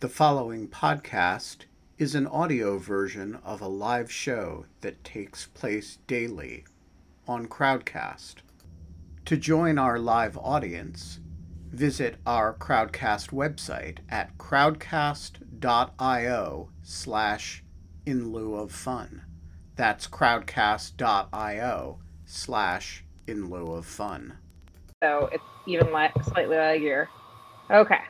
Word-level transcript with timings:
The 0.00 0.10
following 0.10 0.68
podcast 0.68 1.64
is 1.96 2.14
an 2.14 2.26
audio 2.26 2.76
version 2.76 3.38
of 3.42 3.62
a 3.62 3.66
live 3.66 4.12
show 4.12 4.66
that 4.82 5.02
takes 5.02 5.46
place 5.46 5.96
daily 6.06 6.66
on 7.26 7.46
Crowdcast. 7.46 8.34
To 9.24 9.38
join 9.38 9.78
our 9.78 9.98
live 9.98 10.36
audience, 10.36 11.20
visit 11.70 12.16
our 12.26 12.52
Crowdcast 12.52 13.30
website 13.30 14.00
at 14.10 14.36
crowdcast.io 14.36 15.38
slash 16.82 17.64
in 18.04 18.32
lieu 18.32 18.54
of 18.54 18.72
fun. 18.72 19.22
That's 19.76 20.06
crowdcast.io 20.06 21.98
slash 22.26 23.04
in 23.26 23.48
lieu 23.48 23.72
of 23.72 23.86
fun. 23.86 24.36
So 25.02 25.30
it's 25.32 25.42
even 25.66 25.90
li- 25.90 26.12
slightly 26.22 26.56
leggier. 26.56 27.06
Okay. 27.70 28.00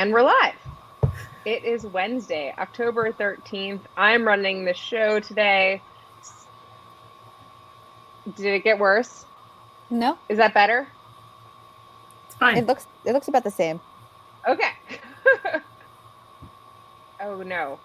And 0.00 0.14
we're 0.14 0.22
live. 0.22 0.54
It 1.44 1.62
is 1.62 1.84
Wednesday, 1.84 2.54
October 2.56 3.12
13th. 3.12 3.82
I'm 3.98 4.26
running 4.26 4.64
the 4.64 4.72
show 4.72 5.20
today. 5.20 5.82
Did 8.34 8.46
it 8.46 8.64
get 8.64 8.78
worse? 8.78 9.26
No, 9.90 10.16
Is 10.30 10.38
that 10.38 10.54
better? 10.54 10.88
It's 12.24 12.34
fine. 12.34 12.56
it 12.56 12.66
looks 12.66 12.86
it 13.04 13.12
looks 13.12 13.28
about 13.28 13.44
the 13.44 13.50
same. 13.50 13.78
Okay. 14.48 14.70
oh 17.20 17.42
no. 17.42 17.78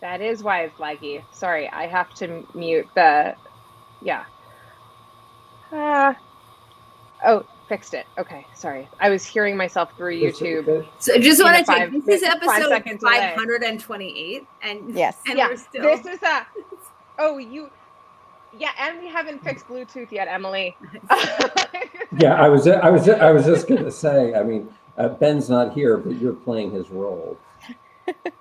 That 0.00 0.20
is 0.20 0.42
why 0.42 0.62
it's 0.62 0.78
laggy. 0.80 1.22
Sorry, 1.30 1.68
I 1.68 1.86
have 1.86 2.12
to 2.14 2.44
mute 2.52 2.88
the. 2.96 3.36
Yeah. 4.02 4.24
Uh, 5.70 6.14
oh, 7.24 7.46
fixed 7.68 7.94
it. 7.94 8.06
Okay, 8.16 8.46
sorry. 8.54 8.88
I 9.00 9.10
was 9.10 9.24
hearing 9.24 9.56
myself 9.56 9.90
through 9.96 10.18
YouTube. 10.20 10.86
so 10.98 11.14
I 11.14 11.18
just 11.18 11.42
want 11.42 11.58
to 11.58 11.64
five- 11.64 11.92
check. 11.92 12.04
This 12.04 12.22
is 12.22 12.28
episode 12.28 12.68
second 12.68 13.00
delay. 13.00 13.32
528, 13.36 14.46
and 14.62 14.94
Yes. 14.96 15.18
and 15.26 15.38
yeah, 15.38 15.48
we're 15.48 15.56
still. 15.56 15.82
this 15.82 16.06
is 16.06 16.22
a. 16.22 16.46
Oh, 17.20 17.38
you. 17.38 17.68
Yeah, 18.56 18.70
and 18.80 19.00
we 19.00 19.08
haven't 19.08 19.42
fixed 19.42 19.66
Bluetooth 19.66 20.12
yet, 20.12 20.28
Emily. 20.28 20.76
Yeah, 22.18 22.34
I 22.42 22.48
was, 22.48 22.66
I 22.66 22.88
was, 22.88 23.06
I 23.08 23.30
was 23.32 23.44
just 23.44 23.68
going 23.68 23.84
to 23.84 23.90
say. 23.92 24.34
I 24.34 24.42
mean, 24.42 24.72
uh, 24.96 25.08
Ben's 25.10 25.50
not 25.50 25.74
here, 25.74 25.98
but 25.98 26.16
you're 26.16 26.32
playing 26.32 26.70
his 26.70 26.88
role. 26.90 27.36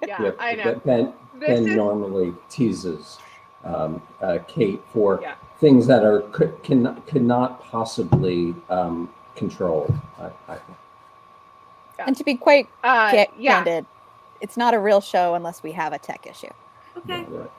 yeah, 0.07 0.31
I 0.39 0.55
know. 0.55 0.63
Ben, 0.63 0.81
Ben, 0.85 1.13
ben 1.39 1.51
is 1.67 1.75
normally 1.75 2.33
teases 2.49 3.17
um, 3.65 4.01
uh, 4.21 4.37
Kate 4.47 4.81
for 4.93 5.19
Yeah. 5.21 5.35
things 5.59 5.85
that 5.87 6.03
are 6.05 6.21
could 6.31 6.63
can 6.63 7.01
could 7.07 7.23
not 7.23 7.61
possibly 7.61 8.55
um, 8.69 9.09
control. 9.37 9.93
I, 10.19 10.31
I, 10.53 10.57
And 11.99 12.15
to 12.17 12.23
be 12.23 12.35
quite 12.35 12.67
uh, 12.83 13.11
ca- 13.11 13.31
yeah. 13.37 13.63
candid, 13.63 13.85
it's 14.41 14.57
not 14.57 14.73
a 14.73 14.79
real 14.79 14.99
show 15.01 15.35
unless 15.35 15.63
we 15.63 15.71
have 15.71 15.93
a 15.93 15.99
tech 15.99 16.27
issue. 16.27 16.49
okay. 16.97 17.23
right. 17.29 17.49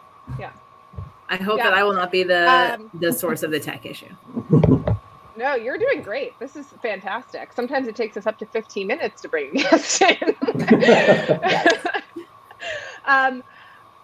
I 1.30 1.36
hope 1.36 1.58
Yeah. 1.58 1.64
that 1.70 1.74
I 1.74 1.84
will 1.84 1.92
not 1.94 2.10
be 2.10 2.22
the 2.22 2.50
Um, 2.74 2.90
the 2.94 3.12
source 3.12 3.42
of 3.42 3.50
the 3.50 3.60
tech 3.60 3.86
issue. 3.86 4.14
No, 5.36 5.54
you're 5.54 5.78
doing 5.78 6.02
great. 6.02 6.36
This 6.40 6.56
is 6.56 6.66
fantastic. 6.82 7.52
Sometimes 7.52 7.86
it 7.86 7.94
takes 7.94 8.16
us 8.16 8.26
up 8.26 8.38
to 8.38 8.46
15 8.46 8.88
minutes 8.88 9.22
to 9.22 9.28
bring 9.28 9.52
guests 9.54 10.00
in. 10.02 10.34
um, 13.06 13.44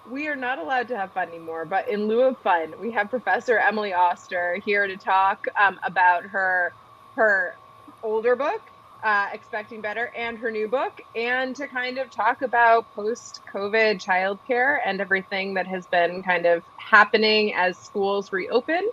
we 0.09 0.29
are 0.29 0.37
not 0.37 0.61
allowed 0.61 0.87
to 0.89 0.97
have 0.97 1.11
fun 1.13 1.27
anymore, 1.31 1.65
but 1.65 1.89
in 1.89 2.07
lieu 2.07 2.23
of 2.23 2.39
fun, 2.39 2.73
we 2.81 2.93
have 2.93 3.11
Professor 3.11 3.59
Emily 3.59 3.93
Oster 3.93 4.61
here 4.65 4.87
to 4.87 4.97
talk 4.97 5.45
um, 5.61 5.81
about 5.83 6.23
her 6.23 6.73
her 7.17 7.57
older 8.05 8.37
book, 8.37 8.61
uh, 9.03 9.29
Expecting 9.33 9.81
Better, 9.81 10.13
and 10.17 10.39
her 10.39 10.51
new 10.51 10.69
book, 10.69 11.01
and 11.17 11.57
to 11.57 11.67
kind 11.67 11.99
of 11.99 12.11
talk 12.11 12.43
about 12.43 12.87
post-COVID 12.95 14.01
childcare 14.01 14.79
and 14.85 15.01
everything 15.01 15.55
that 15.55 15.67
has 15.67 15.87
been 15.87 16.23
kind 16.23 16.47
of 16.47 16.63
happening 16.77 17.55
as 17.55 17.79
schools 17.79 18.31
reopen 18.31 18.89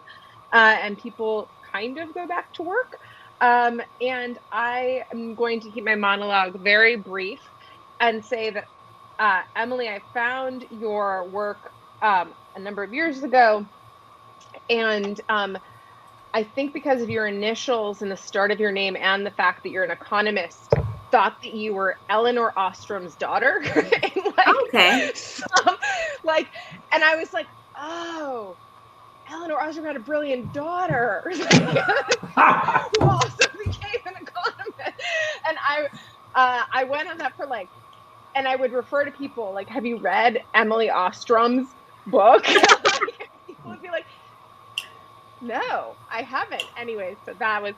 uh, 0.54 0.78
and 0.82 0.98
people 0.98 1.50
kind 1.72 2.00
of 2.00 2.14
go 2.14 2.26
back 2.26 2.52
to 2.54 2.64
work. 2.64 3.00
Um, 3.42 3.82
and 4.00 4.40
I 4.52 5.04
am 5.12 5.36
going 5.36 5.60
to 5.62 5.70
keep 5.72 5.84
my 5.84 5.96
monologue 5.96 6.60
very 6.60 6.96
brief 6.96 7.42
and 8.00 8.24
say 8.24 8.50
that, 8.52 8.66
uh, 9.20 9.42
Emily, 9.56 9.90
I 9.90 10.02
found 10.14 10.66
your 10.72 11.28
work 11.30 11.72
um, 12.02 12.34
a 12.56 12.60
number 12.60 12.84
of 12.84 12.94
years 12.94 13.24
ago. 13.24 13.66
And 14.70 15.20
um, 15.30 15.58
I 16.34 16.44
think 16.44 16.74
because 16.74 17.02
of 17.02 17.10
your 17.10 17.28
initials 17.28 18.02
and 18.02 18.12
the 18.12 18.18
start 18.18 18.52
of 18.52 18.60
your 18.60 18.72
name 18.72 18.96
and 18.96 19.26
the 19.26 19.32
fact 19.32 19.64
that 19.64 19.70
you're 19.72 19.84
an 19.84 19.92
economist, 19.92 20.74
thought 21.12 21.38
that 21.44 21.54
you 21.54 21.74
were 21.74 21.98
Elinor 22.10 22.52
Ostrom's 22.58 23.16
daughter. 23.16 23.64
Like, 24.38 24.58
Okay. 24.74 25.12
some- 25.14 25.78
like, 26.24 26.48
and 26.94 27.04
I 27.04 27.16
was 27.18 27.34
like, 27.34 27.48
oh, 27.78 28.58
Eleanor 29.30 29.62
Ostrom 29.62 29.86
had 29.86 29.96
a 29.96 30.00
brilliant 30.02 30.54
daughter 30.54 31.24
who 31.34 31.40
also 33.08 33.46
became 33.66 34.02
an 34.06 34.14
economist. 34.22 35.02
And 35.48 35.58
I, 35.68 35.88
uh, 36.36 36.64
I 36.74 36.86
went 36.86 37.10
on 37.10 37.18
that 37.20 37.36
for 37.36 37.48
like, 37.48 37.70
and 38.36 38.48
I 38.48 38.56
would 38.56 38.74
refer 38.74 39.06
to 39.06 39.12
people 39.12 39.54
like, 39.54 39.70
have 39.70 39.86
you 39.86 40.00
read 40.00 40.44
Emily 40.54 40.90
Ostrom's 40.90 41.76
book? 42.08 42.46
people 43.48 43.72
would 43.72 43.82
be 43.82 43.90
like, 43.92 44.06
no, 45.42 45.96
I 46.12 46.22
haven't. 46.22 46.64
Anyway, 46.78 47.16
so 47.26 47.34
that 47.40 47.62
was, 47.62 47.74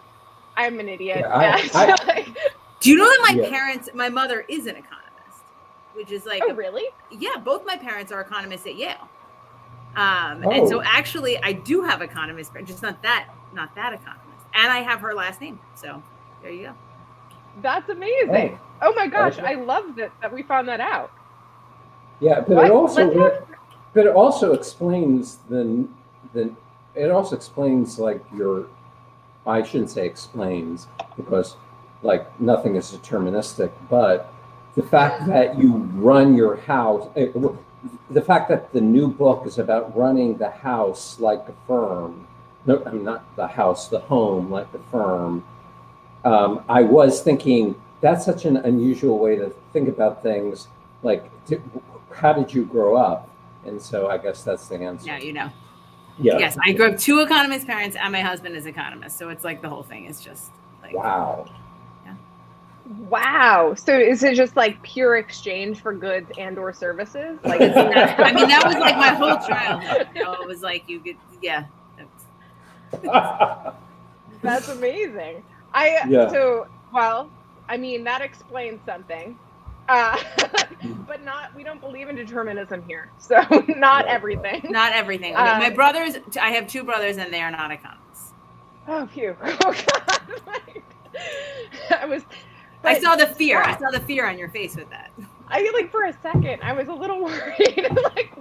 I'm 0.57 0.79
an 0.79 0.89
idiot. 0.89 1.19
Yeah, 1.21 1.27
I- 1.35 1.43
Yeah, 1.43 1.53
I- 1.73 1.95
so, 1.97 2.05
like, 2.07 2.37
Do 2.79 2.89
you 2.89 2.97
know 2.97 3.05
that 3.05 3.33
my 3.35 3.41
Yeah. 3.41 3.49
parents, 3.49 3.89
my 3.93 4.09
mother 4.09 4.41
is 4.49 4.65
an 4.67 4.75
economist, 4.75 5.43
which 5.93 6.11
is 6.11 6.25
like, 6.25 6.43
oh, 6.45 6.53
really? 6.53 6.85
yeah, 7.11 7.37
both 7.37 7.65
my 7.65 7.77
parents 7.77 8.11
are 8.11 8.19
economists 8.21 8.65
at 8.67 8.75
Yale. 8.75 9.07
Um, 9.95 10.43
and 10.51 10.67
so 10.67 10.79
Oh. 10.79 10.83
actually, 10.83 11.41
I 11.43 11.53
do 11.53 11.83
have 11.83 12.01
economist, 12.01 12.53
but 12.53 12.65
just 12.65 12.81
not 12.81 13.01
that, 13.03 13.29
not 13.53 13.73
that 13.75 13.93
economist, 13.93 14.45
and 14.55 14.71
I 14.71 14.79
have 14.79 14.99
her 15.01 15.13
last 15.13 15.39
name. 15.39 15.59
So 15.75 16.01
there 16.41 16.51
you 16.51 16.63
go. 16.67 16.73
That's 17.61 17.87
amazing. 17.89 18.59
Oh, 18.81 18.93
my 18.95 19.07
gosh, 19.07 19.37
Okay. 19.37 19.47
I 19.47 19.53
love 19.53 19.95
that, 19.97 20.11
that 20.21 20.33
we 20.33 20.41
found 20.43 20.67
that 20.67 20.79
out. 20.81 21.11
yeah, 22.19 22.39
but 22.41 22.49
What? 22.57 22.65
it 22.65 22.71
also 22.71 23.17
have- 23.19 23.43
but 23.93 24.07
it 24.07 24.15
also 24.15 24.53
explains 24.53 25.37
the 25.49 25.87
the 26.33 26.49
it 26.95 27.11
also 27.11 27.35
explains 27.35 27.99
like 27.99 28.23
your 28.35 28.67
I 29.45 29.63
shouldn't 29.63 29.89
say 29.89 30.05
explains 30.05 30.87
because 31.17 31.57
like 32.01 32.39
nothing 32.39 32.75
is 32.75 32.91
deterministic, 32.91 33.71
but 33.89 34.33
the 34.75 34.83
fact 34.83 35.27
that 35.27 35.57
you 35.57 35.73
run 35.95 36.35
your 36.35 36.57
house 36.57 37.09
eh, 37.15 37.27
the 38.09 38.21
fact 38.21 38.49
that 38.49 38.71
the 38.73 38.81
new 38.81 39.07
book 39.07 39.45
is 39.45 39.59
about 39.59 39.95
running 39.95 40.37
the 40.37 40.49
house 40.49 41.19
like 41.19 41.47
a 41.49 41.53
firm 41.67 42.25
no 42.65 42.81
I 42.85 42.91
mean 42.91 43.03
not 43.03 43.35
the 43.35 43.47
house 43.47 43.89
the 43.89 43.99
home 43.99 44.49
like 44.49 44.67
a 44.73 44.79
firm 44.89 45.43
um, 46.25 46.63
I 46.69 46.83
was 46.83 47.21
thinking 47.21 47.75
that's 48.01 48.25
such 48.25 48.45
an 48.45 48.57
unusual 48.57 49.19
way 49.19 49.35
to 49.35 49.49
think 49.73 49.89
about 49.89 50.23
things 50.23 50.67
like 51.03 51.29
how 52.11 52.33
did 52.33 52.53
you 52.53 52.65
grow 52.65 52.95
up 52.95 53.29
and 53.65 53.81
so 53.81 54.09
I 54.09 54.17
guess 54.17 54.43
that's 54.43 54.67
the 54.67 54.75
answer. 54.75 55.07
Now 55.07 55.17
you 55.17 55.33
know. 55.33 55.49
Yeah. 56.19 56.37
Yes, 56.37 56.57
I 56.63 56.71
grew 56.73 56.91
up 56.91 56.97
two 56.99 57.19
economist 57.21 57.65
parents, 57.67 57.95
and 57.99 58.11
my 58.11 58.21
husband 58.21 58.55
is 58.55 58.65
economist. 58.65 59.17
So 59.17 59.29
it's 59.29 59.43
like 59.43 59.61
the 59.61 59.69
whole 59.69 59.83
thing 59.83 60.05
is 60.05 60.21
just 60.21 60.51
like 60.83 60.93
Wow. 60.95 61.45
Yeah. 62.05 62.15
Wow. 63.09 63.73
So 63.75 63.97
is 63.97 64.23
it 64.23 64.35
just 64.35 64.55
like 64.55 64.81
pure 64.83 65.17
exchange 65.17 65.81
for 65.81 65.91
goods 65.93 66.31
and 66.37 66.57
or 66.59 66.71
services? 66.73 67.39
Like 67.43 67.61
It's 67.61 67.75
not- 67.75 68.19
I 68.19 68.31
mean, 68.31 68.47
that 68.47 68.63
was 68.65 68.75
like 68.75 68.95
my 68.95 69.09
whole 69.09 69.37
childhood. 69.47 70.07
You 70.15 70.23
know, 70.23 70.33
it 70.33 70.47
was 70.47 70.61
like 70.61 70.87
you 70.87 70.99
could, 70.99 71.17
yeah. 71.41 71.65
that's 74.41 74.69
amazing. 74.69 75.43
I 75.73 76.01
Yeah. 76.07 76.29
so 76.29 76.67
well, 76.93 77.29
I 77.67 77.77
mean 77.77 78.03
that 78.03 78.21
explains 78.21 78.79
something. 78.85 79.37
Uh, 79.87 80.17
but 81.07 81.23
not 81.23 81.53
we 81.55 81.63
don't 81.63 81.81
believe 81.81 82.09
in 82.09 82.15
determinism 82.15 82.83
here. 82.87 83.09
So 83.17 83.41
not 83.67 84.07
everything. 84.07 84.67
Not 84.69 84.93
everything. 84.93 85.35
Um, 85.35 85.59
my 85.59 85.69
brothers, 85.69 86.17
I 86.41 86.51
have 86.51 86.67
two 86.67 86.83
brothers, 86.83 87.17
and 87.17 87.33
they 87.33 87.41
are 87.41 87.51
not 87.51 87.71
economists. 87.71 88.33
Oh 88.87 89.07
phew. 89.07 89.35
Oh 89.43 89.73
god. 89.73 90.41
Like, 90.47 90.83
I 91.91 92.05
was 92.05 92.23
I 92.83 92.99
saw 92.99 93.15
the 93.15 93.27
fear. 93.27 93.61
I 93.61 93.77
saw 93.77 93.91
the 93.91 93.99
fear 94.01 94.27
on 94.27 94.37
your 94.37 94.49
face 94.49 94.75
with 94.75 94.89
that. 94.89 95.11
I 95.47 95.69
like 95.73 95.91
for 95.91 96.05
a 96.05 96.13
second 96.21 96.61
I 96.63 96.73
was 96.73 96.87
a 96.87 96.93
little 96.93 97.23
worried 97.23 97.87
like 98.15 98.33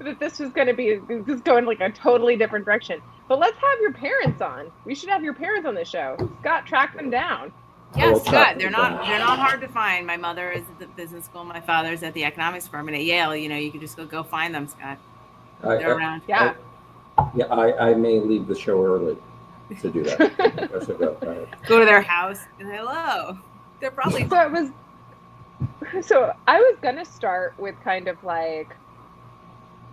that 0.00 0.18
this 0.18 0.38
was 0.38 0.50
going 0.50 0.66
to 0.66 0.74
be 0.74 0.96
this 1.08 1.36
is 1.36 1.40
going 1.42 1.64
like 1.64 1.80
a 1.80 1.90
totally 1.90 2.36
different 2.36 2.64
direction. 2.64 3.00
But 3.28 3.38
let's 3.38 3.56
have 3.56 3.80
your 3.80 3.92
parents 3.92 4.42
on. 4.42 4.70
We 4.84 4.94
should 4.94 5.08
have 5.08 5.22
your 5.22 5.34
parents 5.34 5.66
on 5.66 5.74
the 5.74 5.84
show. 5.84 6.16
Scott, 6.40 6.66
track 6.66 6.96
them 6.96 7.10
down. 7.10 7.52
Yes, 7.96 8.24
will 8.24 8.30
good. 8.30 8.58
They're 8.58 8.70
not. 8.70 9.04
They're 9.04 9.18
not 9.18 9.38
hard 9.38 9.60
to 9.60 9.68
find. 9.68 10.06
My 10.06 10.16
mother 10.16 10.50
is 10.50 10.62
at 10.62 10.78
the 10.78 10.86
business 10.86 11.26
school. 11.26 11.44
My 11.44 11.60
father's 11.60 12.02
at 12.02 12.14
the 12.14 12.24
economics 12.24 12.66
firm, 12.66 12.88
and 12.88 12.96
at 12.96 13.04
Yale, 13.04 13.36
you 13.36 13.48
know, 13.48 13.56
you 13.56 13.70
can 13.70 13.80
just 13.80 13.96
go 13.96 14.06
go 14.06 14.22
find 14.22 14.54
them, 14.54 14.66
Scott. 14.66 14.98
I, 15.62 15.76
They're 15.76 15.94
I- 15.94 15.96
around. 15.96 16.22
Yeah. 16.26 16.54
yeah, 17.34 17.46
I, 17.46 17.90
I 17.90 17.94
may 17.94 18.18
leave 18.20 18.46
the 18.46 18.54
show 18.54 18.82
early. 18.84 19.16
to 19.80 19.90
do 19.90 20.02
that. 20.04 20.98
Go. 20.98 21.16
All 21.22 21.28
right. 21.28 21.48
Go 21.66 21.78
to 21.78 21.84
their 21.84 22.02
house 22.02 22.40
and 22.58 22.68
hello. 22.68 23.38
They're 23.80 23.90
probably 23.90 24.28
so 24.28 24.40
it 24.40 24.52
was 24.52 24.70
so 26.04 26.32
i 26.46 26.58
was 26.58 26.76
gonna 26.82 27.04
start 27.04 27.54
with 27.58 27.74
kind 27.84 28.08
of 28.08 28.22
like 28.24 28.74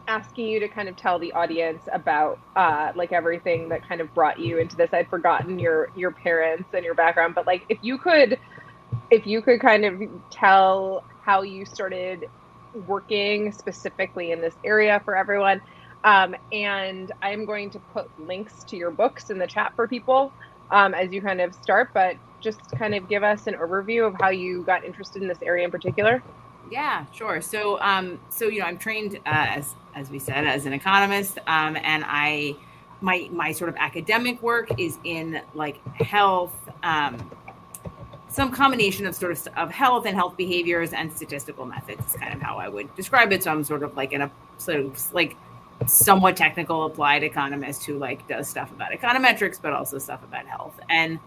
asking 0.10 0.48
you 0.48 0.60
to 0.60 0.68
kind 0.68 0.90
of 0.90 0.96
tell 0.96 1.20
the 1.20 1.32
audience 1.34 1.84
about 1.94 2.40
uh 2.56 2.92
like 2.96 3.12
everything 3.12 3.70
that 3.70 3.88
kind 3.88 4.02
of 4.02 4.14
brought 4.14 4.40
you 4.40 4.58
into 4.58 4.76
this 4.76 4.90
i'd 4.94 5.08
forgotten 5.10 5.60
your 5.60 5.90
your 5.96 6.12
parents 6.12 6.68
and 6.74 6.84
your 6.84 6.96
background 6.96 7.36
but 7.36 7.46
like 7.46 7.64
if 7.70 7.78
you 7.82 7.98
could 7.98 8.40
if 9.12 9.28
you 9.28 9.42
could 9.42 9.62
kind 9.62 9.86
of 9.86 10.02
tell 10.32 11.04
how 11.22 11.44
you 11.44 11.64
started 11.64 12.28
working 12.88 13.52
specifically 13.52 14.32
in 14.32 14.42
this 14.42 14.56
area 14.64 15.02
for 15.06 15.16
everyone 15.16 15.62
um, 16.04 16.36
and 16.52 17.12
i'm 17.22 17.46
going 17.46 17.70
to 17.70 17.80
put 17.94 18.10
links 18.20 18.64
to 18.64 18.76
your 18.76 18.92
books 18.92 19.30
in 19.30 19.38
the 19.38 19.48
chat 19.48 19.72
for 19.76 19.88
people 19.88 20.34
um, 20.72 20.94
as 20.94 21.12
you 21.12 21.22
kind 21.22 21.40
of 21.40 21.54
start 21.54 21.92
but 21.94 22.16
just 22.42 22.60
kind 22.72 22.96
of 22.96 23.08
give 23.10 23.24
us 23.24 23.48
an 23.48 23.56
overview 23.56 24.08
of 24.08 24.16
how 24.20 24.30
you 24.30 24.64
got 24.64 24.84
interested 24.84 25.22
in 25.22 25.28
this 25.28 25.42
area 25.42 25.66
in 25.66 25.72
particular? 25.72 26.24
Yeah, 26.72 27.06
sure. 27.12 27.42
So, 27.42 27.80
um, 27.82 28.20
so 28.30 28.46
you 28.46 28.60
know, 28.60 28.66
I'm 28.66 28.78
trained 28.78 29.16
uh, 29.18 29.20
as 29.26 29.76
as 29.96 30.10
we 30.10 30.20
said 30.20 30.46
as 30.46 30.66
an 30.66 30.74
economist, 30.74 31.38
um, 31.48 31.76
and 31.78 32.04
I 32.06 32.56
my 33.02 33.30
my 33.32 33.52
sort 33.52 33.70
of 33.70 33.76
academic 33.78 34.42
work 34.42 34.80
is 34.80 34.98
in 35.04 35.42
like 35.54 35.84
health, 35.96 36.54
um, 36.84 37.32
some 38.28 38.52
combination 38.52 39.06
of 39.06 39.16
sort 39.16 39.32
of 39.32 39.48
of 39.58 39.72
health 39.72 40.06
and 40.06 40.16
health 40.16 40.38
behaviors 40.38 40.94
and 40.94 41.12
statistical 41.12 41.66
methods. 41.66 42.06
Is 42.06 42.16
kind 42.16 42.34
of 42.34 42.42
how 42.42 42.58
I 42.58 42.68
would 42.68 42.94
describe 42.96 43.32
it. 43.32 43.44
So 43.44 43.52
I'm 43.52 43.64
sort 43.64 43.84
of 43.84 43.96
like 43.96 44.14
in 44.14 44.22
a 44.22 44.32
sort 44.58 44.80
of 44.80 45.14
like 45.14 45.36
somewhat 45.88 46.36
technical 46.36 46.86
applied 46.86 47.24
economist 47.24 47.86
who 47.86 47.98
like 47.98 48.28
does 48.28 48.50
stuff 48.50 48.72
about 48.72 48.92
econometrics, 48.92 49.62
but 49.62 49.74
also 49.74 49.98
stuff 49.98 50.24
about 50.24 50.46
health 50.46 50.78
and 50.90 51.20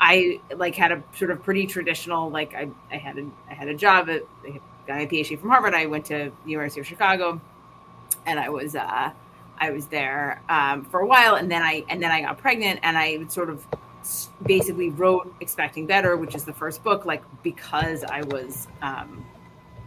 I 0.00 0.40
like 0.56 0.74
had 0.74 0.92
a 0.92 1.02
sort 1.14 1.30
of 1.30 1.42
pretty 1.42 1.66
traditional 1.66 2.30
like 2.30 2.54
I, 2.54 2.70
I 2.90 2.96
had 2.96 3.18
a 3.18 3.30
I 3.50 3.54
had 3.54 3.68
a 3.68 3.74
job 3.74 4.08
at 4.08 4.22
I 4.44 4.60
got 4.86 4.96
my 4.96 5.06
PhD 5.06 5.38
from 5.38 5.50
Harvard. 5.50 5.74
I 5.74 5.86
went 5.86 6.06
to 6.06 6.32
the 6.44 6.50
University 6.50 6.80
of 6.80 6.86
Chicago, 6.86 7.40
and 8.26 8.38
I 8.38 8.48
was 8.48 8.74
uh, 8.74 9.10
I 9.58 9.70
was 9.70 9.86
there 9.86 10.42
um, 10.48 10.84
for 10.84 11.00
a 11.00 11.06
while, 11.06 11.34
and 11.34 11.50
then 11.50 11.62
I 11.62 11.84
and 11.88 12.02
then 12.02 12.10
I 12.10 12.22
got 12.22 12.38
pregnant, 12.38 12.80
and 12.82 12.96
I 12.96 13.26
sort 13.28 13.50
of 13.50 13.66
basically 14.44 14.90
wrote 14.90 15.34
Expecting 15.40 15.86
Better, 15.86 16.16
which 16.16 16.34
is 16.34 16.44
the 16.44 16.52
first 16.52 16.82
book, 16.82 17.04
like 17.04 17.22
because 17.42 18.02
I 18.04 18.22
was 18.22 18.68
um, 18.82 19.24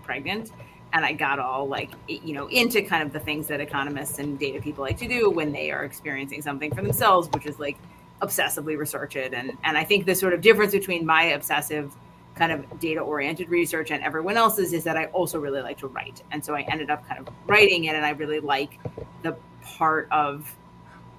pregnant. 0.03 0.51
And 0.95 1.03
I 1.03 1.13
got 1.13 1.39
all 1.39 1.67
like, 1.67 1.89
you 2.07 2.33
know, 2.33 2.45
into 2.49 2.83
kind 2.83 3.01
of 3.01 3.11
the 3.11 3.19
things 3.19 3.47
that 3.47 3.59
economists 3.59 4.19
and 4.19 4.37
data 4.37 4.61
people 4.61 4.83
like 4.83 4.99
to 4.99 5.07
do 5.07 5.27
when 5.27 5.51
they 5.51 5.71
are 5.71 5.85
experiencing 5.85 6.43
something 6.43 6.71
for 6.71 6.83
themselves, 6.83 7.29
which 7.33 7.47
is 7.47 7.57
like 7.57 7.77
obsessively 8.21 8.77
research 8.77 9.15
it. 9.15 9.33
And 9.33 9.53
and 9.63 9.75
I 9.75 9.83
think 9.83 10.05
the 10.05 10.13
sort 10.13 10.33
of 10.33 10.41
difference 10.41 10.71
between 10.71 11.03
my 11.03 11.23
obsessive 11.23 11.95
kind 12.35 12.51
of 12.51 12.79
data 12.79 12.99
oriented 12.99 13.49
research 13.49 13.91
and 13.91 14.03
everyone 14.03 14.37
else's 14.37 14.73
is 14.73 14.83
that 14.83 14.97
I 14.97 15.05
also 15.05 15.39
really 15.39 15.61
like 15.61 15.77
to 15.79 15.87
write. 15.87 16.23
And 16.31 16.43
so 16.43 16.55
I 16.55 16.61
ended 16.61 16.89
up 16.89 17.07
kind 17.07 17.19
of 17.19 17.33
writing 17.47 17.85
it 17.85 17.95
and 17.95 18.05
I 18.05 18.11
really 18.11 18.39
like 18.39 18.79
the 19.21 19.35
part 19.61 20.07
of 20.11 20.53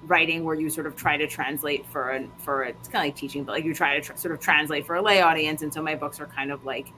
writing 0.07 0.43
where 0.43 0.55
you 0.55 0.69
sort 0.69 0.85
of 0.85 0.95
try 0.95 1.17
to 1.17 1.25
translate 1.25 1.85
for 1.87 2.11
a 2.11 2.27
for 2.37 2.63
a, 2.63 2.69
it's 2.69 2.87
kind 2.87 3.03
of 3.03 3.07
like 3.07 3.15
teaching 3.15 3.43
but 3.43 3.53
like 3.53 3.63
you 3.63 3.73
try 3.73 3.95
to 3.95 4.01
tr- 4.01 4.15
sort 4.15 4.31
of 4.31 4.39
translate 4.39 4.85
for 4.85 4.95
a 4.97 5.01
lay 5.01 5.19
audience 5.19 5.63
and 5.63 5.73
so 5.73 5.81
my 5.81 5.95
books 5.95 6.19
are 6.19 6.27
kind 6.27 6.51
of 6.51 6.63
like 6.63 6.91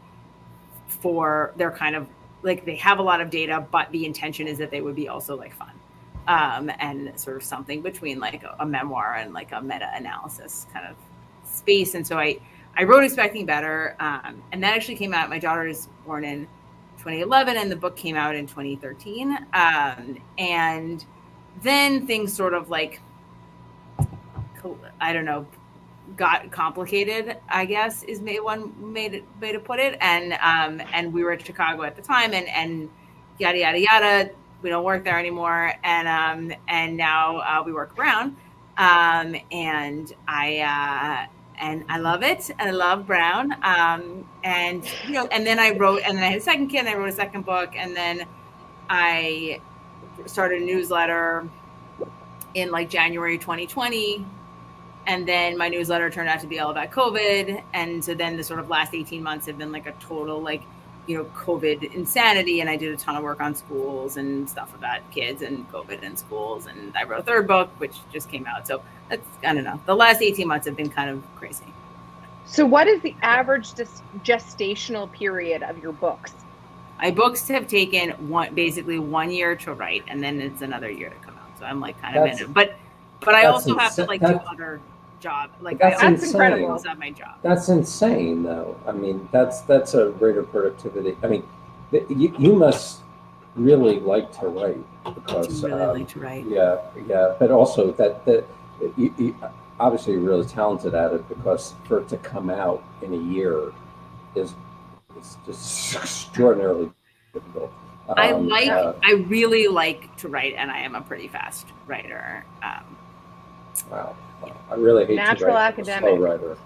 for 0.88 1.54
they're 1.56 1.72
kind 1.72 1.96
of 1.96 2.06
like 2.44 2.66
they 2.66 2.75
have 2.75 3.00
a 3.00 3.02
lot 3.02 3.22
of 3.22 3.30
data 3.30 3.66
but 3.72 3.90
the 3.94 4.06
intention 4.06 4.46
is 4.46 4.58
that 4.58 4.72
they 4.72 4.81
would 4.81 4.96
be 4.96 5.08
also 5.08 5.38
like 5.38 5.56
fun 5.56 5.72
um, 6.28 6.69
and 6.80 7.18
sort 7.19 7.38
of 7.38 7.44
something 7.44 7.81
between 7.81 8.19
like 8.19 8.44
a, 8.44 8.58
a 8.60 8.66
memoir 8.66 9.16
and 9.16 9.34
like 9.34 9.52
a 9.54 9.62
meta 9.62 9.90
analysis 9.94 10.68
kind 10.74 10.86
of 10.86 10.96
space. 11.46 11.96
And 11.96 12.06
so 12.06 12.19
I, 12.19 12.40
I 12.77 12.83
wrote 12.83 13.03
Expecting 13.03 13.45
Better, 13.45 13.95
um, 14.00 14.44
and 14.51 14.63
that 14.63 14.75
actually 14.75 14.95
came 14.95 15.13
out. 15.13 15.29
My 15.29 15.39
daughter 15.39 15.65
is 15.65 15.88
born 16.06 16.24
in 16.24 16.47
2011, 17.00 17.57
and 17.57 17.71
the 17.71 17.75
book 17.75 17.95
came 17.97 18.15
out 18.15 18.35
in 18.35 18.45
2013. 18.45 19.38
Um, 19.53 20.21
and 20.38 21.03
then 21.63 22.06
things 22.06 22.31
sort 22.33 22.53
of 22.53 22.69
like, 22.69 23.01
I 25.01 25.12
don't 25.12 25.25
know, 25.25 25.47
got 26.15 26.51
complicated. 26.51 27.38
I 27.50 27.65
guess 27.65 28.03
is 28.03 28.21
may 28.21 28.39
one 28.39 28.71
made 28.94 29.23
way 29.41 29.51
to 29.51 29.59
put 29.59 29.80
it. 29.80 29.97
And 30.00 30.33
um, 30.33 30.85
and 30.94 31.12
we 31.12 31.23
were 31.23 31.31
at 31.31 31.45
Chicago 31.45 31.81
at 31.83 31.95
the 31.95 32.01
time, 32.01 32.33
and 32.33 32.47
and 32.47 32.89
yada 33.39 33.57
yada 33.57 33.80
yada 33.80 34.30
we 34.62 34.69
don't 34.69 34.83
work 34.83 35.03
there 35.03 35.19
anymore, 35.19 35.73
and 35.83 36.07
um, 36.07 36.57
and 36.68 36.97
now 36.97 37.38
uh, 37.38 37.63
we 37.65 37.73
work 37.73 37.97
around. 37.97 38.35
um, 38.77 39.35
and 39.51 40.13
I 40.27 40.59
uh, 40.59 41.37
and 41.59 41.83
I 41.89 41.98
love 41.98 42.24
it, 42.24 42.51
I 42.59 42.71
love 42.71 43.07
Brown, 43.07 43.54
um, 43.63 44.27
and 44.44 44.83
you 45.06 45.13
know, 45.13 45.27
and 45.27 45.45
then 45.45 45.59
I 45.59 45.71
wrote, 45.71 46.01
and 46.06 46.18
then 46.18 46.24
I 46.24 46.27
had 46.27 46.38
a 46.38 46.42
second 46.42 46.68
kid, 46.68 46.80
and 46.80 46.89
I 46.89 46.95
wrote 46.95 47.09
a 47.09 47.13
second 47.13 47.45
book, 47.45 47.74
and 47.75 47.95
then 47.95 48.25
I 48.89 49.62
started 50.25 50.62
a 50.62 50.65
newsletter 50.65 51.48
in 52.54 52.71
like 52.71 52.89
January 52.89 53.38
2020 53.38 54.25
and 55.07 55.25
then 55.25 55.57
my 55.57 55.69
newsletter 55.69 56.09
turned 56.09 56.30
out 56.30 56.42
to 56.42 56.48
be 56.48 56.59
all 56.59 56.69
about 56.69 56.92
covid 56.92 57.63
and 57.74 58.04
so 58.04 58.13
then 58.13 58.38
the 58.38 58.44
sort 58.44 58.59
of 58.59 58.69
last 58.69 58.94
18 58.94 59.24
months 59.24 59.48
have 59.48 59.57
been 59.57 59.71
like 59.71 59.88
a 59.88 59.94
total 59.94 60.42
like 60.42 60.62
you 61.07 61.18
know 61.18 61.24
covid 61.36 61.94
insanity 61.94 62.59
and 62.59 62.69
i 62.69 62.75
did 62.75 62.94
a 62.94 62.98
ton 62.98 63.15
of 63.15 63.24
work 63.24 63.42
on 63.42 63.56
schools 63.56 64.18
and 64.18 64.48
stuff 64.50 64.74
about 64.75 65.00
kids 65.09 65.42
and 65.42 65.69
covid 65.71 66.04
and 66.04 66.19
schools 66.19 66.68
and 66.68 66.95
i 66.95 67.04
wrote 67.04 67.21
a 67.21 67.24
third 67.24 67.48
book 67.48 67.69
which 67.77 67.95
just 68.12 68.30
came 68.30 68.45
out 68.45 68.68
so 68.68 68.81
that's 69.09 69.27
i 69.44 69.54
don't 69.54 69.63
know 69.63 69.80
the 69.86 69.95
last 69.95 70.21
18 70.21 70.48
months 70.48 70.65
have 70.65 70.75
been 70.75 70.89
kind 70.89 71.09
of 71.09 71.24
crazy 71.36 71.65
so 72.45 72.65
what 72.65 72.88
is 72.88 73.01
the 73.01 73.15
average 73.21 73.74
gestational 73.74 75.12
period 75.12 75.63
of 75.63 75.77
your 75.81 75.92
books 75.94 76.33
my 77.00 77.12
books 77.12 77.48
have 77.48 77.68
taken 77.68 78.12
one 78.27 78.54
basically 78.56 79.00
one 79.00 79.30
year 79.30 79.56
to 79.56 79.74
write 79.74 80.04
and 80.07 80.24
then 80.24 80.42
it's 80.42 80.62
another 80.62 80.89
year 80.89 81.09
to 81.09 81.15
come 81.18 81.36
out 81.36 81.59
so 81.59 81.65
i'm 81.65 81.80
like 81.80 82.00
kind 82.01 82.15
of 82.18 82.24
that's, 82.25 82.42
in 82.42 82.48
it 82.48 82.54
but 82.54 82.75
but 83.19 83.36
i 83.36 83.45
also 83.45 83.77
have 83.77 83.95
to 83.95 84.06
like 84.06 84.21
do 84.21 84.39
other 84.48 84.80
job. 85.19 85.51
Like 85.62 85.80
that's, 85.80 86.01
I, 86.01 86.12
that's 86.12 86.31
incredible. 86.31 86.88
At 86.88 87.00
my 87.00 87.12
job. 87.12 87.36
That's 87.42 87.69
insane, 87.69 88.44
though. 88.44 88.80
I 88.88 88.92
mean, 88.92 89.27
that's 89.31 89.62
that's 89.62 89.94
a 89.94 90.12
rate 90.12 90.38
of 90.38 90.50
productivity. 90.51 91.18
I 91.24 91.27
mean, 91.27 91.44
you, 91.92 92.33
you 92.38 92.54
must 92.54 93.01
really 93.56 94.00
like 94.00 94.31
to 94.39 94.48
write 94.48 94.77
because 95.15 95.63
really 95.63 95.81
um, 95.81 95.98
like 95.98 96.07
to 96.09 96.19
write. 96.19 96.45
Yeah, 96.45 96.81
yeah, 97.07 97.36
but 97.39 97.51
also 97.51 97.92
that 97.94 98.25
that 98.25 98.45
you, 98.97 99.13
you, 99.18 99.35
obviously 99.79 100.13
you're 100.13 100.21
really 100.21 100.45
talented 100.45 100.94
at 100.94 101.13
it 101.13 101.27
because 101.29 101.74
for 101.88 102.00
it 102.00 102.09
to 102.09 102.18
come 102.18 102.50
out 102.50 102.83
in 103.01 103.13
a 103.13 103.33
year 103.33 103.71
is 104.35 104.54
is 105.19 105.37
just 105.45 105.95
extraordinarily 105.95 106.92
difficult. 107.33 107.71
Um, 108.09 108.16
I 108.18 108.31
like. 108.31 108.69
Uh, 108.69 108.94
I 109.04 109.13
really 109.28 109.68
like 109.68 110.16
to 110.18 110.30
write, 110.30 110.56
and 110.57 110.71
I 110.71 110.80
am 110.80 110.95
a 110.95 111.02
pretty 111.02 111.28
fast 111.28 111.68
writer. 111.87 112.45
Um, 112.63 112.97
wow. 113.92 114.16
I 114.69 114.75
really 114.75 115.06
hate 115.06 115.16
natural 115.16 115.52
to 115.52 115.56
write 115.56 115.68
academic. 115.73 116.09
slow 116.09 116.18
writer. 116.18 116.57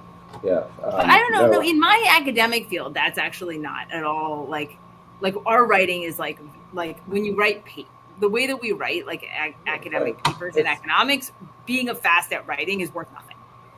Yeah. 0.44 0.64
Um, 0.84 0.94
I 0.94 1.20
don't 1.20 1.32
know. 1.32 1.48
No. 1.48 1.54
no, 1.54 1.62
in 1.62 1.80
my 1.80 2.06
academic 2.20 2.68
field, 2.68 2.94
that's 2.94 3.18
actually 3.18 3.58
not 3.58 3.92
at 3.92 4.04
all 4.04 4.46
like 4.48 4.78
like 5.20 5.36
our 5.46 5.66
writing 5.66 6.04
is 6.04 6.20
like 6.20 6.40
like 6.74 7.00
when 7.02 7.26
you 7.26 7.36
write 7.36 7.66
pa- 7.66 7.90
the 8.20 8.30
way 8.30 8.48
that 8.48 8.60
we 8.60 8.72
write 8.72 9.06
like 9.08 9.24
a- 9.24 9.56
academic 9.68 10.24
papers 10.24 10.58
in 10.58 10.68
economics, 10.68 11.32
being 11.66 11.90
a 11.90 11.96
fast 11.96 12.32
at 12.34 12.48
writing 12.48 12.82
is 12.82 12.94
worth 12.94 13.12
nothing. 13.14 13.38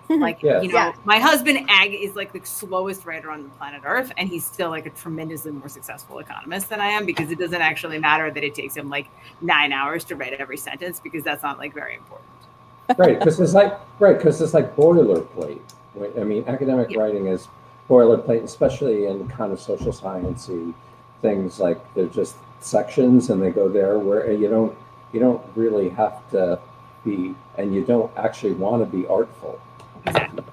Mm-hmm. 0.09 0.21
Like 0.21 0.43
yes. 0.43 0.63
you 0.63 0.69
know, 0.69 0.75
yeah. 0.75 0.93
my 1.05 1.17
husband 1.17 1.65
Ag 1.69 1.93
is 1.93 2.15
like 2.15 2.33
the 2.33 2.41
slowest 2.43 3.05
writer 3.05 3.31
on 3.31 3.43
the 3.43 3.49
planet 3.49 3.81
Earth, 3.85 4.11
and 4.17 4.27
he's 4.27 4.45
still 4.45 4.69
like 4.69 4.85
a 4.85 4.89
tremendously 4.89 5.51
more 5.51 5.69
successful 5.69 6.19
economist 6.19 6.69
than 6.69 6.81
I 6.81 6.87
am 6.87 7.05
because 7.05 7.31
it 7.31 7.39
doesn't 7.39 7.61
actually 7.61 7.99
matter 7.99 8.29
that 8.29 8.43
it 8.43 8.53
takes 8.53 8.75
him 8.75 8.89
like 8.89 9.07
nine 9.41 9.71
hours 9.71 10.03
to 10.05 10.15
write 10.15 10.33
every 10.33 10.57
sentence 10.57 10.99
because 10.99 11.23
that's 11.23 11.41
not 11.41 11.57
like 11.57 11.73
very 11.73 11.95
important 11.95 12.29
right, 12.97 13.19
because 13.19 13.39
it's 13.39 13.53
like 13.53 13.77
right, 13.99 14.17
because 14.17 14.41
it's 14.41 14.53
like 14.53 14.75
boilerplate. 14.75 15.61
Right? 15.95 16.11
I 16.17 16.23
mean, 16.23 16.43
academic 16.47 16.91
yeah. 16.91 16.99
writing 16.99 17.27
is 17.27 17.47
boilerplate, 17.89 18.43
especially 18.43 19.05
in 19.05 19.27
kind 19.27 19.51
of 19.51 19.59
social 19.59 19.91
sciencey 19.91 20.73
things. 21.21 21.59
Like 21.59 21.81
they're 21.93 22.07
just 22.07 22.35
sections, 22.59 23.29
and 23.29 23.41
they 23.41 23.51
go 23.51 23.69
there 23.69 23.99
where 23.99 24.31
you 24.31 24.49
don't 24.49 24.75
you 25.11 25.19
don't 25.19 25.43
really 25.55 25.89
have 25.89 26.29
to 26.31 26.59
be, 27.03 27.35
and 27.57 27.73
you 27.73 27.83
don't 27.83 28.11
actually 28.17 28.53
want 28.53 28.81
to 28.81 28.97
be 28.97 29.05
artful. 29.07 29.59
Exactly. 30.05 30.43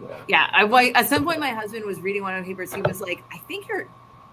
Yeah. 0.00 0.16
yeah, 0.28 0.48
I 0.52 0.92
at 0.94 1.08
some 1.08 1.24
point 1.24 1.40
my 1.40 1.50
husband 1.50 1.84
was 1.84 2.00
reading 2.00 2.22
one 2.22 2.34
of 2.34 2.44
the 2.44 2.48
papers. 2.48 2.72
He 2.72 2.80
was 2.82 3.00
like, 3.00 3.22
"I 3.32 3.38
think 3.38 3.68
your, 3.68 3.86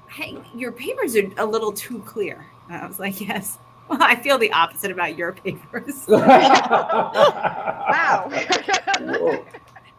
hey, 0.10 0.38
your 0.56 0.72
papers 0.72 1.16
are 1.16 1.30
a 1.38 1.46
little 1.46 1.74
too 1.74 2.00
clear." 2.00 2.46
And 2.70 2.82
I 2.82 2.88
was 2.88 3.00
like, 3.00 3.20
"Yes." 3.20 3.58
Well, 3.88 4.00
I 4.02 4.16
feel 4.16 4.38
the 4.38 4.52
opposite 4.52 4.92
about 4.92 5.18
your 5.18 5.32
papers. 5.32 6.06
wow. 6.08 7.12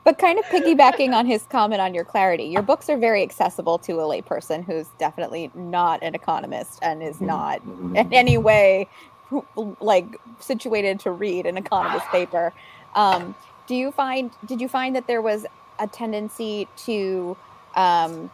but 0.04 0.18
kind 0.18 0.38
of 0.38 0.44
piggybacking 0.46 1.14
on 1.14 1.24
his 1.26 1.44
comment 1.44 1.80
on 1.80 1.94
your 1.94 2.04
clarity, 2.04 2.44
your 2.44 2.60
books 2.62 2.90
are 2.90 2.98
very 2.98 3.22
accessible 3.22 3.78
to 3.78 4.00
a 4.00 4.02
layperson 4.02 4.62
who's 4.64 4.88
definitely 4.98 5.50
not 5.54 6.02
an 6.02 6.14
economist 6.14 6.78
and 6.82 7.02
is 7.02 7.16
mm-hmm. 7.16 7.26
not 7.26 7.62
in 7.64 7.70
mm-hmm. 7.70 8.12
any 8.12 8.36
way 8.36 8.86
like 9.80 10.20
situated 10.40 11.00
to 11.00 11.10
read 11.10 11.46
an 11.46 11.56
economist 11.56 12.06
paper. 12.06 12.52
Um, 12.94 13.34
do 13.66 13.74
you 13.74 13.92
find 13.92 14.30
did 14.46 14.60
you 14.60 14.68
find 14.68 14.96
that 14.96 15.06
there 15.06 15.22
was 15.22 15.46
a 15.78 15.86
tendency 15.86 16.66
to 16.76 17.36
um, 17.76 18.30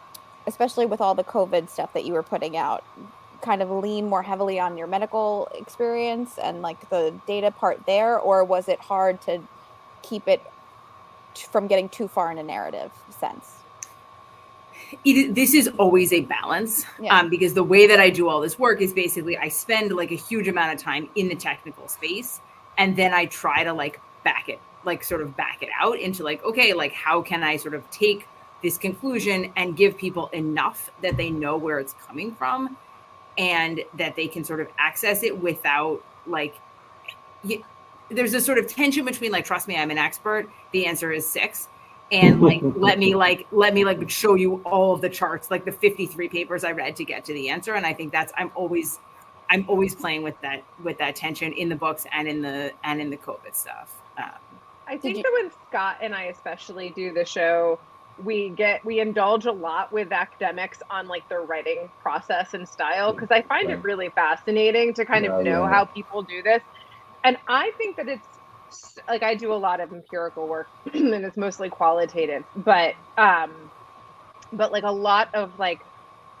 especially 0.47 0.85
with 0.85 1.01
all 1.01 1.13
the 1.13 1.23
covid 1.23 1.69
stuff 1.69 1.93
that 1.93 2.05
you 2.05 2.13
were 2.13 2.23
putting 2.23 2.57
out 2.57 2.83
kind 3.41 3.61
of 3.61 3.69
lean 3.69 4.09
more 4.09 4.23
heavily 4.23 4.59
on 4.59 4.77
your 4.77 4.87
medical 4.87 5.47
experience 5.53 6.37
and 6.37 6.61
like 6.61 6.89
the 6.89 7.13
data 7.27 7.51
part 7.51 7.85
there 7.85 8.17
or 8.17 8.43
was 8.43 8.67
it 8.67 8.79
hard 8.79 9.21
to 9.21 9.39
keep 10.01 10.27
it 10.27 10.41
from 11.51 11.67
getting 11.67 11.89
too 11.89 12.07
far 12.07 12.31
in 12.31 12.37
a 12.37 12.43
narrative 12.43 12.91
sense 13.19 13.54
it, 15.03 15.35
this 15.35 15.53
is 15.53 15.67
always 15.77 16.13
a 16.13 16.21
balance 16.21 16.85
yeah. 17.01 17.17
um, 17.17 17.29
because 17.29 17.53
the 17.53 17.63
way 17.63 17.87
that 17.87 17.99
I 17.99 18.09
do 18.09 18.29
all 18.29 18.41
this 18.41 18.57
work 18.57 18.81
is 18.81 18.93
basically 18.93 19.37
I 19.37 19.49
spend 19.49 19.91
like 19.91 20.11
a 20.11 20.15
huge 20.15 20.47
amount 20.47 20.73
of 20.73 20.79
time 20.79 21.09
in 21.15 21.27
the 21.27 21.35
technical 21.35 21.87
space 21.87 22.41
and 22.77 22.95
then 22.95 23.13
I 23.13 23.25
try 23.25 23.63
to 23.63 23.73
like 23.73 23.99
back 24.23 24.49
it, 24.49 24.59
like 24.83 25.03
sort 25.03 25.21
of 25.21 25.35
back 25.35 25.61
it 25.61 25.69
out 25.79 25.99
into 25.99 26.23
like, 26.23 26.43
okay, 26.43 26.73
like 26.73 26.93
how 26.93 27.21
can 27.21 27.43
I 27.43 27.57
sort 27.57 27.73
of 27.73 27.89
take 27.91 28.27
this 28.61 28.77
conclusion 28.77 29.51
and 29.55 29.75
give 29.75 29.97
people 29.97 30.27
enough 30.27 30.91
that 31.01 31.17
they 31.17 31.29
know 31.29 31.57
where 31.57 31.79
it's 31.79 31.93
coming 32.07 32.33
from 32.33 32.77
and 33.37 33.83
that 33.95 34.15
they 34.15 34.27
can 34.27 34.43
sort 34.43 34.61
of 34.61 34.67
access 34.77 35.23
it 35.23 35.37
without 35.37 36.03
like, 36.25 36.55
y- 37.43 37.63
there's 38.09 38.33
a 38.33 38.41
sort 38.41 38.57
of 38.57 38.67
tension 38.67 39.05
between 39.05 39.31
like, 39.31 39.45
trust 39.45 39.67
me, 39.67 39.75
I'm 39.75 39.91
an 39.91 39.97
expert. 39.97 40.49
The 40.71 40.85
answer 40.85 41.11
is 41.11 41.27
six 41.27 41.67
and 42.11 42.41
like 42.41 42.61
let 42.75 42.99
me 42.99 43.15
like 43.15 43.47
let 43.51 43.73
me 43.73 43.83
like 43.85 44.09
show 44.09 44.35
you 44.35 44.61
all 44.65 44.93
of 44.93 45.01
the 45.01 45.09
charts 45.09 45.49
like 45.49 45.65
the 45.65 45.71
53 45.71 46.29
papers 46.29 46.63
i 46.63 46.71
read 46.71 46.95
to 46.95 47.05
get 47.05 47.25
to 47.25 47.33
the 47.33 47.49
answer 47.49 47.73
and 47.73 47.85
i 47.85 47.93
think 47.93 48.11
that's 48.11 48.31
i'm 48.37 48.51
always 48.55 48.99
i'm 49.49 49.65
always 49.67 49.95
playing 49.95 50.23
with 50.23 50.39
that 50.41 50.63
with 50.83 50.97
that 50.97 51.15
tension 51.15 51.51
in 51.53 51.69
the 51.69 51.75
books 51.75 52.05
and 52.11 52.27
in 52.27 52.41
the 52.41 52.71
and 52.83 53.01
in 53.01 53.09
the 53.09 53.17
covid 53.17 53.53
stuff 53.53 54.01
um, 54.17 54.31
i 54.87 54.97
think 54.97 55.17
you- 55.17 55.23
that 55.23 55.31
when 55.33 55.51
scott 55.67 55.97
and 56.01 56.13
i 56.13 56.23
especially 56.23 56.91
do 56.91 57.13
the 57.13 57.25
show 57.25 57.79
we 58.23 58.47
get 58.49 58.83
we 58.85 59.01
indulge 59.01 59.45
a 59.45 59.51
lot 59.51 59.91
with 59.91 60.13
academics 60.13 60.81
on 60.89 61.05
like 61.05 61.27
their 61.27 61.41
writing 61.41 61.89
process 62.01 62.53
and 62.53 62.67
style 62.67 63.11
because 63.11 63.29
i 63.29 63.41
find 63.41 63.67
right. 63.67 63.77
it 63.77 63.83
really 63.83 64.09
fascinating 64.09 64.93
to 64.93 65.03
kind 65.03 65.25
yeah, 65.25 65.37
of 65.37 65.43
know 65.43 65.63
yeah. 65.63 65.69
how 65.69 65.83
people 65.83 66.21
do 66.21 66.41
this 66.41 66.61
and 67.25 67.35
i 67.47 67.71
think 67.77 67.97
that 67.97 68.07
it's 68.07 68.34
like 69.09 69.23
I 69.23 69.35
do 69.35 69.53
a 69.53 69.55
lot 69.55 69.81
of 69.81 69.91
empirical 69.93 70.47
work 70.47 70.69
and 70.93 71.13
it's 71.25 71.37
mostly 71.37 71.69
qualitative, 71.69 72.43
but 72.55 72.95
um 73.17 73.71
but 74.53 74.71
like 74.73 74.83
a 74.85 74.91
lot 74.93 75.29
of 75.35 75.53
like 75.59 75.81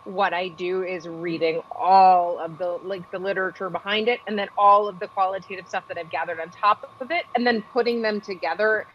what 0.05 0.33
I 0.33 0.49
do 0.49 0.83
is 0.83 1.07
reading 1.07 1.61
all 1.71 2.39
of 2.39 2.57
the 2.57 2.79
like 2.83 3.03
the 3.11 3.19
literature 3.19 3.69
behind 3.69 4.09
it 4.09 4.21
and 4.27 4.39
then 4.39 4.49
all 4.57 4.89
of 4.89 4.99
the 4.99 5.09
qualitative 5.09 5.67
stuff 5.67 5.85
that 5.89 5.99
I've 5.99 6.09
gathered 6.11 6.39
on 6.41 6.51
top 6.63 6.79
of 7.01 7.11
it 7.11 7.25
and 7.35 7.47
then 7.47 7.63
putting 7.73 8.01
them 8.03 8.21
together 8.21 8.87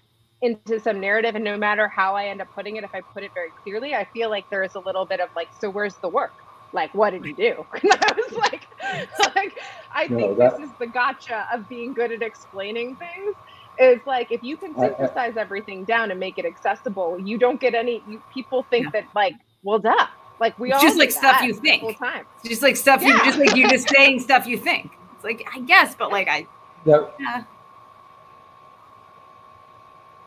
into 0.42 0.80
some 0.80 1.00
narrative 1.00 1.36
and 1.36 1.44
no 1.44 1.58
matter 1.58 1.88
how 1.94 2.16
I 2.16 2.26
end 2.28 2.42
up 2.42 2.48
putting 2.56 2.76
it 2.76 2.84
if 2.84 2.90
I 2.94 3.02
put 3.14 3.24
it 3.24 3.32
very 3.34 3.52
clearly 3.64 3.94
I 3.94 4.06
feel 4.12 4.30
like 4.30 4.46
there 4.50 4.64
is 4.64 4.74
a 4.76 4.80
little 4.80 5.06
bit 5.06 5.20
of 5.20 5.30
like 5.36 5.50
so 5.52 5.70
where's 5.70 5.98
the 6.02 6.10
work 6.10 6.32
like 6.72 6.94
what 6.94 7.10
did 7.10 7.24
you 7.24 7.34
do? 7.34 7.66
And 7.82 7.92
i 7.92 8.12
was 8.16 8.32
like 8.32 8.66
like 9.34 9.58
i 9.92 10.06
no, 10.06 10.16
think 10.16 10.38
that, 10.38 10.58
this 10.58 10.68
is 10.68 10.74
the 10.78 10.86
gotcha 10.86 11.46
of 11.52 11.68
being 11.68 11.92
good 11.92 12.12
at 12.12 12.22
explaining 12.22 12.96
things. 12.96 13.34
Is 13.78 14.00
like 14.06 14.30
if 14.30 14.42
you 14.42 14.56
can 14.56 14.74
synthesize 14.76 15.36
I, 15.36 15.40
I, 15.40 15.42
everything 15.42 15.84
down 15.84 16.10
and 16.10 16.20
make 16.20 16.38
it 16.38 16.44
accessible 16.44 17.18
you 17.18 17.38
don't 17.38 17.60
get 17.60 17.74
any 17.74 18.02
you, 18.08 18.22
people 18.32 18.62
think 18.64 18.86
yeah. 18.86 18.90
that 19.00 19.04
like 19.14 19.34
well 19.62 19.78
duh. 19.78 20.06
Like 20.38 20.58
we 20.58 20.72
all 20.72 20.80
just 20.80 20.96
like 20.96 21.10
stuff 21.10 21.42
you 21.42 21.52
think. 21.52 21.82
whole 21.82 21.92
time. 21.92 22.24
Just 22.42 22.62
like 22.62 22.74
stuff 22.76 23.02
yeah. 23.02 23.08
you 23.08 23.24
just 23.24 23.38
like 23.38 23.56
you 23.56 23.68
just 23.68 23.88
saying 23.94 24.20
stuff 24.20 24.46
you 24.46 24.56
think. 24.56 24.92
It's 25.14 25.24
like 25.24 25.46
i 25.54 25.60
guess 25.60 25.94
but 25.94 26.10
like 26.10 26.28
i 26.28 26.46
that, 26.86 27.14
yeah. 27.20 27.44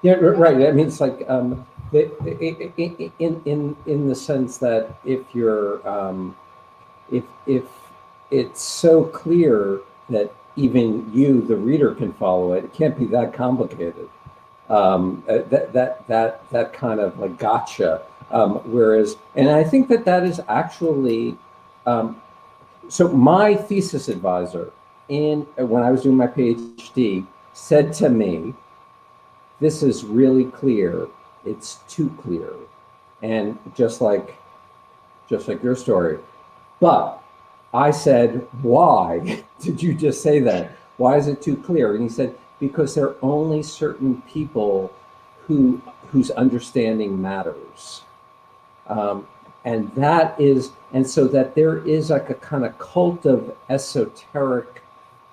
Yeah 0.03 0.13
right. 0.13 0.67
I 0.67 0.71
mean 0.71 0.87
it's 0.87 1.01
like 1.01 1.25
um 1.27 1.65
in 1.93 3.41
in 3.45 3.75
in 3.85 4.07
the 4.07 4.15
sense 4.15 4.57
that 4.57 4.97
if 5.05 5.21
you're 5.33 5.87
um, 5.87 6.35
if 7.11 7.23
if 7.45 7.65
it's 8.31 8.61
so 8.61 9.05
clear 9.05 9.81
that 10.09 10.33
even 10.55 11.09
you, 11.13 11.41
the 11.41 11.55
reader, 11.55 11.93
can 11.95 12.13
follow 12.13 12.53
it, 12.53 12.63
it 12.63 12.73
can't 12.73 12.97
be 12.97 13.05
that 13.05 13.33
complicated. 13.33 14.09
Um, 14.69 15.23
uh, 15.27 15.39
that 15.49 15.73
that 15.73 16.07
that 16.07 16.49
that 16.51 16.73
kind 16.73 16.99
of 16.99 17.19
like 17.19 17.37
gotcha. 17.37 18.01
Um, 18.31 18.55
whereas, 18.71 19.17
and 19.35 19.49
I 19.49 19.63
think 19.63 19.87
that 19.89 20.05
that 20.05 20.23
is 20.23 20.41
actually. 20.47 21.37
Um, 21.85 22.21
so 22.89 23.07
my 23.07 23.55
thesis 23.55 24.09
advisor 24.09 24.71
in 25.09 25.41
when 25.57 25.83
I 25.83 25.91
was 25.91 26.03
doing 26.03 26.17
my 26.17 26.27
PhD 26.27 27.25
said 27.53 27.93
to 27.93 28.09
me, 28.09 28.53
"This 29.59 29.83
is 29.83 30.03
really 30.03 30.45
clear 30.45 31.07
it's 31.45 31.79
too 31.87 32.09
clear. 32.21 32.53
And 33.21 33.57
just 33.75 34.01
like 34.01 34.35
just 35.29 35.47
like 35.47 35.63
your 35.63 35.75
story. 35.75 36.19
But 36.79 37.23
I 37.73 37.91
said, 37.91 38.47
why 38.61 39.43
did 39.59 39.81
you 39.81 39.93
just 39.93 40.21
say 40.21 40.39
that? 40.41 40.71
Why 40.97 41.17
is 41.17 41.27
it 41.27 41.41
too 41.41 41.57
clear? 41.57 41.95
And 41.95 42.03
he 42.03 42.09
said, 42.09 42.35
because 42.59 42.93
there 42.93 43.07
are 43.07 43.15
only 43.21 43.63
certain 43.63 44.21
people 44.23 44.93
who 45.47 45.81
whose 46.11 46.29
understanding 46.31 47.19
matters. 47.19 48.03
Um, 48.87 49.27
and 49.65 49.93
that 49.95 50.39
is, 50.39 50.71
and 50.91 51.07
so 51.07 51.27
that 51.29 51.55
there 51.55 51.79
is 51.87 52.11
like 52.11 52.29
a 52.29 52.35
kind 52.35 52.65
of 52.65 52.77
cult 52.77 53.25
of 53.25 53.55
esoteric 53.69 54.83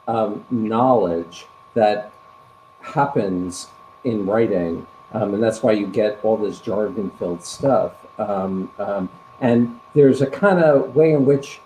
um, 0.09 0.45
knowledge 0.51 1.47
that 1.75 2.13
happens 2.81 3.69
in 4.05 4.25
writing 4.25 4.87
um, 5.13 5.35
and 5.35 5.43
that's 5.43 5.63
why 5.63 5.73
you 5.73 5.87
get 5.87 6.19
all 6.23 6.37
this 6.37 6.61
jargon 6.61 7.11
filled 7.19 7.45
stuff. 7.45 7.93
Um, 8.19 8.71
um, 8.79 9.09
and 9.41 9.81
there's 9.95 10.21
a 10.23 10.27
kind 10.27 10.63
of 10.63 10.95
way 10.95 11.13
in 11.13 11.25
which, 11.25 11.61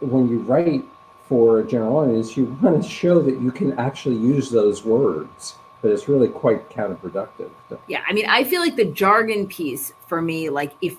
when 0.00 0.28
you 0.28 0.38
write 0.40 0.84
for 1.28 1.60
a 1.60 1.66
general 1.66 1.96
audience, 1.96 2.36
you 2.36 2.56
want 2.62 2.82
to 2.82 2.88
show 2.88 3.20
that 3.22 3.40
you 3.40 3.50
can 3.50 3.72
actually 3.78 4.16
use 4.16 4.50
those 4.50 4.84
words, 4.84 5.56
but 5.82 5.90
it's 5.90 6.08
really 6.08 6.28
quite 6.28 6.68
counterproductive. 6.70 7.50
Yeah, 7.88 8.02
I 8.06 8.12
mean, 8.12 8.26
I 8.26 8.44
feel 8.44 8.60
like 8.60 8.76
the 8.76 8.84
jargon 8.84 9.46
piece 9.46 9.92
for 10.06 10.22
me, 10.22 10.50
like 10.50 10.72
if, 10.80 10.98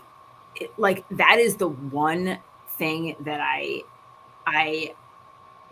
like 0.78 1.08
that 1.12 1.38
is 1.38 1.56
the 1.56 1.70
one 1.70 2.40
thing 2.78 3.16
that 3.22 3.40
I, 3.40 3.84
I 4.46 4.94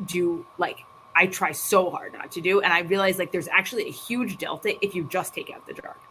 do 0.05 0.45
like 0.57 0.85
I 1.15 1.27
try 1.27 1.53
so 1.53 1.89
hard 1.89 2.13
not 2.13 2.31
to 2.31 2.41
do. 2.41 2.61
And 2.61 2.73
I 2.73 2.81
realize 2.81 3.17
like 3.17 3.31
there's 3.31 3.47
actually 3.47 3.87
a 3.87 3.91
huge 3.91 4.37
delta 4.37 4.75
if 4.85 4.93
you 4.93 5.03
just 5.05 5.33
take 5.33 5.49
out 5.49 5.65
the 5.65 5.73
jargon. 5.73 6.01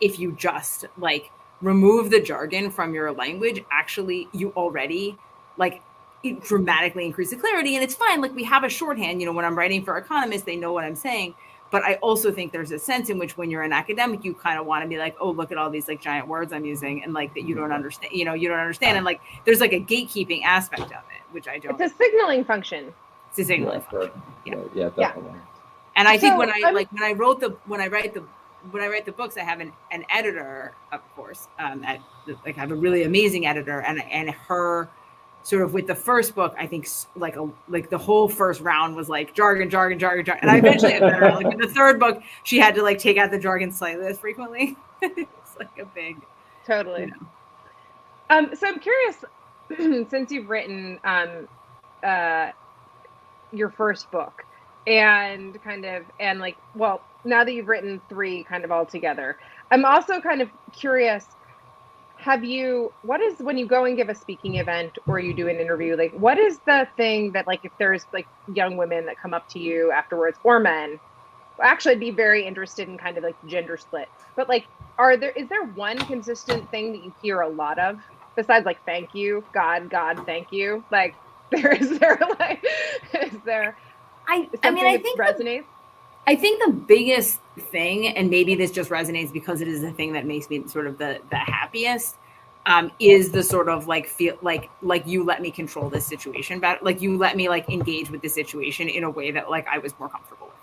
If 0.00 0.18
you 0.18 0.32
just 0.32 0.86
like 0.98 1.30
remove 1.62 2.10
the 2.10 2.20
jargon 2.20 2.70
from 2.70 2.94
your 2.94 3.12
language, 3.12 3.64
actually 3.70 4.28
you 4.32 4.50
already 4.56 5.16
like 5.56 5.82
dramatically 6.42 7.06
increase 7.06 7.30
the 7.30 7.36
clarity. 7.36 7.76
And 7.76 7.84
it's 7.84 7.94
fine. 7.94 8.20
Like 8.20 8.34
we 8.34 8.44
have 8.44 8.64
a 8.64 8.68
shorthand, 8.68 9.20
you 9.20 9.26
know, 9.26 9.32
when 9.32 9.44
I'm 9.44 9.56
writing 9.56 9.84
for 9.84 9.96
economists, 9.96 10.42
they 10.42 10.56
know 10.56 10.72
what 10.72 10.84
I'm 10.84 10.96
saying. 10.96 11.34
But 11.70 11.84
I 11.84 11.94
also 11.96 12.32
think 12.32 12.50
there's 12.50 12.72
a 12.72 12.80
sense 12.80 13.10
in 13.10 13.18
which 13.18 13.36
when 13.36 13.48
you're 13.48 13.62
an 13.62 13.72
academic, 13.72 14.24
you 14.24 14.34
kind 14.34 14.58
of 14.58 14.66
want 14.66 14.82
to 14.82 14.88
be 14.88 14.98
like, 14.98 15.16
oh, 15.20 15.30
look 15.30 15.52
at 15.52 15.58
all 15.58 15.70
these 15.70 15.86
like 15.86 16.00
giant 16.00 16.26
words 16.26 16.52
I'm 16.52 16.64
using 16.64 17.04
and 17.04 17.12
like 17.12 17.32
that 17.34 17.42
you 17.42 17.54
don't 17.54 17.66
mm-hmm. 17.66 17.74
understand, 17.74 18.12
you 18.12 18.24
know, 18.24 18.34
you 18.34 18.48
don't 18.48 18.58
understand. 18.58 18.96
And 18.96 19.06
like 19.06 19.20
there's 19.44 19.60
like 19.60 19.72
a 19.72 19.80
gatekeeping 19.80 20.42
aspect 20.42 20.82
of 20.82 20.90
it, 20.90 21.22
which 21.30 21.46
I 21.46 21.58
don't. 21.58 21.80
It's 21.80 21.92
a 21.92 21.96
signaling 21.96 22.44
function. 22.44 22.92
It's 23.30 23.38
a 23.38 23.44
signaling 23.44 23.80
yeah, 23.80 23.90
function. 23.90 24.22
Yeah. 24.44 24.54
yeah, 24.74 24.90
definitely. 24.96 25.32
Yeah. 25.32 25.40
And 25.96 26.08
I 26.08 26.18
think 26.18 26.38
when 26.38 26.50
I 26.50 26.62
I'm, 26.66 26.74
like 26.74 26.90
when 26.92 27.02
I 27.02 27.12
wrote 27.12 27.40
the 27.40 27.56
when 27.66 27.80
I 27.80 27.88
write 27.88 28.14
the 28.14 28.24
when 28.70 28.82
I 28.82 28.88
write 28.88 29.06
the 29.06 29.12
books, 29.12 29.36
I 29.36 29.42
have 29.42 29.60
an, 29.60 29.72
an 29.90 30.04
editor, 30.10 30.74
of 30.92 31.00
course, 31.14 31.48
um, 31.58 31.82
at, 31.84 32.00
like 32.44 32.56
I 32.56 32.60
have 32.60 32.70
a 32.70 32.76
really 32.76 33.04
amazing 33.04 33.46
editor, 33.46 33.80
and 33.82 34.02
and 34.02 34.30
her 34.30 34.88
sort 35.42 35.62
of 35.62 35.72
with 35.72 35.86
the 35.86 35.94
first 35.94 36.34
book, 36.34 36.54
I 36.58 36.66
think 36.66 36.86
like 37.16 37.36
a 37.36 37.48
like 37.68 37.90
the 37.90 37.98
whole 37.98 38.28
first 38.28 38.60
round 38.60 38.94
was 38.96 39.08
like 39.08 39.34
jargon, 39.34 39.70
jargon, 39.70 39.98
jargon, 39.98 40.24
jargon, 40.24 40.42
and 40.42 40.50
I 40.50 40.58
eventually 40.58 40.92
had 40.92 41.00
better. 41.00 41.30
Like 41.30 41.52
in 41.52 41.58
the 41.58 41.68
third 41.68 41.98
book, 41.98 42.22
she 42.44 42.58
had 42.58 42.74
to 42.74 42.82
like 42.82 42.98
take 42.98 43.16
out 43.16 43.30
the 43.30 43.38
jargon 43.38 43.72
slightly 43.72 44.04
less 44.04 44.18
frequently. 44.18 44.76
it's 45.02 45.56
like 45.58 45.78
a 45.78 45.86
big, 45.86 46.16
totally. 46.66 47.02
You 47.02 47.06
know. 47.08 47.26
Um, 48.30 48.50
so 48.54 48.68
I'm 48.68 48.78
curious, 48.78 49.24
since 50.10 50.30
you've 50.30 50.48
written 50.48 51.00
um, 51.04 51.48
uh, 52.02 52.50
your 53.52 53.70
first 53.70 54.10
book 54.10 54.44
and 54.86 55.62
kind 55.62 55.84
of 55.84 56.04
and 56.18 56.40
like 56.40 56.56
well 56.74 57.02
now 57.24 57.44
that 57.44 57.52
you've 57.52 57.68
written 57.68 58.00
three 58.08 58.44
kind 58.44 58.64
of 58.64 58.72
all 58.72 58.86
together 58.86 59.36
i'm 59.70 59.84
also 59.84 60.20
kind 60.20 60.40
of 60.40 60.48
curious 60.72 61.26
have 62.16 62.44
you 62.44 62.92
what 63.02 63.20
is 63.20 63.38
when 63.40 63.56
you 63.58 63.66
go 63.66 63.84
and 63.84 63.96
give 63.96 64.08
a 64.08 64.14
speaking 64.14 64.56
event 64.56 64.98
or 65.06 65.18
you 65.18 65.34
do 65.34 65.48
an 65.48 65.56
interview 65.56 65.96
like 65.96 66.12
what 66.12 66.38
is 66.38 66.60
the 66.66 66.86
thing 66.96 67.32
that 67.32 67.46
like 67.46 67.60
if 67.64 67.72
there's 67.78 68.06
like 68.12 68.26
young 68.54 68.76
women 68.76 69.06
that 69.06 69.16
come 69.20 69.34
up 69.34 69.48
to 69.48 69.58
you 69.58 69.90
afterwards 69.92 70.38
or 70.44 70.58
men 70.58 70.98
actually 71.62 71.92
I'd 71.92 72.00
be 72.00 72.10
very 72.10 72.46
interested 72.46 72.88
in 72.88 72.96
kind 72.96 73.18
of 73.18 73.24
like 73.24 73.36
gender 73.46 73.76
split 73.76 74.08
but 74.36 74.48
like 74.48 74.66
are 74.98 75.16
there 75.16 75.30
is 75.32 75.48
there 75.48 75.64
one 75.64 75.98
consistent 75.98 76.70
thing 76.70 76.92
that 76.92 77.02
you 77.02 77.12
hear 77.22 77.40
a 77.40 77.48
lot 77.48 77.78
of 77.78 77.98
besides 78.36 78.64
like 78.64 78.82
thank 78.84 79.14
you 79.14 79.44
god 79.52 79.90
god 79.90 80.22
thank 80.26 80.52
you? 80.52 80.84
Like 80.90 81.16
there 81.62 81.72
is 81.72 81.98
there 81.98 82.18
like 82.38 82.64
is 83.22 83.32
there 83.44 83.76
I 84.28 84.48
I 84.62 84.70
mean 84.70 84.86
I 84.86 84.98
think 84.98 85.18
resonates. 85.18 85.62
The, 85.62 85.64
I 86.26 86.36
think 86.36 86.62
the 86.64 86.72
biggest 86.72 87.40
thing 87.58 88.08
and 88.08 88.30
maybe 88.30 88.54
this 88.54 88.70
just 88.70 88.90
resonates 88.90 89.32
because 89.32 89.60
it 89.60 89.68
is 89.68 89.80
the 89.80 89.90
thing 89.90 90.12
that 90.12 90.26
makes 90.26 90.48
me 90.48 90.66
sort 90.68 90.86
of 90.86 90.98
the 90.98 91.20
the 91.30 91.36
happiest 91.36 92.16
um, 92.66 92.92
is 93.00 93.32
the 93.32 93.42
sort 93.42 93.68
of 93.68 93.88
like 93.88 94.06
feel 94.06 94.36
like 94.42 94.70
like 94.82 95.06
you 95.06 95.24
let 95.24 95.42
me 95.42 95.50
control 95.50 95.88
this 95.88 96.06
situation 96.06 96.60
but 96.60 96.82
like 96.82 97.00
you 97.00 97.16
let 97.16 97.36
me 97.36 97.48
like 97.48 97.68
engage 97.68 98.10
with 98.10 98.20
the 98.22 98.28
situation 98.28 98.88
in 98.88 99.02
a 99.02 99.10
way 99.10 99.30
that 99.30 99.50
like 99.50 99.66
I 99.66 99.78
was 99.78 99.98
more 99.98 100.08
comfortable 100.08 100.46
with 100.46 100.56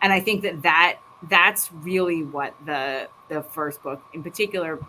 and 0.00 0.12
I 0.12 0.20
think 0.20 0.42
that 0.42 0.62
that 0.62 0.98
that's 1.28 1.70
really 1.72 2.24
what 2.24 2.54
the 2.66 3.08
the 3.28 3.42
first 3.42 3.82
book 3.82 4.02
in 4.12 4.22
particular 4.22 4.80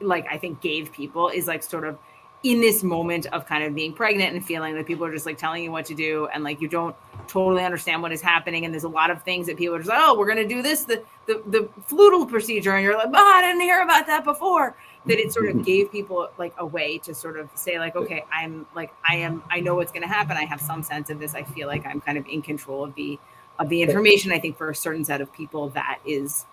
like 0.00 0.26
I 0.30 0.36
think 0.36 0.60
gave 0.60 0.92
people 0.92 1.28
is 1.28 1.46
like 1.46 1.62
sort 1.62 1.84
of 1.84 1.98
in 2.44 2.60
this 2.60 2.84
moment 2.84 3.26
of 3.26 3.46
kind 3.46 3.64
of 3.64 3.74
being 3.74 3.92
pregnant 3.92 4.34
and 4.34 4.44
feeling 4.44 4.74
that 4.74 4.86
people 4.86 5.04
are 5.04 5.12
just 5.12 5.26
like 5.26 5.36
telling 5.36 5.64
you 5.64 5.72
what 5.72 5.84
to 5.84 5.94
do 5.94 6.28
and 6.32 6.44
like 6.44 6.60
you 6.60 6.68
don't 6.68 6.94
totally 7.26 7.64
understand 7.64 8.00
what 8.00 8.12
is 8.12 8.20
happening 8.20 8.64
and 8.64 8.72
there's 8.72 8.84
a 8.84 8.88
lot 8.88 9.10
of 9.10 9.22
things 9.22 9.46
that 9.46 9.56
people 9.56 9.74
are 9.74 9.78
just 9.78 9.90
like 9.90 9.98
oh 10.00 10.16
we're 10.16 10.24
going 10.24 10.38
to 10.38 10.46
do 10.46 10.62
this 10.62 10.84
the 10.84 11.02
the 11.26 11.42
the 11.48 11.68
flutal 11.88 12.28
procedure 12.28 12.74
and 12.74 12.84
you're 12.84 12.96
like 12.96 13.08
oh 13.08 13.32
I 13.36 13.40
didn't 13.42 13.60
hear 13.60 13.82
about 13.82 14.06
that 14.06 14.24
before. 14.24 14.76
That 15.06 15.18
it 15.18 15.32
sort 15.32 15.48
of 15.48 15.64
gave 15.64 15.90
people 15.90 16.28
like 16.38 16.54
a 16.58 16.66
way 16.66 16.98
to 16.98 17.14
sort 17.14 17.38
of 17.38 17.50
say 17.54 17.78
like 17.78 17.96
okay 17.96 18.24
I'm 18.32 18.66
like 18.74 18.92
I 19.06 19.16
am 19.16 19.42
I 19.50 19.58
know 19.58 19.74
what's 19.74 19.90
going 19.90 20.02
to 20.02 20.08
happen. 20.08 20.36
I 20.36 20.44
have 20.44 20.60
some 20.60 20.82
sense 20.82 21.10
of 21.10 21.18
this. 21.18 21.34
I 21.34 21.42
feel 21.42 21.66
like 21.66 21.86
I'm 21.86 22.00
kind 22.00 22.18
of 22.18 22.26
in 22.28 22.40
control 22.40 22.84
of 22.84 22.94
the 22.94 23.18
of 23.58 23.68
the 23.68 23.82
information. 23.82 24.30
I 24.30 24.38
think 24.38 24.56
for 24.56 24.70
a 24.70 24.74
certain 24.76 25.04
set 25.04 25.20
of 25.20 25.32
people 25.32 25.70
that 25.70 25.98
is 26.06 26.44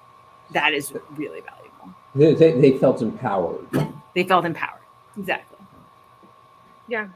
that 0.51 0.73
is 0.73 0.93
really 1.15 1.41
valuable. 1.41 1.95
They, 2.15 2.33
they, 2.33 2.59
they 2.59 2.77
felt 2.77 3.01
empowered. 3.01 3.67
they 4.15 4.23
felt 4.23 4.45
empowered. 4.45 4.81
Exactly 5.17 5.54
Yeah. 6.87 7.07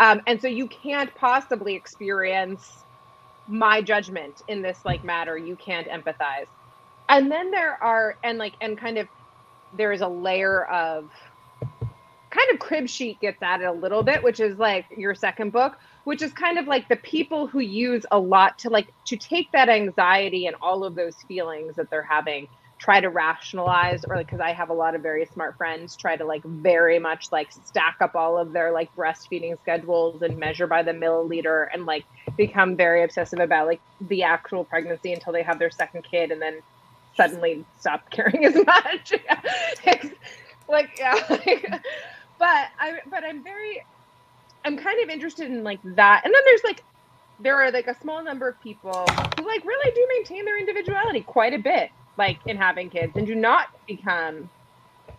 Um, 0.00 0.20
and 0.26 0.40
so 0.40 0.48
you 0.48 0.68
can't 0.68 1.14
possibly 1.14 1.74
experience 1.74 2.84
my 3.46 3.82
judgment 3.82 4.40
in 4.48 4.62
this 4.62 4.80
like 4.84 5.04
matter. 5.04 5.36
You 5.36 5.56
can't 5.56 5.88
empathize. 5.88 6.46
And 7.08 7.30
then 7.30 7.50
there 7.50 7.78
are 7.82 8.16
and 8.22 8.38
like 8.38 8.54
and 8.60 8.78
kind 8.78 8.98
of 8.98 9.08
there 9.72 9.92
is 9.92 10.02
a 10.02 10.08
layer 10.08 10.64
of 10.66 11.10
kind 12.40 12.60
of 12.60 12.66
Cribsheet 12.66 13.20
gets 13.20 13.42
at 13.42 13.60
it 13.60 13.64
a 13.64 13.72
little 13.72 14.02
bit 14.02 14.22
which 14.22 14.40
is 14.40 14.58
like 14.58 14.86
your 14.96 15.14
second 15.14 15.52
book 15.52 15.78
which 16.04 16.22
is 16.22 16.32
kind 16.32 16.58
of 16.58 16.66
like 16.66 16.88
the 16.88 16.96
people 16.96 17.46
who 17.46 17.60
use 17.60 18.04
a 18.10 18.18
lot 18.18 18.58
to 18.60 18.70
like 18.70 18.88
to 19.06 19.16
take 19.16 19.50
that 19.52 19.68
anxiety 19.68 20.46
and 20.46 20.56
all 20.60 20.84
of 20.84 20.94
those 20.94 21.16
feelings 21.28 21.76
that 21.76 21.90
they're 21.90 22.02
having 22.02 22.48
try 22.78 22.98
to 22.98 23.10
rationalize 23.10 24.04
or 24.08 24.16
like 24.16 24.26
because 24.26 24.40
i 24.40 24.52
have 24.52 24.70
a 24.70 24.72
lot 24.72 24.94
of 24.94 25.02
very 25.02 25.26
smart 25.26 25.54
friends 25.56 25.94
try 25.96 26.16
to 26.16 26.24
like 26.24 26.42
very 26.44 26.98
much 26.98 27.30
like 27.30 27.48
stack 27.66 27.96
up 28.00 28.14
all 28.14 28.38
of 28.38 28.52
their 28.52 28.72
like 28.72 28.94
breastfeeding 28.96 29.60
schedules 29.60 30.22
and 30.22 30.38
measure 30.38 30.66
by 30.66 30.82
the 30.82 30.92
milliliter 30.92 31.68
and 31.74 31.84
like 31.84 32.04
become 32.38 32.76
very 32.76 33.02
obsessive 33.02 33.38
about 33.38 33.66
like 33.66 33.80
the 34.08 34.22
actual 34.22 34.64
pregnancy 34.64 35.12
until 35.12 35.32
they 35.32 35.42
have 35.42 35.58
their 35.58 35.70
second 35.70 36.02
kid 36.02 36.30
and 36.30 36.40
then 36.40 36.60
suddenly 37.16 37.64
stop 37.78 38.08
caring 38.10 38.44
as 38.44 38.54
much. 38.54 39.12
Like 40.68 41.00
yeah 41.00 41.14
like, 41.28 41.82
but 42.40 42.68
i 42.80 42.98
but 43.08 43.22
i'm 43.22 43.44
very 43.44 43.84
i'm 44.64 44.76
kind 44.76 45.02
of 45.02 45.08
interested 45.08 45.50
in 45.50 45.62
like 45.64 45.80
that. 45.84 46.22
And 46.24 46.34
then 46.34 46.42
there's 46.44 46.64
like 46.64 46.84
there 47.38 47.56
are 47.56 47.70
like 47.70 47.86
a 47.86 47.98
small 48.00 48.22
number 48.22 48.48
of 48.48 48.60
people 48.60 49.06
who 49.38 49.46
like 49.46 49.64
really 49.64 49.94
do 49.94 50.06
maintain 50.16 50.44
their 50.44 50.58
individuality 50.58 51.22
quite 51.22 51.54
a 51.54 51.58
bit 51.58 51.90
like 52.18 52.38
in 52.46 52.56
having 52.56 52.90
kids 52.90 53.12
and 53.16 53.26
do 53.26 53.34
not 53.34 53.68
become 53.86 54.50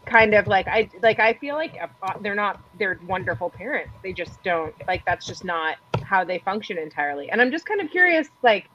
kind 0.05 0.33
of 0.33 0.47
like 0.47 0.67
i 0.67 0.89
like 1.01 1.19
i 1.19 1.33
feel 1.33 1.55
like 1.55 1.75
uh, 1.81 2.13
they're 2.21 2.35
not 2.35 2.59
they're 2.79 2.99
wonderful 3.07 3.49
parents. 3.49 3.93
They 4.03 4.13
just 4.13 4.41
don't 4.43 4.73
like 4.87 5.05
that's 5.05 5.25
just 5.25 5.43
not 5.45 5.77
how 6.03 6.23
they 6.23 6.39
function 6.39 6.77
entirely. 6.77 7.31
And 7.31 7.41
i'm 7.41 7.51
just 7.51 7.65
kind 7.65 7.81
of 7.81 7.89
curious 7.89 8.27
like 8.43 8.69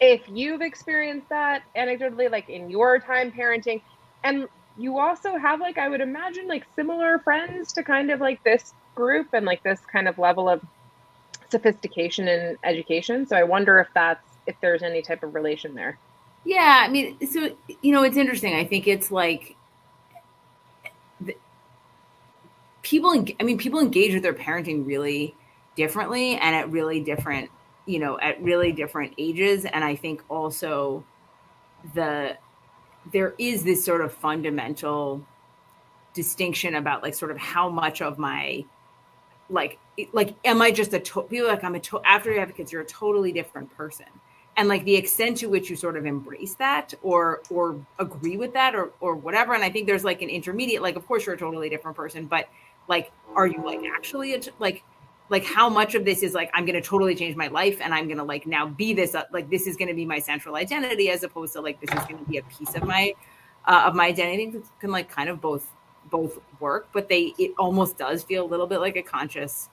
if 0.00 0.22
you've 0.28 0.62
experienced 0.62 1.28
that 1.28 1.62
anecdotally 1.76 2.30
like 2.30 2.48
in 2.48 2.70
your 2.70 3.00
time 3.00 3.32
parenting 3.32 3.82
and 4.22 4.48
you 4.78 4.98
also 4.98 5.36
have 5.36 5.60
like 5.60 5.76
i 5.78 5.88
would 5.88 6.00
imagine 6.00 6.46
like 6.48 6.64
similar 6.76 7.18
friends 7.18 7.72
to 7.72 7.82
kind 7.82 8.10
of 8.10 8.20
like 8.20 8.42
this 8.44 8.72
group 8.94 9.28
and 9.32 9.44
like 9.44 9.62
this 9.62 9.80
kind 9.92 10.08
of 10.08 10.18
level 10.18 10.48
of 10.48 10.60
sophistication 11.50 12.28
in 12.28 12.56
education 12.64 13.26
so 13.26 13.36
i 13.36 13.42
wonder 13.42 13.78
if 13.78 13.88
that's 13.94 14.24
if 14.46 14.56
there's 14.60 14.82
any 14.82 15.02
type 15.02 15.22
of 15.22 15.34
relation 15.34 15.74
there 15.74 15.98
Yeah, 16.44 16.84
I 16.84 16.88
mean, 16.88 17.18
so 17.26 17.50
you 17.82 17.92
know, 17.92 18.02
it's 18.04 18.16
interesting. 18.16 18.54
I 18.54 18.64
think 18.64 18.86
it's 18.86 19.10
like 19.10 19.56
the, 21.20 21.36
people. 22.82 23.24
I 23.38 23.42
mean, 23.42 23.58
people 23.58 23.80
engage 23.80 24.14
with 24.14 24.22
their 24.22 24.32
parenting 24.32 24.86
really 24.86 25.34
differently 25.76 26.36
and 26.36 26.54
at 26.56 26.70
really 26.70 27.00
different, 27.00 27.50
you 27.86 27.98
know, 27.98 28.18
at 28.20 28.40
really 28.42 28.72
different 28.72 29.14
ages. 29.18 29.64
And 29.66 29.84
I 29.84 29.96
think 29.96 30.22
also 30.30 31.04
the 31.94 32.38
there 33.12 33.34
is 33.38 33.64
this 33.64 33.84
sort 33.84 34.00
of 34.00 34.12
fundamental 34.12 35.24
distinction 36.14 36.74
about 36.74 37.02
like 37.02 37.14
sort 37.14 37.30
of 37.30 37.38
how 37.38 37.68
much 37.68 38.02
of 38.02 38.18
my 38.18 38.64
like 39.50 39.78
like 40.12 40.34
am 40.44 40.60
I 40.60 40.70
just 40.70 40.92
a 40.92 41.00
to- 41.00 41.22
people 41.22 41.48
like 41.48 41.64
I'm 41.64 41.74
a 41.74 41.80
to- 41.80 42.00
after 42.04 42.32
you 42.32 42.40
have 42.40 42.54
kids 42.54 42.72
you're 42.72 42.82
a 42.82 42.86
totally 42.86 43.32
different 43.32 43.74
person. 43.76 44.06
And 44.56 44.68
like 44.68 44.84
the 44.84 44.96
extent 44.96 45.36
to 45.38 45.46
which 45.46 45.70
you 45.70 45.76
sort 45.76 45.96
of 45.96 46.04
embrace 46.04 46.54
that 46.54 46.92
or 47.02 47.42
or 47.50 47.80
agree 47.98 48.36
with 48.36 48.52
that 48.54 48.74
or 48.74 48.90
or 49.00 49.14
whatever 49.14 49.54
and 49.54 49.62
i 49.62 49.70
think 49.70 49.86
there's 49.86 50.02
like 50.02 50.20
an 50.20 50.28
intermediate 50.28 50.82
like 50.82 50.96
of 50.96 51.06
course 51.06 51.24
you're 51.26 51.36
a 51.36 51.38
totally 51.38 51.68
different 51.68 51.96
person 51.96 52.26
but 52.26 52.48
like 52.88 53.12
are 53.36 53.46
you 53.46 53.64
like 53.64 53.80
actually 53.94 54.34
a 54.34 54.40
like 54.58 54.82
like 55.30 55.44
how 55.44 55.68
much 55.68 55.94
of 55.94 56.04
this 56.04 56.22
is 56.22 56.34
like 56.34 56.50
i'm 56.54 56.64
going 56.64 56.80
to 56.80 56.86
totally 56.86 57.14
change 57.14 57.36
my 57.36 57.48
life 57.48 57.78
and 57.80 57.92
i'm 57.94 58.06
going 58.06 58.18
to 58.18 58.24
like 58.24 58.46
now 58.46 58.66
be 58.66 58.92
this 58.92 59.14
uh, 59.14 59.24
like 59.32 59.48
this 59.50 59.66
is 59.66 59.76
going 59.76 59.88
to 59.88 59.94
be 59.94 60.04
my 60.04 60.18
central 60.18 60.56
identity 60.56 61.10
as 61.10 61.22
opposed 61.22 61.52
to 61.52 61.60
like 61.60 61.80
this 61.80 61.90
is 61.90 62.06
going 62.06 62.18
to 62.18 62.30
be 62.30 62.38
a 62.38 62.42
piece 62.44 62.74
of 62.74 62.84
my 62.84 63.12
uh, 63.66 63.84
of 63.86 63.94
my 63.94 64.06
identity 64.06 64.44
it 64.56 64.64
can 64.80 64.90
like 64.90 65.10
kind 65.10 65.28
of 65.28 65.40
both 65.40 65.66
both 66.10 66.38
work 66.60 66.88
but 66.92 67.08
they 67.08 67.34
it 67.38 67.52
almost 67.58 67.98
does 67.98 68.22
feel 68.22 68.44
a 68.44 68.48
little 68.48 68.66
bit 68.66 68.80
like 68.80 68.96
a 68.96 69.02
conscious 69.02 69.68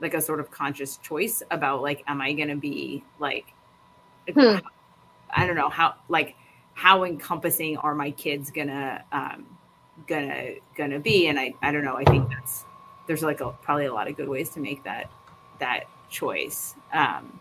like 0.00 0.14
a 0.14 0.20
sort 0.20 0.40
of 0.40 0.50
conscious 0.50 0.96
choice 0.98 1.42
about 1.50 1.82
like 1.82 2.02
am 2.08 2.20
i 2.20 2.32
going 2.32 2.48
to 2.48 2.56
be 2.56 3.02
like 3.18 3.52
Hmm. 4.34 4.56
I 5.30 5.46
don't 5.46 5.56
know 5.56 5.68
how 5.68 5.94
like 6.08 6.34
how 6.74 7.04
encompassing 7.04 7.76
are 7.78 7.94
my 7.94 8.10
kids 8.10 8.50
gonna 8.50 9.04
um 9.12 9.46
gonna 10.06 10.54
gonna 10.76 10.98
be 10.98 11.28
and 11.28 11.38
I 11.38 11.54
I 11.62 11.72
don't 11.72 11.84
know 11.84 11.96
I 11.96 12.04
think 12.04 12.28
that's 12.28 12.64
there's 13.08 13.24
like 13.24 13.42
a, 13.42 13.52
probably 13.62 13.86
a 13.86 13.94
lot 13.94 14.08
of 14.08 14.16
good 14.16 14.28
ways 14.30 14.50
to 14.52 14.60
make 14.60 14.84
that 14.84 15.10
that 15.60 15.86
choice. 16.10 16.76
Um 16.92 17.40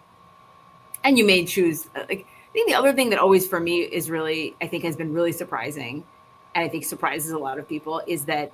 and 1.03 1.17
you 1.17 1.25
may 1.25 1.45
choose 1.45 1.87
uh, 1.95 2.05
like 2.09 2.27
I 2.27 2.51
think 2.53 2.69
the 2.69 2.75
other 2.75 2.93
thing 2.93 3.11
that 3.11 3.19
always 3.19 3.47
for 3.47 3.59
me 3.59 3.81
is 3.81 4.09
really 4.09 4.57
I 4.61 4.67
think 4.67 4.83
has 4.85 4.97
been 4.97 5.13
really 5.13 5.33
surprising 5.33 6.07
and 6.55 6.65
I 6.65 6.69
think 6.69 6.85
surprises 6.85 7.31
a 7.31 7.39
lot 7.39 7.59
of 7.59 7.67
people 7.69 8.01
is 8.07 8.25
that 8.25 8.53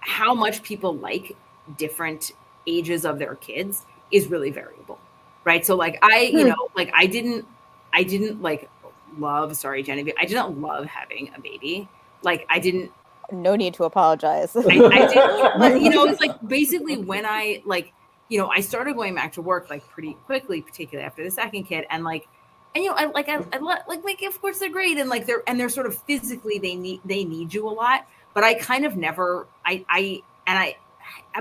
how 0.00 0.34
much 0.34 0.62
people 0.62 0.96
like 0.96 1.38
different 1.76 2.32
ages 2.66 3.04
of 3.04 3.18
their 3.18 3.36
kids 3.36 3.86
is 4.10 4.28
really 4.28 4.50
variable 4.50 5.04
right? 5.44 5.64
So 5.66 5.76
like 5.76 5.98
i 6.02 6.20
you 6.20 6.44
Hmm. 6.44 6.48
know 6.48 6.68
like 6.76 6.90
i 6.94 7.06
didn't 7.06 7.46
i 7.92 8.02
didn't 8.02 8.42
like 8.42 8.70
love 9.18 9.56
sorry 9.56 9.82
genevieve 9.82 10.14
i 10.20 10.24
didn't 10.26 10.60
love 10.60 10.86
having 10.86 11.32
a 11.36 11.40
baby. 11.40 11.88
Like 12.22 12.46
i 12.50 12.58
didn't 12.58 12.92
No 13.32 13.56
need 13.56 13.74
to 13.74 13.84
apologize. 13.84 14.54
I, 14.56 14.60
I 14.60 15.06
did, 15.06 15.52
but 15.58 15.80
you 15.80 15.90
know, 15.90 16.06
it's 16.06 16.20
like 16.20 16.36
basically 16.46 16.96
when 16.96 17.24
I 17.26 17.62
like, 17.64 17.92
you 18.28 18.38
know, 18.38 18.48
I 18.48 18.60
started 18.60 18.94
going 18.94 19.14
back 19.14 19.32
to 19.34 19.42
work 19.42 19.70
like 19.70 19.86
pretty 19.88 20.14
quickly, 20.26 20.62
particularly 20.62 21.06
after 21.06 21.22
the 21.22 21.30
second 21.30 21.64
kid, 21.64 21.86
and 21.90 22.04
like, 22.04 22.28
and 22.74 22.84
you 22.84 22.90
know, 22.90 22.96
I 22.96 23.06
like, 23.06 23.28
I, 23.28 23.44
I 23.52 23.58
like, 23.58 24.04
like, 24.04 24.22
of 24.22 24.40
course 24.40 24.58
they're 24.58 24.70
great, 24.70 24.98
and 24.98 25.08
like 25.08 25.26
they're 25.26 25.42
and 25.46 25.58
they're 25.58 25.68
sort 25.68 25.86
of 25.86 25.96
physically 26.02 26.58
they 26.58 26.74
need 26.74 27.00
they 27.04 27.24
need 27.24 27.52
you 27.52 27.68
a 27.68 27.70
lot, 27.70 28.06
but 28.34 28.44
I 28.44 28.54
kind 28.54 28.84
of 28.84 28.96
never, 28.96 29.46
I, 29.64 29.84
I, 29.88 30.22
and 30.46 30.58
I, 30.58 30.76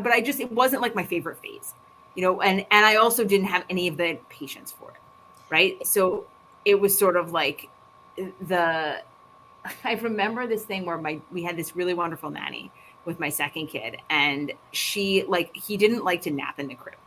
but 0.01 0.11
I 0.11 0.21
just 0.21 0.39
it 0.39 0.51
wasn't 0.51 0.81
like 0.81 0.95
my 0.95 1.03
favorite 1.03 1.39
phase, 1.39 1.73
you 2.15 2.23
know, 2.23 2.41
and 2.41 2.65
and 2.71 2.85
I 2.85 2.95
also 2.95 3.23
didn't 3.23 3.47
have 3.47 3.63
any 3.69 3.87
of 3.87 3.97
the 3.97 4.17
patience 4.29 4.71
for 4.71 4.89
it, 4.91 4.97
right? 5.49 5.85
So 5.85 6.25
it 6.65 6.79
was 6.79 6.97
sort 6.97 7.15
of 7.15 7.31
like 7.31 7.69
the 8.41 9.01
I 9.83 9.93
remember 9.93 10.47
this 10.47 10.63
thing 10.63 10.85
where 10.85 10.97
my 10.97 11.19
we 11.31 11.43
had 11.43 11.57
this 11.57 11.75
really 11.75 11.93
wonderful 11.93 12.29
nanny 12.29 12.71
with 13.05 13.19
my 13.19 13.29
second 13.29 13.67
kid, 13.67 13.97
and 14.09 14.51
she 14.71 15.23
like 15.27 15.55
he 15.55 15.77
didn't 15.77 16.03
like 16.03 16.21
to 16.23 16.31
nap 16.31 16.59
in 16.59 16.67
the 16.67 16.75
crib, 16.75 16.97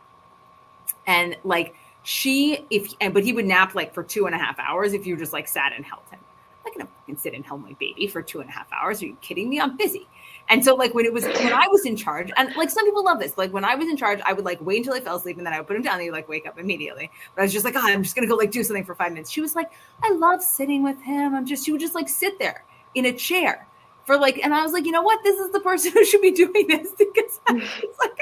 and 1.07 1.37
like 1.43 1.75
she 2.03 2.65
if 2.69 2.93
and 3.01 3.13
but 3.13 3.23
he 3.23 3.33
would 3.33 3.45
nap 3.45 3.75
like 3.75 3.93
for 3.93 4.03
two 4.03 4.25
and 4.25 4.35
a 4.35 4.37
half 4.37 4.59
hours 4.59 4.93
if 4.93 5.05
you 5.05 5.15
just 5.15 5.33
like 5.33 5.47
sat 5.47 5.73
and 5.75 5.85
held 5.85 6.03
him. 6.09 6.19
I'm 6.65 6.71
not 6.77 6.89
gonna 7.07 7.19
sit 7.19 7.33
and 7.33 7.45
hold 7.45 7.61
my 7.61 7.73
baby 7.79 8.07
for 8.07 8.21
two 8.21 8.39
and 8.39 8.49
a 8.49 8.53
half 8.53 8.67
hours. 8.71 9.01
Are 9.01 9.05
you 9.05 9.17
kidding 9.21 9.49
me? 9.49 9.59
I'm 9.59 9.75
busy. 9.77 10.07
And 10.53 10.63
so 10.63 10.75
like 10.75 10.93
when 10.93 11.05
it 11.05 11.13
was 11.13 11.25
when 11.25 11.51
I 11.51 11.67
was 11.67 11.85
in 11.85 11.97
charge, 11.97 12.31
and 12.37 12.55
like 12.55 12.69
some 12.69 12.85
people 12.85 13.03
love 13.03 13.19
this, 13.19 13.37
like 13.37 13.51
when 13.53 13.65
I 13.65 13.75
was 13.75 13.89
in 13.89 13.97
charge, 13.97 14.21
I 14.25 14.33
would 14.33 14.45
like 14.45 14.61
wait 14.61 14.77
until 14.77 14.93
I 14.93 15.01
fell 15.01 15.17
asleep 15.17 15.37
and 15.37 15.45
then 15.45 15.53
I 15.53 15.59
would 15.59 15.67
put 15.67 15.75
him 15.75 15.81
down 15.83 15.95
and 15.95 16.03
he'd 16.03 16.11
like 16.11 16.29
wake 16.29 16.45
up 16.47 16.59
immediately. 16.59 17.11
But 17.35 17.41
I 17.41 17.45
was 17.45 17.53
just 17.53 17.65
like, 17.65 17.75
oh, 17.75 17.81
I'm 17.83 18.03
just 18.03 18.15
gonna 18.15 18.27
go 18.27 18.35
like 18.35 18.51
do 18.51 18.63
something 18.63 18.85
for 18.85 18.95
five 18.95 19.11
minutes. 19.11 19.31
She 19.31 19.41
was 19.41 19.55
like, 19.55 19.71
I 20.03 20.13
love 20.13 20.43
sitting 20.43 20.83
with 20.83 21.01
him. 21.01 21.35
I'm 21.35 21.45
just 21.47 21.65
she 21.65 21.71
would 21.73 21.81
just 21.81 21.95
like 21.95 22.09
sit 22.09 22.39
there 22.39 22.65
in 22.95 23.07
a 23.07 23.13
chair 23.13 23.67
for 24.05 24.17
like, 24.17 24.39
and 24.43 24.53
I 24.53 24.63
was 24.63 24.73
like, 24.73 24.85
you 24.85 24.91
know 24.91 25.01
what? 25.01 25.23
This 25.23 25.39
is 25.39 25.51
the 25.51 25.61
person 25.61 25.91
who 25.93 26.05
should 26.05 26.21
be 26.21 26.31
doing 26.31 26.67
this 26.67 26.91
because 26.99 27.41
it's 27.49 27.99
like 27.99 28.19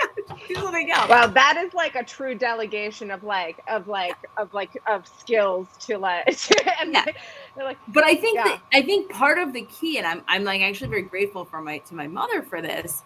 do 0.47 0.55
something 0.55 0.91
else. 0.91 1.09
Wow, 1.09 1.27
that 1.27 1.57
is 1.57 1.73
like 1.73 1.95
a 1.95 2.03
true 2.03 2.35
delegation 2.35 3.11
of 3.11 3.23
like 3.23 3.61
of 3.67 3.87
like 3.87 4.15
of 4.37 4.53
like 4.53 4.81
of 4.87 5.07
skills 5.07 5.67
to 5.81 5.97
like. 5.97 6.27
and 6.81 6.93
Yeah. 6.93 7.05
like, 7.05 7.17
like, 7.57 7.77
but 7.89 8.03
I 8.03 8.15
think 8.15 8.35
Yeah. 8.37 8.43
that 8.45 8.61
I 8.73 8.81
think 8.81 9.09
part 9.11 9.37
of 9.37 9.53
the 9.53 9.63
key, 9.63 9.97
and 9.97 10.07
I'm 10.07 10.23
I'm 10.27 10.43
like 10.43 10.61
actually 10.61 10.89
very 10.89 11.01
grateful 11.03 11.45
for 11.45 11.61
my 11.61 11.79
to 11.79 11.95
my 11.95 12.07
mother 12.07 12.41
for 12.41 12.61
this, 12.61 13.03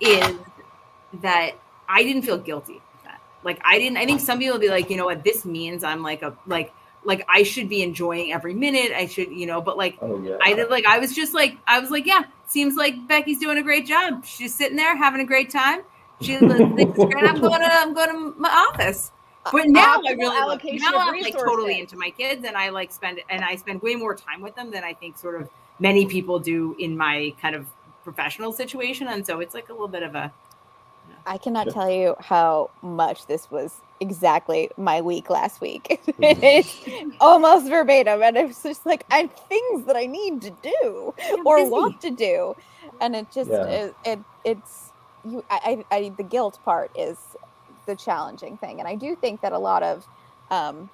is 0.00 0.34
that 1.22 1.52
I 1.88 2.02
didn't 2.02 2.22
feel 2.22 2.38
guilty. 2.38 2.80
Like 3.44 3.60
I 3.64 3.78
didn't. 3.78 3.96
I 3.96 4.06
think 4.06 4.20
some 4.20 4.38
people 4.38 4.54
would 4.54 4.60
be 4.60 4.68
like, 4.70 4.90
you 4.90 4.96
know 4.96 5.04
what, 5.04 5.22
this 5.22 5.44
means 5.44 5.84
I'm 5.84 6.02
like 6.02 6.22
a 6.22 6.36
like 6.46 6.72
like 7.04 7.24
I 7.28 7.44
should 7.44 7.68
be 7.68 7.82
enjoying 7.82 8.32
every 8.32 8.54
minute. 8.54 8.90
I 8.92 9.06
should, 9.06 9.30
you 9.30 9.46
know, 9.46 9.60
but 9.60 9.76
like 9.76 9.96
Oh 10.02 10.20
yeah. 10.20 10.36
I 10.42 10.54
did 10.54 10.68
like 10.68 10.84
I 10.84 10.98
was 10.98 11.14
just 11.14 11.32
like 11.32 11.56
I 11.66 11.78
was 11.78 11.90
like, 11.90 12.06
yeah, 12.06 12.22
seems 12.48 12.74
like 12.74 13.06
Becky's 13.06 13.38
doing 13.38 13.58
a 13.58 13.62
great 13.62 13.86
job. 13.86 14.24
She's 14.24 14.52
sitting 14.54 14.76
there 14.76 14.96
having 14.96 15.20
a 15.20 15.24
great 15.24 15.50
time. 15.50 15.82
She 16.20 16.36
thinks 16.36 16.54
it's 16.76 17.04
great. 17.04 17.24
I'm 17.24 17.40
going 17.40 17.60
to 17.60 17.72
I'm 17.72 17.94
going 17.94 18.08
to 18.08 18.34
my 18.40 18.50
office. 18.72 19.12
Uh, 19.46 19.50
but 19.52 19.68
now 19.68 19.94
I 19.94 19.98
Optimal 19.98 20.18
really 20.18 20.26
like, 20.26 20.42
allocation 20.42 20.90
now 20.90 20.98
I'm 20.98 21.20
like 21.20 21.34
totally 21.34 21.80
into 21.80 21.96
my 21.96 22.10
kids 22.10 22.44
and 22.44 22.56
I 22.56 22.70
like 22.70 22.92
spend 22.92 23.20
and 23.30 23.44
I 23.44 23.56
spend 23.56 23.80
way 23.80 23.94
more 23.94 24.14
time 24.14 24.40
with 24.40 24.54
them 24.56 24.70
than 24.70 24.84
I 24.84 24.92
think 24.92 25.16
sort 25.16 25.40
of 25.40 25.48
many 25.78 26.06
people 26.06 26.38
do 26.38 26.74
in 26.78 26.96
my 26.96 27.32
kind 27.40 27.54
of 27.54 27.66
professional 28.02 28.52
situation. 28.52 29.08
And 29.08 29.24
so 29.24 29.40
it's 29.40 29.54
like 29.54 29.68
a 29.68 29.72
little 29.72 29.88
bit 29.88 30.02
of 30.02 30.14
a 30.14 30.32
I 31.26 31.38
cannot 31.38 31.70
tell 31.70 31.90
you 31.90 32.14
how 32.20 32.70
much 32.82 33.26
this 33.26 33.50
was 33.50 33.80
exactly 34.00 34.70
my 34.76 35.00
week 35.00 35.28
last 35.28 35.60
week. 35.60 36.00
it's 36.18 36.78
almost 37.20 37.68
verbatim, 37.68 38.22
and 38.22 38.36
it's 38.36 38.62
just 38.62 38.86
like 38.86 39.04
I 39.10 39.18
have 39.18 39.32
things 39.48 39.86
that 39.86 39.96
I 39.96 40.06
need 40.06 40.40
to 40.42 40.50
do 40.62 41.14
or 41.44 41.56
busy. 41.56 41.70
want 41.70 42.00
to 42.02 42.10
do, 42.10 42.54
and 43.00 43.16
it 43.16 43.26
just 43.32 43.50
Yeah. 43.50 43.64
it, 43.64 43.94
it 44.04 44.18
it's 44.44 44.92
you. 45.24 45.44
I, 45.50 45.84
I, 45.90 45.96
I 45.96 46.08
the 46.16 46.22
guilt 46.22 46.60
part 46.64 46.90
is 46.96 47.18
the 47.86 47.96
challenging 47.96 48.56
thing, 48.58 48.78
and 48.78 48.88
I 48.88 48.94
do 48.94 49.16
think 49.16 49.40
that 49.40 49.52
a 49.52 49.58
lot 49.58 49.82
of 49.82 50.06
um, 50.50 50.90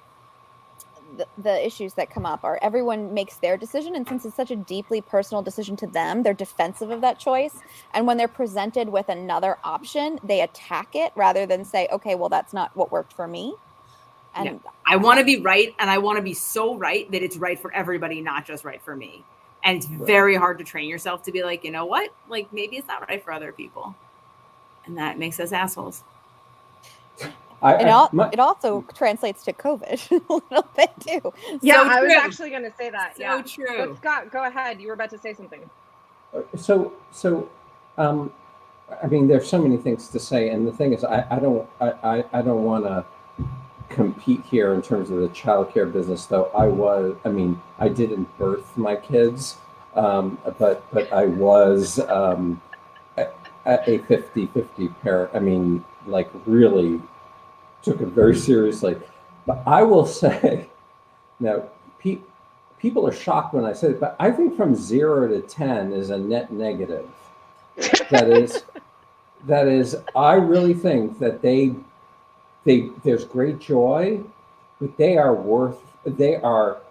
the, 1.17 1.27
the 1.37 1.65
issues 1.65 1.93
that 1.93 2.09
come 2.09 2.25
up 2.25 2.43
are 2.43 2.57
everyone 2.61 3.13
makes 3.13 3.35
their 3.37 3.55
decision 3.55 3.95
and 3.95 4.07
since 4.07 4.25
it's 4.25 4.35
such 4.35 4.49
a 4.49 4.55
deeply 4.55 4.99
personal 4.99 5.43
decision 5.43 5.75
to 5.75 5.85
them 5.85 6.23
they're 6.23 6.33
defensive 6.33 6.89
of 6.89 7.01
that 7.01 7.19
choice 7.19 7.57
and 7.93 8.07
when 8.07 8.17
they're 8.17 8.27
presented 8.27 8.89
with 8.89 9.09
another 9.09 9.59
option 9.63 10.17
they 10.23 10.41
attack 10.41 10.95
it 10.95 11.11
rather 11.15 11.45
than 11.45 11.63
say 11.63 11.87
okay 11.91 12.15
well 12.15 12.29
that's 12.29 12.51
not 12.51 12.75
what 12.75 12.91
worked 12.91 13.13
for 13.13 13.27
me 13.27 13.53
and 14.35 14.59
I 14.85 14.95
want 14.97 15.19
to 15.19 15.25
be 15.25 15.39
right 15.39 15.73
and 15.79 15.89
I 15.89 15.97
want 15.99 16.17
to 16.17 16.23
be 16.23 16.33
so 16.33 16.75
right 16.75 17.09
that 17.11 17.21
it's 17.23 17.37
right 17.37 17.59
for 17.59 17.71
everybody, 17.73 18.21
not 18.21 18.45
just 18.45 18.65
right 18.65 18.81
for 18.81 18.95
me. 18.95 19.23
And 19.63 19.77
it's 19.77 19.85
very 19.85 20.35
hard 20.35 20.57
to 20.57 20.63
train 20.63 20.89
yourself 20.89 21.23
to 21.23 21.31
be 21.31 21.43
like, 21.43 21.63
you 21.63 21.71
know 21.71 21.85
what? 21.85 22.13
Like 22.27 22.51
maybe 22.51 22.77
it's 22.77 22.87
not 22.87 23.07
right 23.07 23.23
for 23.23 23.31
other 23.31 23.51
people. 23.51 23.95
And 24.85 24.97
that 24.97 25.17
makes 25.17 25.39
us 25.39 25.51
assholes. 25.51 26.03
I, 27.61 27.75
it, 27.75 27.87
I- 27.87 28.09
my- 28.11 28.29
it 28.31 28.39
also 28.39 28.85
translates 28.95 29.43
to 29.45 29.53
covid 29.53 30.11
a 30.29 30.33
little 30.33 30.69
bit 30.75 30.91
too 31.01 31.33
yeah, 31.61 31.83
So 31.83 31.89
I 31.89 32.01
was 32.01 32.13
actually 32.13 32.49
going 32.51 32.63
to 32.63 32.73
say 32.77 32.89
that. 32.91 33.17
So 33.17 33.21
yeah. 33.23 33.41
true. 33.41 33.87
But 33.89 33.97
Scott, 33.97 34.31
go 34.31 34.45
ahead. 34.45 34.81
You 34.81 34.87
were 34.87 34.93
about 34.93 35.11
to 35.11 35.17
say 35.19 35.33
something. 35.33 35.69
so 36.57 36.93
so 37.11 37.49
um 37.97 38.31
i 39.03 39.07
mean 39.07 39.27
there's 39.27 39.47
so 39.49 39.61
many 39.61 39.77
things 39.77 40.07
to 40.09 40.19
say 40.19 40.49
and 40.49 40.67
the 40.67 40.71
thing 40.71 40.93
is 40.93 41.03
i 41.03 41.25
i 41.31 41.39
don't 41.39 41.69
i 41.81 41.91
i, 42.03 42.25
I 42.33 42.41
don't 42.41 42.63
want 42.63 42.85
to 42.85 43.05
compete 43.89 44.43
here 44.45 44.73
in 44.73 44.81
terms 44.81 45.09
of 45.11 45.17
the 45.19 45.29
childcare 45.29 45.91
business 45.91 46.25
though 46.25 46.45
i 46.55 46.67
was 46.67 47.15
i 47.25 47.29
mean 47.29 47.61
i 47.79 47.89
didn't 47.89 48.25
birth 48.37 48.77
my 48.77 48.95
kids 48.95 49.57
um 49.95 50.37
but 50.59 50.83
but 50.91 51.11
i 51.13 51.25
was 51.25 51.99
um 52.09 52.61
a, 53.17 53.27
a 53.65 53.99
50 53.99 54.47
50 54.47 54.87
parent 55.03 55.31
i 55.35 55.39
mean 55.39 55.83
like 56.07 56.29
really 56.45 57.01
took 57.81 58.01
it 58.01 58.07
very 58.07 58.35
seriously 58.35 58.97
but 59.45 59.61
i 59.65 59.81
will 59.81 60.05
say 60.21 60.69
now 61.39 61.63
pe- 61.99 62.19
people 62.83 63.07
are 63.07 63.13
shocked 63.13 63.53
when 63.53 63.63
I 63.63 63.71
say 63.71 63.91
it, 63.91 63.99
but 64.01 64.15
I 64.19 64.29
think 64.29 64.57
from 64.57 64.75
zero 64.75 65.25
to 65.29 65.41
ten 65.41 65.93
is 65.93 66.09
a 66.09 66.17
net 66.17 66.51
negative. 66.51 67.07
That 68.11 68.29
is, 68.29 68.65
that 69.45 69.67
is, 69.69 69.95
I 70.15 70.33
really 70.33 70.73
think 70.73 71.17
that 71.19 71.41
they, 71.41 71.73
they, 72.65 72.89
there's 73.03 73.23
great 73.23 73.59
joy, 73.59 74.21
but 74.81 74.97
they 74.97 75.17
are 75.17 75.33
worth, 75.33 75.79
they 76.05 76.35
are 76.35 76.81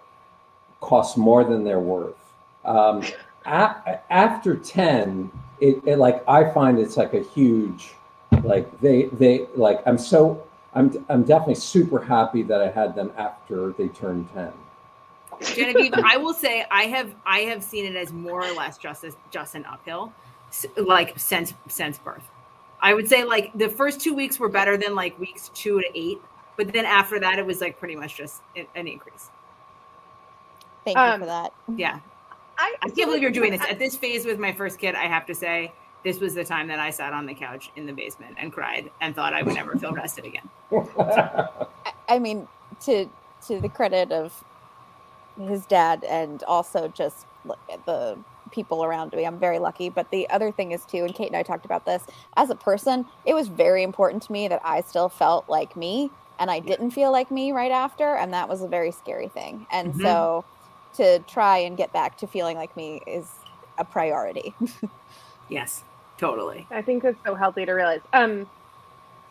cost 0.81 1.15
more 1.15 1.43
than 1.43 1.63
they're 1.63 1.79
worth. 1.79 2.15
Um, 2.65 3.03
a- 3.45 3.99
after 4.11 4.55
ten, 4.55 5.31
it, 5.59 5.79
it 5.85 5.97
like 5.97 6.27
I 6.27 6.49
find 6.51 6.79
it's 6.79 6.97
like 6.97 7.13
a 7.13 7.21
huge, 7.21 7.93
like 8.43 8.79
they, 8.81 9.03
they 9.05 9.47
like 9.55 9.81
I'm 9.85 9.97
so. 9.97 10.45
I'm, 10.75 11.05
I'm 11.07 11.23
definitely 11.23 11.53
super 11.53 11.99
happy 11.99 12.41
that 12.41 12.59
I 12.59 12.71
had 12.71 12.95
them 12.95 13.11
after 13.15 13.73
they 13.73 13.89
turned 13.89 14.27
10. 14.33 14.51
Genevieve, 15.41 15.93
I 15.93 16.17
will 16.17 16.33
say 16.33 16.65
I 16.71 16.83
have 16.83 17.13
I 17.25 17.39
have 17.39 17.63
seen 17.63 17.85
it 17.85 17.95
as 17.95 18.11
more 18.11 18.43
or 18.43 18.53
less 18.53 18.77
just 18.77 19.03
as 19.03 19.15
just 19.31 19.55
an 19.55 19.65
uphill, 19.65 20.13
like 20.77 21.17
since 21.17 21.53
since 21.67 21.97
birth. 21.97 22.23
I 22.81 22.93
would 22.93 23.07
say 23.07 23.23
like 23.23 23.51
the 23.57 23.69
first 23.69 23.99
two 23.99 24.13
weeks 24.13 24.39
were 24.39 24.49
better 24.49 24.77
than 24.77 24.95
like 24.95 25.17
weeks 25.19 25.49
two 25.53 25.81
to 25.81 25.87
eight, 25.95 26.19
but 26.57 26.71
then 26.71 26.85
after 26.85 27.19
that 27.19 27.39
it 27.39 27.45
was 27.45 27.61
like 27.61 27.79
pretty 27.79 27.95
much 27.95 28.15
just 28.15 28.41
an, 28.55 28.65
an 28.75 28.87
increase. 28.87 29.29
thank 30.85 30.97
you 30.97 31.03
Um, 31.03 31.19
for 31.19 31.25
that 31.25 31.53
Yeah, 31.75 31.99
I, 32.57 32.75
I 32.81 32.89
can't 32.89 33.07
believe 33.07 33.21
you're 33.21 33.31
doing 33.31 33.51
this 33.51 33.61
at 33.69 33.79
this 33.79 33.95
phase 33.95 34.25
with 34.25 34.39
my 34.39 34.51
first 34.53 34.79
kid. 34.79 34.95
I 34.95 35.05
have 35.05 35.25
to 35.27 35.35
say 35.35 35.71
this 36.03 36.19
was 36.19 36.33
the 36.33 36.43
time 36.43 36.67
that 36.67 36.79
I 36.79 36.89
sat 36.89 37.13
on 37.13 37.25
the 37.25 37.33
couch 37.33 37.71
in 37.75 37.85
the 37.85 37.93
basement 37.93 38.37
and 38.39 38.51
cried 38.51 38.91
and 39.01 39.15
thought 39.15 39.33
I 39.33 39.43
would 39.43 39.55
never 39.55 39.77
feel 39.77 39.93
rested 39.93 40.25
again. 40.25 40.49
I, 40.97 41.91
I 42.09 42.19
mean, 42.19 42.47
to 42.81 43.09
to 43.47 43.59
the 43.61 43.69
credit 43.69 44.11
of 44.11 44.43
his 45.37 45.65
dad 45.65 46.03
and 46.07 46.43
also 46.43 46.87
just 46.87 47.25
the 47.85 48.23
people 48.51 48.83
around 48.83 49.13
me, 49.15 49.25
I'm 49.25 49.39
very 49.39 49.59
lucky. 49.59 49.89
But 49.89 50.11
the 50.11 50.29
other 50.29 50.51
thing 50.51 50.71
is 50.71 50.85
too, 50.85 51.03
and 51.05 51.13
Kate 51.15 51.27
and 51.27 51.35
I 51.35 51.43
talked 51.43 51.65
about 51.65 51.85
this. 51.85 52.05
As 52.37 52.49
a 52.49 52.55
person, 52.55 53.05
it 53.25 53.33
was 53.33 53.47
very 53.47 53.83
important 53.83 54.23
to 54.23 54.31
me 54.31 54.47
that 54.47 54.61
I 54.63 54.81
still 54.81 55.09
felt 55.09 55.47
like 55.49 55.75
me, 55.75 56.13
and 56.39 56.51
I 56.51 56.59
didn't 56.59 56.91
feel 56.91 57.11
like 57.11 57.31
me 57.31 57.51
right 57.51 57.71
after, 57.71 58.15
and 58.15 58.33
that 58.33 58.49
was 58.49 58.61
a 58.61 58.67
very 58.67 58.91
scary 58.91 59.29
thing. 59.29 59.65
And 59.71 59.93
Mhm. 59.93 60.01
so, 60.01 60.45
to 60.95 61.19
try 61.23 61.57
and 61.59 61.77
get 61.77 61.91
back 61.93 62.17
to 62.17 62.27
feeling 62.27 62.55
like 62.57 62.75
me 62.75 63.01
is 63.07 63.31
a 63.77 63.85
priority. 63.85 64.55
Yes, 65.49 65.83
totally. 66.23 66.67
I 66.71 66.81
think 66.81 67.03
that's 67.03 67.17
so 67.25 67.35
healthy 67.35 67.65
to 67.65 67.73
realize. 67.73 68.01
Um, 68.13 68.47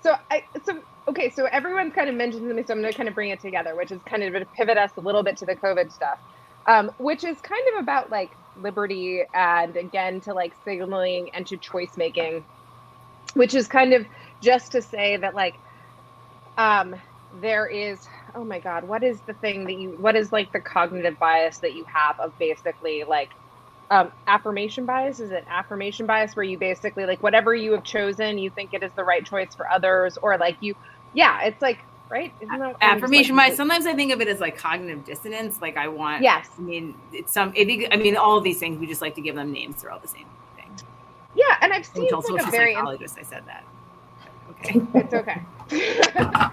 so 0.03 0.15
I 0.31 0.45
so 0.65 0.81
okay, 1.09 1.31
so 1.31 1.47
everyone's 1.47 1.95
kind 1.95 2.09
of 2.09 2.15
mentioned 2.15 2.47
something, 2.47 2.67
so 2.67 2.75
I'm 2.75 2.81
going 2.81 2.93
to 2.93 2.97
kind 2.97 3.09
of 3.09 3.15
bring 3.15 3.31
it 3.31 3.41
together, 3.41 3.75
which 3.75 3.91
is 3.91 4.01
kind 4.03 4.23
of 4.23 4.33
to 4.35 4.45
pivot 4.57 4.77
us 4.77 4.91
a 4.97 5.01
little 5.01 5.23
bit 5.23 5.37
to 5.39 5.47
the 5.47 5.57
COVID 5.57 5.93
stuff, 5.93 6.19
um, 6.67 6.91
which 6.99 7.25
is 7.25 7.41
kind 7.41 7.63
of 7.75 7.83
about 7.83 8.11
like 8.11 8.31
liberty 8.57 9.23
and 9.35 9.77
again 9.77 10.21
to 10.23 10.35
like 10.35 10.53
signaling 10.65 11.31
and 11.35 11.47
to 11.47 11.57
choice 11.57 11.97
making, 11.97 12.45
which 13.35 13.55
is 13.55 13.67
kind 13.69 13.93
of 13.95 14.07
just 14.41 14.73
to 14.73 14.83
say 14.83 15.17
that 15.17 15.35
like, 15.35 15.55
um, 16.59 16.95
there 17.41 17.67
is 17.67 18.07
oh 18.35 18.45
my 18.45 18.59
god, 18.59 18.85
what 18.85 19.03
is 19.03 19.21
the 19.23 19.35
thing 19.35 19.65
that 19.65 19.75
you 19.75 19.91
what 19.99 20.17
is 20.17 20.31
like 20.33 20.53
the 20.53 20.61
cognitive 20.61 21.19
bias 21.19 21.59
that 21.59 21.75
you 21.75 21.85
have 21.85 22.21
of 22.21 22.37
basically 22.39 23.05
like 23.05 23.31
um, 23.93 24.11
affirmation 24.27 24.87
bias? 24.87 25.21
Is 25.21 25.33
it 25.33 25.45
affirmation 25.49 26.07
bias 26.07 26.35
where 26.35 26.45
you 26.45 26.57
basically 26.57 27.05
like 27.05 27.23
whatever 27.23 27.55
you 27.55 27.73
have 27.73 27.85
chosen 27.85 28.39
you 28.39 28.49
think 28.49 28.73
it 28.73 28.83
is 28.83 28.91
the 28.97 29.05
right 29.05 29.25
choice 29.25 29.55
for 29.55 29.69
others 29.69 30.17
or 30.23 30.39
like 30.39 30.57
you 30.61 30.75
yeah 31.13 31.43
it's 31.43 31.61
like 31.61 31.79
right? 32.09 32.33
Isn't 32.41 32.59
that- 32.59 32.77
affirmation 32.81 33.37
like, 33.37 33.49
bias. 33.49 33.57
Sometimes 33.59 33.85
i 33.85 33.93
think 33.95 34.11
of 34.11 34.23
it 34.23 34.29
as 34.29 34.41
like 34.41 34.57
cognitive 34.57 35.05
dissonance. 35.05 35.61
Like 35.61 35.77
i 35.77 35.89
want 35.89 36.23
yes. 36.23 36.49
I 36.59 36.63
mean 36.63 36.95
it's 37.13 37.35
some 37.35 37.53
i 37.55 37.89
i 37.93 37.97
mean 37.97 38.17
all 38.17 38.39
of 38.39 38.45
these 38.45 38.59
things 38.59 38.79
we 38.81 38.87
just 38.87 39.03
like 39.03 39.15
to 39.17 39.21
give 39.21 39.35
them 39.35 39.53
names 39.53 39.83
they're 39.83 39.91
all 39.91 39.99
the 39.99 40.09
same 40.09 40.27
thing. 40.57 40.71
Yeah 41.35 41.59
and 41.61 41.71
i've 41.75 41.85
seen 41.85 42.05
like 42.05 42.11
social 42.11 42.37
a 42.37 42.51
very 42.51 42.75
psychologists 42.75 43.19
i 43.19 43.23
said 43.23 43.45
that. 43.47 43.65
Okay. 44.65 44.81
It's 44.95 45.15
okay. 45.15 45.43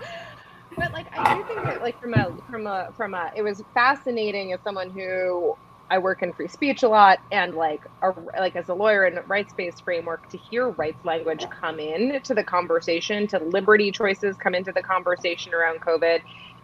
But 0.77 0.93
like 0.93 1.07
I 1.17 1.35
do 1.35 1.43
think 1.43 1.63
that 1.63 1.81
like 1.81 1.99
from 1.99 2.13
a 2.13 2.35
from 2.49 2.65
a 2.67 2.91
from 2.95 3.13
a 3.13 3.31
it 3.35 3.41
was 3.41 3.61
fascinating 3.73 4.53
as 4.53 4.61
someone 4.63 4.89
who 4.89 5.57
I 5.89 5.99
work 5.99 6.21
in 6.23 6.33
free 6.33 6.47
speech 6.49 6.83
a 6.83 6.89
lot 6.89 7.19
and 7.31 7.55
like 7.55 7.81
a, 8.03 8.11
like 8.39 8.55
as 8.55 8.69
a 8.69 8.75
lawyer 8.75 9.05
in 9.07 9.17
a 9.17 9.23
rights 9.23 9.53
based 9.57 9.83
framework 9.83 10.27
to 10.29 10.37
hear 10.37 10.69
rights 10.71 10.99
language 11.05 11.47
come 11.49 11.79
in 11.79 12.21
to 12.25 12.35
the 12.35 12.43
conversation, 12.43 13.27
to 13.29 13.39
liberty 13.39 13.91
choices 13.91 14.37
come 14.37 14.55
into 14.55 14.73
the 14.73 14.83
conversation 14.83 15.53
around 15.53 15.81
COVID, 15.81 16.21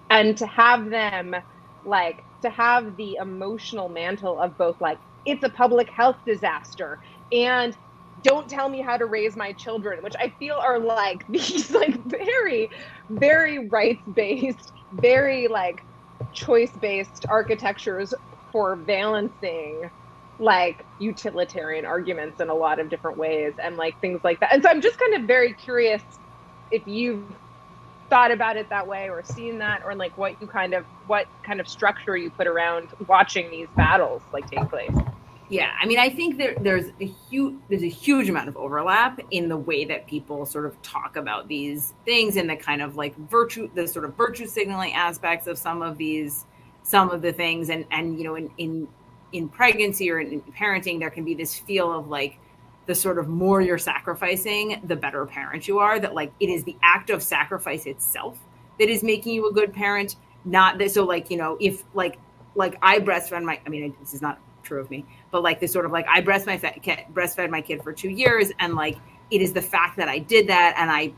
and 0.10 0.38
to 0.38 0.48
have 0.48 0.90
them 0.90 1.36
like 1.84 2.26
to 2.44 2.50
have 2.50 2.96
the 2.98 3.18
emotional 3.22 3.90
mantle 3.90 4.40
of 4.40 4.58
both 4.58 4.78
like 4.82 5.00
it's 5.26 5.44
a 5.44 5.50
public 5.50 5.90
health 5.96 6.18
disaster 6.26 7.00
and 7.32 7.78
don't 8.24 8.50
tell 8.50 8.70
me 8.70 8.82
how 8.82 8.98
to 8.98 9.06
raise 9.06 9.36
my 9.38 9.54
children 9.54 10.00
which 10.04 10.16
i 10.20 10.34
feel 10.40 10.58
are 10.64 10.80
like 10.80 11.26
these 11.30 11.72
like 11.72 11.96
very 12.06 12.70
very 13.10 13.68
rights 13.70 14.04
based 14.14 14.72
very 14.94 15.48
like 15.48 15.84
choice 16.34 16.72
based 16.82 17.26
architectures 17.30 18.14
for 18.56 18.78
balancing 18.78 19.92
like 20.40 20.86
utilitarian 20.98 21.86
arguments 21.86 22.40
in 22.40 22.48
a 22.48 22.54
lot 22.54 22.80
of 22.80 22.90
different 22.90 23.18
ways 23.18 23.52
and 23.62 23.76
like 23.76 24.00
things 24.00 24.22
like 24.24 24.40
that. 24.40 24.54
And 24.54 24.64
so 24.64 24.70
i'm 24.70 24.80
just 24.80 24.98
kind 24.98 25.14
of 25.14 25.24
very 25.24 25.52
curious 25.52 26.02
if 26.72 26.88
you've 26.88 27.26
thought 28.10 28.32
about 28.32 28.56
it 28.56 28.70
that 28.70 28.88
way 28.88 29.10
or 29.10 29.22
seen 29.26 29.58
that 29.58 29.82
or 29.84 29.94
like 29.94 30.18
what 30.18 30.40
you 30.40 30.48
kind 30.48 30.74
of 30.74 30.86
what 31.06 31.28
kind 31.44 31.60
of 31.60 31.68
structure 31.68 32.16
you 32.16 32.30
put 32.30 32.48
around 32.48 32.88
watching 33.10 33.52
these 33.52 33.68
battles 33.76 34.22
like 34.32 34.50
take 34.50 34.70
place. 34.70 34.90
Yeah 35.50 35.74
i 35.78 35.86
mean 35.86 36.00
i 36.00 36.10
think 36.10 36.38
there, 36.38 36.56
there's 36.62 36.86
a 37.02 37.06
huge 37.06 37.56
there's 37.68 37.84
a 37.84 37.90
huge 37.90 38.30
amount 38.30 38.48
of 38.48 38.56
overlap 38.56 39.20
in 39.32 39.50
the 39.50 39.58
way 39.58 39.84
that 39.84 40.08
people 40.08 40.46
sort 40.46 40.66
of 40.66 40.82
talk 40.82 41.18
about 41.18 41.50
these 41.50 41.94
things 42.06 42.38
and 42.38 42.50
the 42.50 42.56
kind 42.56 42.82
of 42.82 42.96
like 42.96 43.18
virtue 43.18 43.70
the 43.76 43.86
sort 43.86 44.06
of 44.06 44.16
virtue 44.16 44.48
signaling 44.48 44.94
aspects 44.94 45.46
of 45.46 45.58
some 45.58 45.82
of 45.82 45.98
these 45.98 46.46
some 46.86 47.10
of 47.10 47.22
the 47.22 47.34
things 47.34 47.70
and 47.70 47.84
and 47.92 48.18
you 48.18 48.24
know 48.24 48.36
in 48.36 48.50
in 48.58 48.88
in 49.34 49.50
pregnancy 49.50 50.10
or 50.10 50.20
in, 50.20 50.32
in 50.32 50.42
parenting 50.42 51.00
there 51.00 51.10
can 51.10 51.26
be 51.26 51.34
this 51.34 51.58
feel 51.58 51.92
of 51.92 52.08
like 52.08 52.38
the 52.86 52.94
sort 52.94 53.18
of 53.18 53.28
more 53.28 53.62
you're 53.62 53.80
sacrificing, 53.80 54.80
the 54.84 54.96
better 54.96 55.26
parent 55.26 55.68
you 55.68 55.80
are. 55.80 56.00
That 56.00 56.14
like 56.14 56.32
it 56.40 56.50
is 56.50 56.64
the 56.64 56.78
act 56.84 57.10
of 57.10 57.24
sacrifice 57.24 57.88
itself 57.88 58.40
that 58.80 58.90
is 58.90 59.04
making 59.04 59.34
you 59.34 59.50
a 59.50 59.54
good 59.54 59.74
parent. 59.74 60.16
Not 60.46 60.78
that 60.78 60.92
so 60.92 61.04
like 61.04 61.32
you 61.32 61.38
know 61.38 61.58
if 61.60 61.84
like 61.96 62.20
like 62.54 62.78
I 62.82 63.00
breastfed 63.00 63.44
my 63.44 63.60
I 63.66 63.70
mean 63.70 63.96
this 64.00 64.14
is 64.14 64.22
not 64.22 64.40
true 64.62 64.80
of 64.80 64.90
me, 64.92 65.06
but 65.32 65.42
like 65.42 65.60
this 65.60 65.74
sort 65.74 65.86
of 65.86 65.92
like 65.92 66.06
I 66.08 66.22
breast 66.22 66.46
my 66.46 66.58
breastfed 66.58 67.50
my 67.50 67.62
kid 67.62 67.82
for 67.84 67.94
two 67.94 68.10
years 68.10 68.52
and 68.60 68.76
like 68.76 68.98
it 69.32 69.42
is 69.42 69.54
the 69.54 69.62
fact 69.62 69.98
that 69.98 70.08
I 70.08 70.20
did 70.20 70.48
that 70.48 70.76
and 70.78 70.92
I 70.92 71.12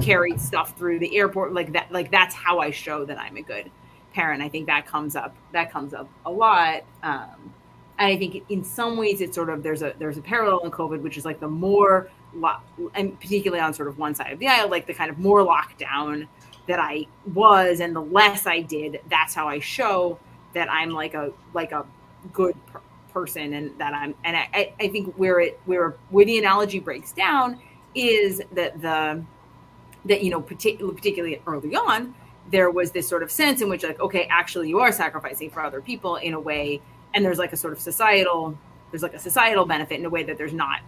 carried 0.00 0.40
stuff 0.40 0.78
through 0.78 1.00
the 1.00 1.16
airport 1.16 1.52
like 1.52 1.72
that 1.72 1.90
like 1.90 2.12
that's 2.12 2.32
how 2.32 2.60
I 2.60 2.70
show 2.70 3.04
that 3.04 3.18
I'm 3.18 3.36
a 3.36 3.42
good 3.42 3.68
parent. 4.12 4.42
I 4.42 4.48
think 4.48 4.66
that 4.66 4.86
comes 4.86 5.16
up 5.16 5.34
that 5.52 5.70
comes 5.70 5.94
up 5.94 6.08
a 6.26 6.30
lot. 6.30 6.82
Um, 7.02 7.52
and 7.98 8.12
I 8.12 8.16
think 8.16 8.44
in 8.48 8.62
some 8.62 8.96
ways 8.96 9.20
it's 9.20 9.34
sort 9.34 9.48
of 9.48 9.62
there's 9.62 9.82
a 9.82 9.94
there's 9.98 10.18
a 10.18 10.22
parallel 10.22 10.60
in 10.60 10.70
COVID, 10.70 11.00
which 11.02 11.16
is 11.16 11.24
like 11.24 11.40
the 11.40 11.48
more 11.48 12.10
lo- 12.34 12.60
and 12.94 13.18
particularly 13.20 13.60
on 13.60 13.74
sort 13.74 13.88
of 13.88 13.98
one 13.98 14.14
side 14.14 14.32
of 14.32 14.38
the 14.38 14.48
aisle, 14.48 14.70
like 14.70 14.86
the 14.86 14.94
kind 14.94 15.10
of 15.10 15.18
more 15.18 15.44
lockdown 15.44 16.26
that 16.66 16.78
I 16.78 17.06
was 17.34 17.80
and 17.80 17.96
the 17.96 18.02
less 18.02 18.46
I 18.46 18.60
did, 18.60 19.00
that's 19.08 19.34
how 19.34 19.48
I 19.48 19.58
show 19.58 20.18
that 20.54 20.70
I'm 20.70 20.90
like 20.90 21.14
a 21.14 21.32
like 21.54 21.72
a 21.72 21.84
good 22.32 22.54
per- 22.66 22.80
person 23.12 23.52
and 23.54 23.78
that 23.78 23.94
I'm 23.94 24.14
and 24.24 24.36
I, 24.36 24.72
I 24.78 24.88
think 24.88 25.14
where 25.16 25.40
it 25.40 25.60
where 25.64 25.96
where 26.10 26.24
the 26.24 26.38
analogy 26.38 26.78
breaks 26.78 27.12
down 27.12 27.58
is 27.94 28.40
that 28.52 28.80
the 28.80 29.24
that 30.04 30.22
you 30.22 30.30
know 30.30 30.40
particularly 30.40 30.94
particularly 30.96 31.42
early 31.46 31.74
on 31.74 32.14
there 32.50 32.70
was 32.70 32.92
this 32.92 33.08
sort 33.08 33.22
of 33.22 33.30
sense 33.30 33.60
in 33.60 33.68
which 33.68 33.82
like 33.82 34.00
okay 34.00 34.26
actually 34.30 34.68
you 34.68 34.80
are 34.80 34.92
sacrificing 34.92 35.50
for 35.50 35.62
other 35.62 35.80
people 35.80 36.16
in 36.16 36.34
a 36.34 36.40
way 36.40 36.80
and 37.14 37.24
there's 37.24 37.38
like 37.38 37.52
a 37.52 37.56
sort 37.56 37.72
of 37.72 37.80
societal 37.80 38.56
there's 38.90 39.02
like 39.02 39.14
a 39.14 39.18
societal 39.18 39.66
benefit 39.66 39.98
in 39.98 40.06
a 40.06 40.10
way 40.10 40.22
that 40.22 40.38
there's 40.38 40.52
not 40.52 40.80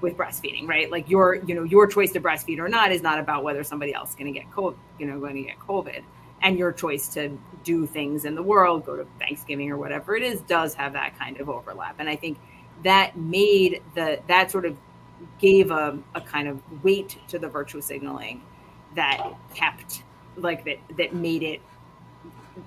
with 0.00 0.16
breastfeeding 0.16 0.68
right? 0.68 0.90
Like 0.90 1.08
your 1.08 1.36
you 1.36 1.54
know 1.54 1.62
your 1.62 1.86
choice 1.86 2.12
to 2.12 2.20
breastfeed 2.20 2.58
or 2.58 2.68
not 2.68 2.92
is 2.92 3.02
not 3.02 3.18
about 3.18 3.44
whether 3.44 3.62
somebody 3.64 3.94
else 3.94 4.10
is 4.10 4.16
going 4.16 4.32
to 4.32 4.38
get 4.38 4.50
covid 4.50 4.76
you 4.98 5.06
know 5.06 5.18
going 5.18 5.36
to 5.36 5.42
get 5.42 5.58
covid. 5.58 6.02
And 6.42 6.58
your 6.58 6.72
choice 6.72 7.08
to 7.10 7.38
do 7.62 7.86
things 7.86 8.24
in 8.24 8.34
the 8.34 8.42
world 8.42 8.84
go 8.84 8.96
to 8.96 9.06
thanksgiving 9.20 9.70
or 9.70 9.76
whatever 9.76 10.16
it 10.16 10.24
is 10.24 10.40
does 10.40 10.74
have 10.74 10.94
that 10.94 11.16
kind 11.18 11.38
of 11.40 11.48
overlap. 11.48 11.96
And 11.98 12.08
i 12.08 12.16
think 12.16 12.38
that 12.82 13.16
made 13.16 13.82
the 13.94 14.20
that 14.26 14.50
sort 14.50 14.66
of 14.66 14.76
gave 15.38 15.70
a, 15.70 15.96
a 16.16 16.20
kind 16.20 16.48
of 16.48 16.60
weight 16.82 17.16
to 17.28 17.38
the 17.38 17.48
virtue 17.48 17.80
signaling 17.80 18.42
that 18.96 19.32
kept 19.54 20.02
like 20.36 20.64
that 20.64 20.78
that 20.96 21.14
made 21.14 21.42
it 21.42 21.60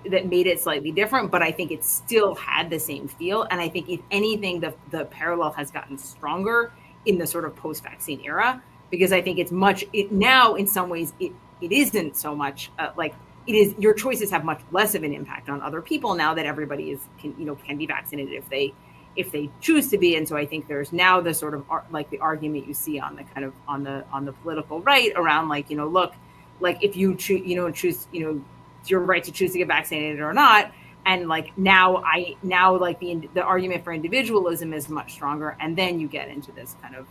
that 0.09 0.27
made 0.27 0.47
it 0.47 0.59
slightly 0.59 0.91
different, 0.91 1.29
but 1.31 1.43
I 1.43 1.51
think 1.51 1.71
it 1.71 1.83
still 1.85 2.33
had 2.35 2.69
the 2.69 2.79
same 2.79 3.07
feel. 3.07 3.43
And 3.43 3.61
I 3.61 3.69
think 3.69 3.89
if 3.89 3.99
anything, 4.11 4.59
the 4.59 4.73
the 4.91 5.05
parallel 5.05 5.51
has 5.51 5.71
gotten 5.71 5.97
stronger 5.97 6.71
in 7.05 7.17
the 7.17 7.27
sort 7.27 7.45
of 7.45 7.55
post 7.55 7.83
vaccine 7.83 8.21
era 8.23 8.61
because 8.89 9.11
I 9.11 9.21
think 9.21 9.39
it's 9.39 9.51
much 9.51 9.83
it 9.93 10.11
now 10.11 10.55
in 10.55 10.67
some 10.67 10.89
ways 10.89 11.13
it 11.19 11.31
it 11.61 11.71
isn't 11.71 12.17
so 12.17 12.35
much 12.35 12.71
uh, 12.79 12.91
like 12.97 13.13
it 13.47 13.53
is 13.53 13.75
your 13.77 13.93
choices 13.93 14.31
have 14.31 14.43
much 14.43 14.61
less 14.71 14.95
of 14.95 15.03
an 15.03 15.13
impact 15.13 15.49
on 15.49 15.61
other 15.61 15.81
people 15.81 16.15
now 16.15 16.33
that 16.33 16.45
everybody 16.45 16.91
is 16.91 16.99
can 17.19 17.35
you 17.37 17.45
know 17.45 17.55
can 17.55 17.77
be 17.77 17.85
vaccinated 17.85 18.33
if 18.33 18.49
they 18.49 18.73
if 19.15 19.31
they 19.31 19.49
choose 19.61 19.89
to 19.89 19.97
be 19.97 20.15
and 20.15 20.27
so 20.27 20.35
i 20.35 20.45
think 20.45 20.67
there's 20.67 20.91
now 20.91 21.21
the 21.21 21.33
sort 21.33 21.53
of 21.53 21.63
like 21.91 22.09
the 22.09 22.19
argument 22.19 22.67
you 22.67 22.73
see 22.73 22.99
on 22.99 23.15
the 23.15 23.23
kind 23.23 23.45
of 23.45 23.53
on 23.67 23.83
the 23.83 24.03
on 24.11 24.25
the 24.25 24.33
political 24.33 24.81
right 24.81 25.13
around 25.15 25.47
like 25.47 25.69
you 25.69 25.77
know 25.77 25.87
look 25.87 26.13
like 26.59 26.83
if 26.83 26.95
you 26.95 27.15
choose 27.15 27.45
you 27.45 27.55
know 27.55 27.69
choose 27.71 28.07
you 28.11 28.21
know 28.25 28.43
it's 28.81 28.89
your 28.89 29.01
right 29.01 29.23
to 29.23 29.31
choose 29.31 29.51
to 29.51 29.57
get 29.57 29.67
vaccinated 29.67 30.19
or 30.19 30.33
not 30.33 30.71
and 31.05 31.27
like 31.27 31.55
now 31.57 31.97
i 31.97 32.35
now 32.43 32.75
like 32.77 32.99
the 32.99 33.27
the 33.33 33.43
argument 33.43 33.83
for 33.83 33.93
individualism 33.93 34.73
is 34.73 34.89
much 34.89 35.13
stronger 35.13 35.57
and 35.59 35.77
then 35.77 35.99
you 35.99 36.07
get 36.07 36.29
into 36.29 36.51
this 36.51 36.75
kind 36.81 36.95
of 36.95 37.07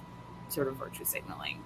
sort 0.49 0.69
of 0.69 0.77
virtue 0.77 1.05
signaling 1.05 1.63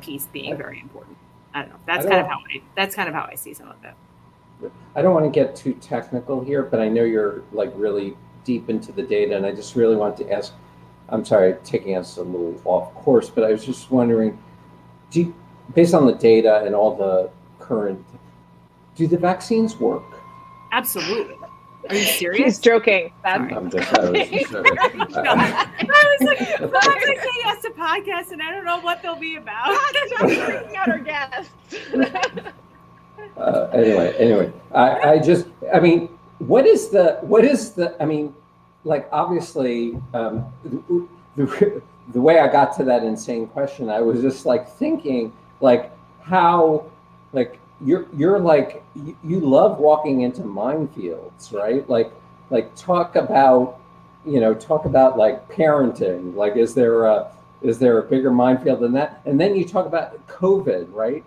piece 0.00 0.26
being 0.26 0.56
very 0.56 0.80
important. 0.80 1.16
I 1.54 1.62
don't 1.62 1.70
know. 1.70 1.80
That's 1.86 2.04
don't, 2.04 2.12
kind 2.12 2.22
of 2.22 2.28
how 2.28 2.38
i 2.54 2.62
that's 2.76 2.94
kind 2.94 3.08
of 3.08 3.14
how 3.14 3.28
i 3.30 3.34
see 3.34 3.54
some 3.54 3.68
of 3.68 3.76
it. 3.84 4.70
I 4.94 5.02
don't 5.02 5.14
want 5.14 5.24
to 5.24 5.30
get 5.30 5.56
too 5.56 5.74
technical 5.74 6.42
here 6.42 6.62
but 6.62 6.80
i 6.80 6.88
know 6.88 7.04
you're 7.04 7.42
like 7.52 7.72
really 7.74 8.16
deep 8.44 8.68
into 8.68 8.90
the 8.92 9.02
data 9.02 9.36
and 9.36 9.46
i 9.46 9.52
just 9.52 9.76
really 9.76 9.94
want 9.94 10.16
to 10.16 10.30
ask 10.32 10.52
i'm 11.10 11.24
sorry 11.24 11.54
taking 11.64 11.96
us 11.96 12.16
a 12.16 12.22
little 12.22 12.60
off 12.64 12.92
course 12.94 13.30
but 13.30 13.44
i 13.44 13.52
was 13.52 13.64
just 13.64 13.88
wondering 13.90 14.36
do 15.10 15.20
you, 15.20 15.34
based 15.74 15.94
on 15.94 16.06
the 16.06 16.14
data 16.14 16.62
and 16.64 16.74
all 16.74 16.96
the 16.96 17.30
current 17.58 18.04
do 18.96 19.06
the 19.06 19.16
vaccines 19.16 19.76
work? 19.76 20.02
Absolutely. 20.72 21.36
Are 21.88 21.94
you 21.94 22.04
serious? 22.04 22.44
He's 22.44 22.58
joking. 22.58 23.12
That's 23.22 23.52
I'm 23.52 23.70
just, 23.70 23.98
I 23.98 24.10
was, 24.10 24.28
just, 24.28 24.54
uh, 24.54 24.62
I 24.64 26.16
was 26.18 26.26
like, 26.26 26.38
sometimes 26.38 26.72
I 26.84 27.16
say 27.22 27.30
yes 27.44 27.62
to 27.62 27.70
podcasts 27.70 28.32
and 28.32 28.42
I 28.42 28.50
don't 28.50 28.64
know 28.64 28.80
what 28.80 29.00
they'll 29.00 29.16
be 29.16 29.36
about. 29.36 29.68
freaking 30.18 30.74
out 30.74 30.88
our 30.88 30.98
guests. 30.98 31.52
uh, 33.36 33.70
anyway, 33.72 34.14
anyway, 34.18 34.52
I, 34.74 35.12
I 35.12 35.18
just, 35.18 35.46
I 35.72 35.80
mean, 35.80 36.08
what 36.38 36.66
is 36.66 36.88
the, 36.88 37.18
what 37.22 37.44
is 37.44 37.72
the, 37.72 38.00
I 38.02 38.04
mean, 38.04 38.34
like 38.84 39.08
obviously, 39.12 39.98
um, 40.12 40.52
the, 40.64 41.08
the, 41.36 41.82
the 42.12 42.20
way 42.20 42.40
I 42.40 42.48
got 42.48 42.76
to 42.76 42.84
that 42.84 43.02
insane 43.02 43.46
question, 43.46 43.88
I 43.88 44.00
was 44.00 44.20
just 44.20 44.44
like 44.44 44.68
thinking, 44.68 45.32
like 45.60 45.92
how, 46.22 46.86
like 47.32 47.58
you're 47.84 48.06
you're 48.16 48.38
like 48.38 48.82
you, 48.94 49.40
love 49.40 49.78
walking 49.78 50.22
into 50.22 50.42
minefields, 50.42 51.52
right? 51.52 51.88
Like 51.88 52.12
like 52.50 52.74
talk 52.74 53.16
about 53.16 53.80
you 54.26 54.40
know 54.40 54.54
talk 54.54 54.84
about 54.84 55.16
like 55.16 55.48
parenting. 55.48 56.34
Like 56.34 56.56
is 56.56 56.74
there 56.74 57.04
a 57.04 57.30
is 57.62 57.78
there 57.78 57.98
a 57.98 58.02
bigger 58.02 58.30
minefield 58.30 58.80
than 58.80 58.92
that? 58.92 59.20
And 59.24 59.40
then 59.40 59.56
you 59.56 59.64
talk 59.64 59.86
about 59.86 60.26
COVID, 60.28 60.92
right? 60.92 61.24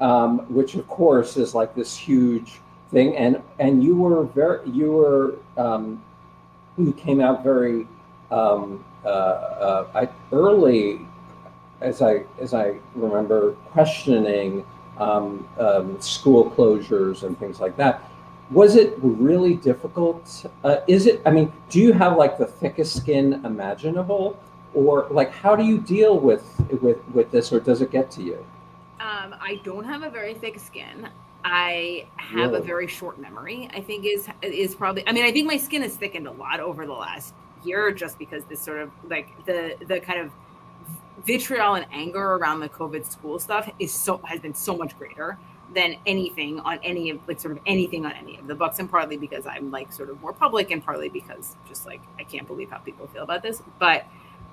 Um, 0.00 0.40
which 0.52 0.74
of 0.74 0.86
course 0.88 1.36
is 1.36 1.54
like 1.54 1.74
this 1.74 1.96
huge 1.96 2.60
thing. 2.90 3.16
And 3.16 3.40
and 3.58 3.82
you 3.82 3.96
were 3.96 4.24
very 4.24 4.68
you 4.70 4.92
were 4.92 5.36
um, 5.56 6.02
you 6.76 6.92
came 6.92 7.20
out 7.20 7.42
very 7.42 7.86
um, 8.30 8.84
uh, 9.04 9.08
uh, 9.08 9.86
I, 9.94 10.08
early, 10.34 11.00
as 11.80 12.02
I 12.02 12.24
as 12.40 12.54
I 12.54 12.76
remember, 12.94 13.52
questioning 13.72 14.64
um, 14.98 15.46
um, 15.58 16.00
school 16.00 16.50
closures 16.50 17.22
and 17.22 17.38
things 17.38 17.60
like 17.60 17.76
that. 17.76 18.10
Was 18.50 18.76
it 18.76 18.94
really 19.00 19.54
difficult? 19.54 20.46
Uh, 20.62 20.78
is 20.86 21.06
it? 21.06 21.22
I 21.24 21.30
mean, 21.30 21.52
do 21.70 21.80
you 21.80 21.92
have 21.92 22.16
like 22.16 22.38
the 22.38 22.46
thickest 22.46 22.96
skin 22.96 23.44
imaginable, 23.44 24.38
or 24.74 25.08
like 25.10 25.32
how 25.32 25.56
do 25.56 25.64
you 25.64 25.78
deal 25.78 26.18
with 26.18 26.44
with 26.82 26.98
with 27.12 27.30
this, 27.30 27.52
or 27.52 27.60
does 27.60 27.80
it 27.80 27.90
get 27.90 28.10
to 28.12 28.22
you? 28.22 28.44
Um, 29.00 29.34
I 29.40 29.60
don't 29.64 29.84
have 29.84 30.02
a 30.02 30.10
very 30.10 30.34
thick 30.34 30.58
skin. 30.58 31.08
I 31.44 32.06
have 32.16 32.52
really? 32.52 32.60
a 32.60 32.62
very 32.62 32.86
short 32.86 33.18
memory. 33.18 33.68
I 33.72 33.80
think 33.80 34.04
is 34.04 34.28
is 34.42 34.74
probably. 34.74 35.06
I 35.06 35.12
mean, 35.12 35.24
I 35.24 35.32
think 35.32 35.46
my 35.46 35.56
skin 35.56 35.82
has 35.82 35.96
thickened 35.96 36.26
a 36.26 36.32
lot 36.32 36.60
over 36.60 36.86
the 36.86 36.92
last 36.92 37.34
year, 37.64 37.92
just 37.92 38.18
because 38.18 38.44
this 38.44 38.60
sort 38.60 38.80
of 38.80 38.90
like 39.08 39.44
the 39.46 39.76
the 39.86 40.00
kind 40.00 40.20
of 40.20 40.30
vitriol 41.24 41.74
and 41.74 41.86
anger 41.92 42.34
around 42.34 42.60
the 42.60 42.68
COVID 42.68 43.04
school 43.10 43.38
stuff 43.38 43.70
is 43.78 43.92
so 43.92 44.18
has 44.24 44.40
been 44.40 44.54
so 44.54 44.76
much 44.76 44.96
greater 44.98 45.38
than 45.72 45.96
anything 46.06 46.60
on 46.60 46.78
any 46.82 47.10
of 47.10 47.18
like 47.26 47.40
sort 47.40 47.56
of 47.56 47.62
anything 47.66 48.04
on 48.04 48.12
any 48.12 48.38
of 48.38 48.46
the 48.46 48.54
books 48.54 48.78
and 48.78 48.90
partly 48.90 49.16
because 49.16 49.46
i'm 49.46 49.70
like 49.70 49.92
sort 49.92 50.10
of 50.10 50.20
more 50.20 50.32
public 50.32 50.70
and 50.70 50.84
partly 50.84 51.08
because 51.08 51.56
just 51.66 51.86
like 51.86 52.00
i 52.18 52.22
can't 52.22 52.46
believe 52.46 52.70
how 52.70 52.78
people 52.78 53.06
feel 53.08 53.22
about 53.22 53.42
this. 53.42 53.62
But 53.78 54.04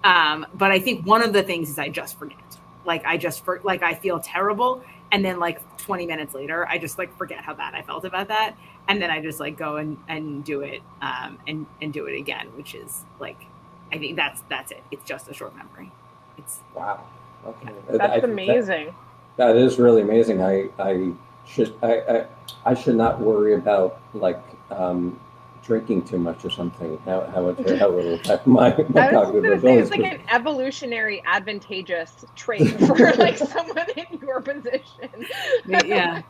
um 0.03 0.47
but 0.53 0.71
i 0.71 0.79
think 0.79 1.05
one 1.05 1.21
of 1.21 1.33
the 1.33 1.43
things 1.43 1.69
is 1.69 1.77
i 1.77 1.89
just 1.89 2.17
forget. 2.17 2.39
Like 2.85 3.05
i 3.05 3.17
just 3.17 3.45
for 3.45 3.61
like 3.63 3.83
i 3.83 3.93
feel 3.93 4.19
terrible 4.19 4.83
and 5.11 5.23
then 5.23 5.39
like 5.39 5.59
20 5.77 6.07
minutes 6.07 6.33
later 6.33 6.67
i 6.67 6.77
just 6.77 6.97
like 6.97 7.15
forget 7.17 7.43
how 7.43 7.53
bad 7.53 7.75
i 7.75 7.81
felt 7.83 8.05
about 8.05 8.29
that 8.29 8.55
and 8.87 8.99
then 8.99 9.11
i 9.11 9.21
just 9.21 9.39
like 9.39 9.57
go 9.57 9.75
and 9.75 9.97
and 10.07 10.43
do 10.43 10.61
it 10.61 10.81
um 11.01 11.37
and 11.47 11.67
and 11.81 11.93
do 11.93 12.05
it 12.05 12.17
again 12.17 12.47
which 12.55 12.73
is 12.73 13.03
like 13.19 13.45
i 13.91 13.97
think 13.99 14.15
that's 14.15 14.41
that's 14.49 14.71
it. 14.71 14.81
It's 14.89 15.03
just 15.05 15.29
a 15.29 15.33
short 15.33 15.55
memory 15.55 15.91
it's 16.37 16.59
wow 16.75 17.03
okay 17.45 17.73
that's 17.89 18.23
amazing 18.23 18.93
that, 19.37 19.53
that 19.53 19.55
is 19.55 19.79
really 19.79 20.01
amazing. 20.01 20.41
I 20.41 20.69
I 20.79 21.11
should 21.45 21.73
I 21.81 21.93
I, 21.99 22.25
I 22.65 22.73
should 22.73 22.95
not 22.95 23.19
worry 23.19 23.55
about 23.55 23.99
like 24.13 24.41
um, 24.69 25.19
drinking 25.63 26.03
too 26.03 26.19
much 26.19 26.43
or 26.45 26.49
something. 26.49 26.97
How 27.05 27.21
how 27.33 27.49
it 27.49 27.79
how 27.79 27.87
it 27.87 27.93
will 27.93 28.13
affect 28.15 28.45
my, 28.47 28.69
my 28.89 29.09
cognitive 29.09 29.59
abilities. 29.59 29.89
It's 29.89 29.91
like 29.91 30.13
an 30.13 30.21
evolutionary 30.29 31.23
advantageous 31.25 32.25
trait 32.35 32.69
for 32.85 33.13
like 33.17 33.37
someone 33.37 33.89
in 33.95 34.19
your 34.19 34.41
position. 34.41 35.25
yeah. 35.65 36.21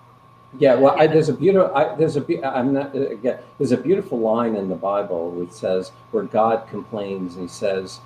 Yeah, 0.59 0.75
well, 0.75 0.99
I, 0.99 1.07
there's 1.07 1.29
a 1.29 1.33
beautiful. 1.33 1.73
I, 1.73 1.95
there's 1.95 2.17
a. 2.17 2.45
I'm 2.45 2.73
not 2.73 2.93
again. 2.93 3.39
There's 3.57 3.71
a 3.71 3.77
beautiful 3.77 4.19
line 4.19 4.57
in 4.57 4.67
the 4.67 4.75
Bible 4.75 5.31
which 5.31 5.51
says, 5.51 5.93
where 6.11 6.23
God 6.25 6.67
complains 6.69 7.35
and 7.35 7.43
He 7.43 7.47
says, 7.47 8.01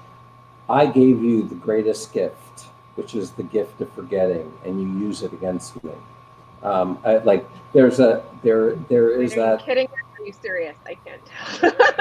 "I 0.69 0.85
gave 0.85 1.23
you 1.23 1.43
the 1.43 1.55
greatest 1.55 2.13
gift, 2.13 2.67
which 2.95 3.15
is 3.15 3.31
the 3.31 3.43
gift 3.43 3.81
of 3.81 3.91
forgetting, 3.93 4.51
and 4.63 4.81
you 4.81 4.87
use 5.07 5.21
it 5.23 5.33
against 5.33 5.83
me. 5.83 5.91
Um, 6.63 6.99
I, 7.05 7.17
like 7.17 7.47
there's 7.73 7.99
a 7.99 8.23
there 8.41 8.75
there 8.89 9.21
is 9.21 9.33
are 9.33 9.57
that. 9.57 9.65
kidding? 9.65 9.87
Are 9.87 10.25
you 10.25 10.33
serious? 10.33 10.75
I 10.85 10.95
can't 10.95 11.21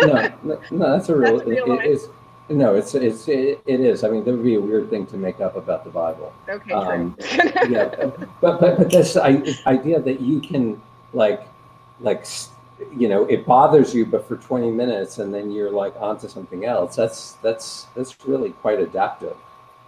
no, 0.07 0.33
no, 0.43 0.61
no, 0.71 0.91
that's 0.97 1.09
a 1.09 1.17
real. 1.17 1.39
That's 1.39 1.49
real 1.49 1.79
it, 1.79 1.87
it's, 1.87 2.09
no, 2.49 2.75
it's 2.75 2.95
it's 2.95 3.29
it, 3.29 3.63
it 3.67 3.81
is. 3.81 4.05
I 4.05 4.09
mean, 4.09 4.25
that 4.25 4.33
would 4.33 4.45
be 4.45 4.55
a 4.55 4.61
weird 4.61 4.91
thing 4.91 5.07
to 5.07 5.17
make 5.17 5.41
up 5.41 5.57
about 5.57 5.85
the 5.85 5.91
Bible. 5.91 6.33
Okay, 6.49 6.73
um, 6.73 7.17
yeah, 7.69 7.89
but, 8.41 8.41
but 8.41 8.61
but 8.79 8.91
this 8.91 9.17
idea 9.17 10.01
that 10.01 10.21
you 10.21 10.41
can 10.41 10.81
like 11.13 11.47
like 12.01 12.27
you 12.97 13.09
know 13.09 13.25
it 13.27 13.47
bothers 13.47 13.95
you, 13.95 14.07
but 14.07 14.27
for 14.27 14.37
twenty 14.37 14.71
minutes 14.71 15.19
and 15.19 15.33
then 15.33 15.51
you're 15.51 15.71
like 15.71 15.95
onto 15.97 16.29
something 16.29 16.65
else. 16.65 16.97
That's 16.97 17.33
that's 17.43 17.87
that's 17.95 18.17
really 18.27 18.51
quite 18.51 18.81
adaptive. 18.81 19.37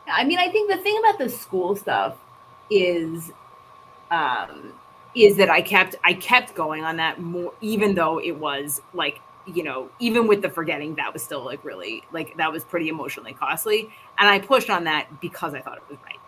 I 0.09 0.25
mean, 0.25 0.39
I 0.39 0.51
think 0.51 0.71
the 0.71 0.77
thing 0.79 0.99
about 1.01 1.19
the 1.19 1.29
school 1.29 1.75
stuff 1.77 2.17
is 2.71 3.33
um 4.11 4.73
is 5.15 5.37
that 5.37 5.51
I 5.51 5.63
kept 5.63 5.97
I 6.05 6.15
kept 6.15 6.55
going 6.55 6.85
on 6.85 6.97
that 6.97 7.21
more 7.21 7.53
even 7.61 7.95
though 7.95 8.19
it 8.21 8.33
was 8.33 8.83
like 8.93 9.21
you 9.47 9.63
know 9.63 9.91
even 9.99 10.27
with 10.27 10.43
the 10.43 10.51
forgetting 10.51 10.95
that 10.97 11.13
was 11.13 11.23
still 11.23 11.45
like 11.45 11.65
really 11.65 12.03
like 12.13 12.37
that 12.37 12.53
was 12.53 12.65
pretty 12.65 12.89
emotionally 12.89 13.33
costly 13.33 13.91
and 14.19 14.29
I 14.29 14.39
pushed 14.39 14.71
on 14.71 14.85
that 14.85 15.21
because 15.21 15.55
I 15.55 15.61
thought 15.61 15.79
it 15.79 15.85
was 15.89 15.99
right 16.05 16.19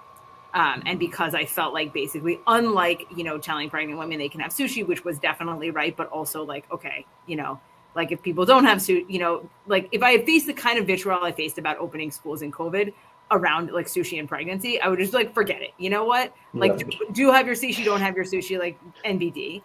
um, 0.59 0.83
and 0.87 0.99
because 0.99 1.35
I 1.35 1.45
felt 1.45 1.73
like 1.73 1.95
basically 1.95 2.41
unlike 2.47 3.07
you 3.17 3.25
know 3.25 3.39
telling 3.39 3.71
pregnant 3.71 3.99
women 3.99 4.19
they 4.19 4.29
can 4.29 4.41
have 4.41 4.51
sushi 4.51 4.87
which 4.87 5.05
was 5.05 5.19
definitely 5.19 5.71
right 5.71 5.97
but 5.97 6.09
also 6.09 6.45
like 6.45 6.71
okay 6.71 7.07
you 7.27 7.37
know 7.37 7.61
like 7.95 8.13
if 8.13 8.21
people 8.21 8.45
don't 8.45 8.65
have 8.65 8.79
sushi 8.79 9.07
you 9.09 9.19
know 9.21 9.49
like 9.67 9.89
if 9.93 10.03
I 10.03 10.13
had 10.13 10.27
faced 10.27 10.47
the 10.47 10.53
kind 10.53 10.79
of 10.79 10.87
vitriol 10.87 11.25
I 11.25 11.33
faced 11.33 11.59
about 11.59 11.79
opening 11.79 12.11
schools 12.11 12.43
in 12.43 12.53
COVID 12.53 12.93
around 13.31 13.71
like 13.71 13.87
sushi 13.87 14.19
and 14.19 14.29
pregnancy, 14.29 14.81
I 14.81 14.89
would 14.89 14.99
just 14.99 15.13
like 15.13 15.35
forget 15.35 15.63
it. 15.63 15.73
You 15.79 15.91
know 15.91 16.05
what? 16.05 16.35
Like, 16.55 16.81
yeah. 16.81 16.87
do, 16.99 17.07
do 17.13 17.33
have 17.33 17.47
your 17.47 17.55
sushi, 17.55 17.85
don't 17.85 18.01
have 18.01 18.17
your 18.17 18.25
sushi, 18.25 18.59
like 18.59 18.79
NBD. 19.05 19.63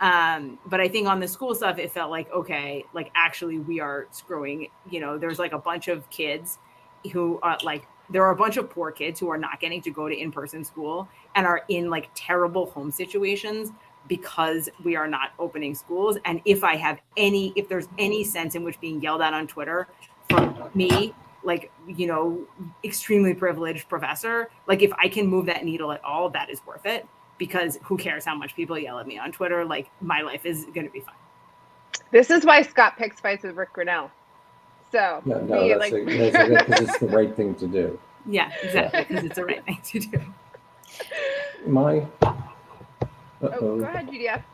Um, 0.00 0.58
but 0.66 0.80
I 0.80 0.88
think 0.88 1.08
on 1.08 1.20
the 1.20 1.28
school 1.28 1.54
stuff, 1.54 1.78
it 1.78 1.90
felt 1.90 2.10
like 2.10 2.30
okay, 2.30 2.84
like 2.92 3.10
actually 3.14 3.58
we 3.58 3.80
are 3.80 4.06
screwing. 4.10 4.68
You 4.90 5.00
know, 5.00 5.16
there's 5.18 5.38
like 5.38 5.52
a 5.52 5.58
bunch 5.58 5.88
of 5.88 6.08
kids 6.10 6.58
who 7.12 7.38
are 7.42 7.56
like 7.64 7.86
there 8.10 8.24
are 8.24 8.30
a 8.30 8.36
bunch 8.36 8.56
of 8.56 8.70
poor 8.70 8.90
kids 8.90 9.20
who 9.20 9.28
are 9.28 9.38
not 9.38 9.60
getting 9.60 9.82
to 9.82 9.90
go 9.90 10.08
to 10.08 10.16
in-person 10.16 10.64
school 10.64 11.08
and 11.34 11.46
are 11.46 11.62
in 11.68 11.90
like 11.90 12.10
terrible 12.14 12.66
home 12.66 12.90
situations 12.90 13.70
because 14.08 14.68
we 14.84 14.94
are 14.94 15.08
not 15.08 15.32
opening 15.38 15.74
schools. 15.74 16.16
And 16.24 16.40
if 16.44 16.62
i 16.62 16.76
have 16.76 17.00
any 17.16 17.52
if 17.56 17.68
there's 17.68 17.88
any 17.98 18.24
sense 18.24 18.54
in 18.54 18.62
which 18.62 18.80
being 18.80 19.00
yelled 19.00 19.22
at 19.22 19.34
on 19.34 19.46
twitter 19.46 19.88
from 20.28 20.70
me 20.74 21.14
like 21.44 21.70
you 21.86 22.06
know 22.06 22.44
extremely 22.84 23.32
privileged 23.32 23.88
professor 23.88 24.50
like 24.66 24.82
if 24.82 24.92
i 24.94 25.08
can 25.08 25.26
move 25.26 25.46
that 25.46 25.64
needle 25.64 25.92
at 25.92 26.02
all 26.04 26.28
that 26.30 26.50
is 26.50 26.60
worth 26.66 26.84
it 26.84 27.06
because 27.38 27.78
who 27.82 27.96
cares 27.96 28.24
how 28.24 28.34
much 28.34 28.54
people 28.54 28.78
yell 28.78 28.98
at 28.98 29.06
me 29.06 29.18
on 29.18 29.32
twitter? 29.32 29.64
Like 29.64 29.90
my 30.00 30.20
life 30.20 30.46
is 30.46 30.64
going 30.74 30.86
to 30.86 30.92
be 30.92 31.00
fine. 31.00 31.14
This 32.10 32.30
is 32.30 32.44
why 32.44 32.62
scott 32.62 32.96
picks 32.96 33.20
fights 33.20 33.44
with 33.44 33.56
Ric 33.56 33.72
Grenell. 33.74 34.10
So 34.92 35.22
yeah, 35.24 35.34
no, 35.42 35.78
that's, 35.78 35.92
like... 35.92 35.92
a, 36.08 36.30
that's 36.30 36.66
because 36.66 36.88
it's 36.88 36.98
the 36.98 37.08
right 37.08 37.34
thing 37.34 37.54
to 37.54 37.66
do 37.66 37.98
yeah 38.26 38.50
exactly 38.62 39.00
because 39.00 39.22
yeah. 39.22 39.26
it's 39.26 39.36
the 39.36 39.44
right 39.44 39.64
thing 39.64 39.80
to 39.84 40.00
do 40.00 40.20
my 41.66 42.06
Uh-oh. 42.22 43.58
oh 43.60 43.78
go 43.78 43.84
ahead 43.84 44.10
julia 44.10 44.44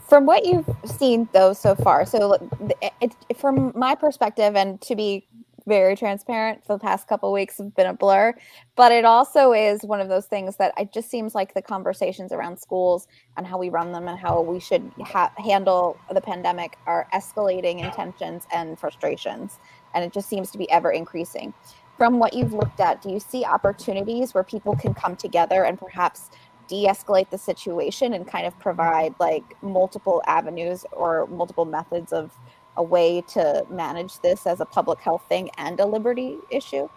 from 0.00 0.26
what 0.26 0.44
you've 0.46 0.68
seen 0.84 1.28
though 1.32 1.52
so 1.52 1.74
far 1.74 2.06
so 2.06 2.32
it, 2.80 3.14
it, 3.28 3.36
from 3.36 3.72
my 3.74 3.94
perspective 3.94 4.56
and 4.56 4.80
to 4.80 4.96
be 4.96 5.26
very 5.66 5.96
transparent. 5.96 6.64
For 6.66 6.74
the 6.74 6.78
past 6.78 7.08
couple 7.08 7.32
weeks 7.32 7.58
have 7.58 7.74
been 7.74 7.86
a 7.86 7.94
blur 7.94 8.34
but 8.74 8.90
it 8.90 9.04
also 9.04 9.52
is 9.52 9.82
one 9.82 10.00
of 10.00 10.08
those 10.08 10.26
things 10.26 10.56
that 10.56 10.72
it 10.78 10.92
just 10.92 11.10
seems 11.10 11.34
like 11.34 11.54
the 11.54 11.62
conversations 11.62 12.32
around 12.32 12.58
schools 12.58 13.06
and 13.36 13.46
how 13.46 13.58
we 13.58 13.68
run 13.68 13.92
them 13.92 14.08
and 14.08 14.18
how 14.18 14.40
we 14.40 14.58
should 14.58 14.90
ha- 15.04 15.32
handle 15.36 15.98
the 16.12 16.20
pandemic 16.20 16.78
are 16.86 17.06
escalating 17.12 17.80
in 17.80 17.90
tensions 17.90 18.46
and 18.52 18.78
frustrations 18.78 19.58
and 19.94 20.04
it 20.04 20.12
just 20.12 20.28
seems 20.28 20.50
to 20.50 20.58
be 20.58 20.70
ever 20.70 20.90
increasing. 20.90 21.52
From 21.98 22.18
what 22.18 22.32
you've 22.32 22.54
looked 22.54 22.80
at 22.80 23.02
do 23.02 23.10
you 23.10 23.20
see 23.20 23.44
opportunities 23.44 24.32
where 24.32 24.44
people 24.44 24.74
can 24.74 24.94
come 24.94 25.16
together 25.16 25.64
and 25.64 25.78
perhaps 25.78 26.30
de-escalate 26.68 27.28
the 27.28 27.36
situation 27.38 28.14
and 28.14 28.26
kind 28.26 28.46
of 28.46 28.58
provide 28.58 29.14
like 29.20 29.44
multiple 29.62 30.22
avenues 30.26 30.86
or 30.92 31.26
multiple 31.26 31.66
methods 31.66 32.12
of 32.12 32.32
a 32.76 32.82
way 32.82 33.22
to 33.28 33.64
manage 33.70 34.18
this 34.20 34.46
as 34.46 34.60
a 34.60 34.64
public 34.64 35.00
health 35.00 35.24
thing 35.28 35.50
and 35.58 35.80
a 35.80 35.86
liberty 35.86 36.38
issue? 36.50 36.88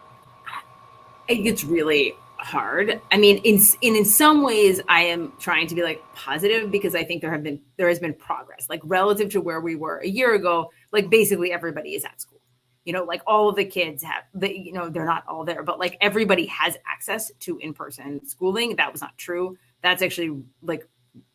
It's 1.28 1.64
really 1.64 2.16
hard. 2.38 3.02
I 3.12 3.18
mean, 3.18 3.38
in, 3.40 3.60
in 3.82 3.96
in 3.96 4.06
some 4.06 4.44
ways, 4.44 4.80
I 4.88 5.02
am 5.02 5.34
trying 5.40 5.68
to 5.68 5.76
be 5.76 5.84
like 5.84 6.02
positive 6.14 6.72
because 6.72 6.96
I 6.96 7.04
think 7.04 7.22
there 7.22 7.32
have 7.32 7.44
been 7.44 7.60
there 7.78 7.90
has 7.90 8.00
been 8.00 8.14
progress, 8.14 8.68
like 8.70 8.82
relative 8.84 9.30
to 9.32 9.42
where 9.42 9.62
we 9.62 9.76
were 9.76 9.98
a 9.98 10.08
year 10.08 10.36
ago. 10.36 10.72
Like 10.92 11.10
basically, 11.10 11.52
everybody 11.52 11.96
is 11.96 12.06
at 12.06 12.22
school. 12.22 12.40
You 12.86 12.94
know, 12.94 13.04
like 13.04 13.22
all 13.26 13.50
of 13.50 13.56
the 13.56 13.66
kids 13.66 14.04
have 14.04 14.24
the 14.34 14.56
you 14.58 14.72
know 14.72 14.90
they're 14.90 15.06
not 15.06 15.24
all 15.28 15.44
there, 15.44 15.64
but 15.64 15.80
like 15.80 15.98
everybody 16.02 16.46
has 16.46 16.78
access 16.88 17.32
to 17.42 17.58
in 17.58 17.74
person 17.74 18.26
schooling. 18.26 18.76
That 18.76 18.92
was 18.92 19.02
not 19.02 19.18
true. 19.18 19.58
That's 19.82 20.04
actually 20.04 20.44
like 20.62 20.88